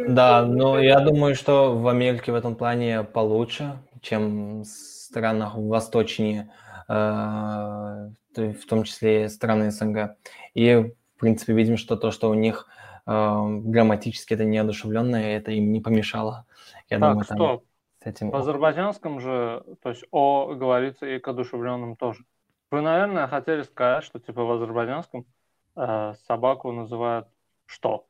[0.09, 6.52] да, но я думаю, что в Америке в этом плане получше, чем в странах восточнее,
[6.89, 10.16] э, в том числе страны СНГ.
[10.55, 12.68] И, в принципе, видим, что то, что у них
[13.04, 16.46] э, грамматически это неодушевленное, это им не помешало.
[16.88, 17.64] Я так, думаю, там стоп.
[18.00, 18.30] С этим...
[18.30, 22.24] В азербайджанском же, то есть О говорится и к одушевленным тоже.
[22.70, 25.26] Вы, наверное, хотели сказать, что типа в азербайджанском
[25.74, 27.26] э, собаку называют
[27.66, 28.06] что,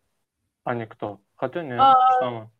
[0.64, 1.18] а не кто.
[1.34, 2.50] Хотя нет, а, что мы.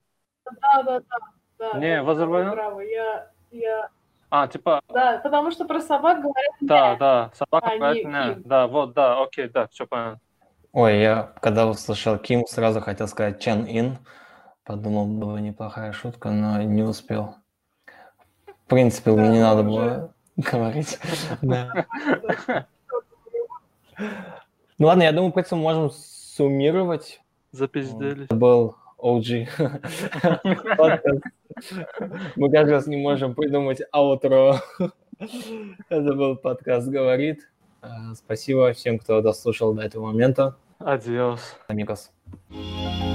[0.46, 1.72] Да, да, да.
[1.72, 2.80] да не, да, в азербайджанском...
[2.80, 3.90] Я, я,
[4.30, 6.96] А, типа, Да, потому что про собак говорят да, «мя».
[6.96, 8.42] да, собака, А, не поэтому, Ким.
[8.44, 10.20] да, вот, да, окей, да, все понятно.
[10.72, 13.98] Ой, я когда услышал Ким, сразу хотел сказать Чен Ин.
[14.64, 17.36] Подумал, была неплохая шутка, но не успел.
[18.46, 19.70] В принципе, мне не Да, надо уже.
[19.70, 20.98] было говорить.
[21.40, 21.86] Да.
[24.78, 27.20] Ну ладно, я думаю, в принципе, можем суммировать.
[27.50, 28.24] Запиздели.
[28.24, 29.48] Это был OG.
[32.36, 34.60] Мы каждый раз не можем придумать аутро.
[35.88, 37.48] Это был подкаст «Говорит».
[37.82, 40.56] Э, Спасибо всем, кто дослушал до этого момента.
[40.78, 41.56] Адиос.
[41.68, 42.10] Амигос.
[42.50, 43.07] Adiós.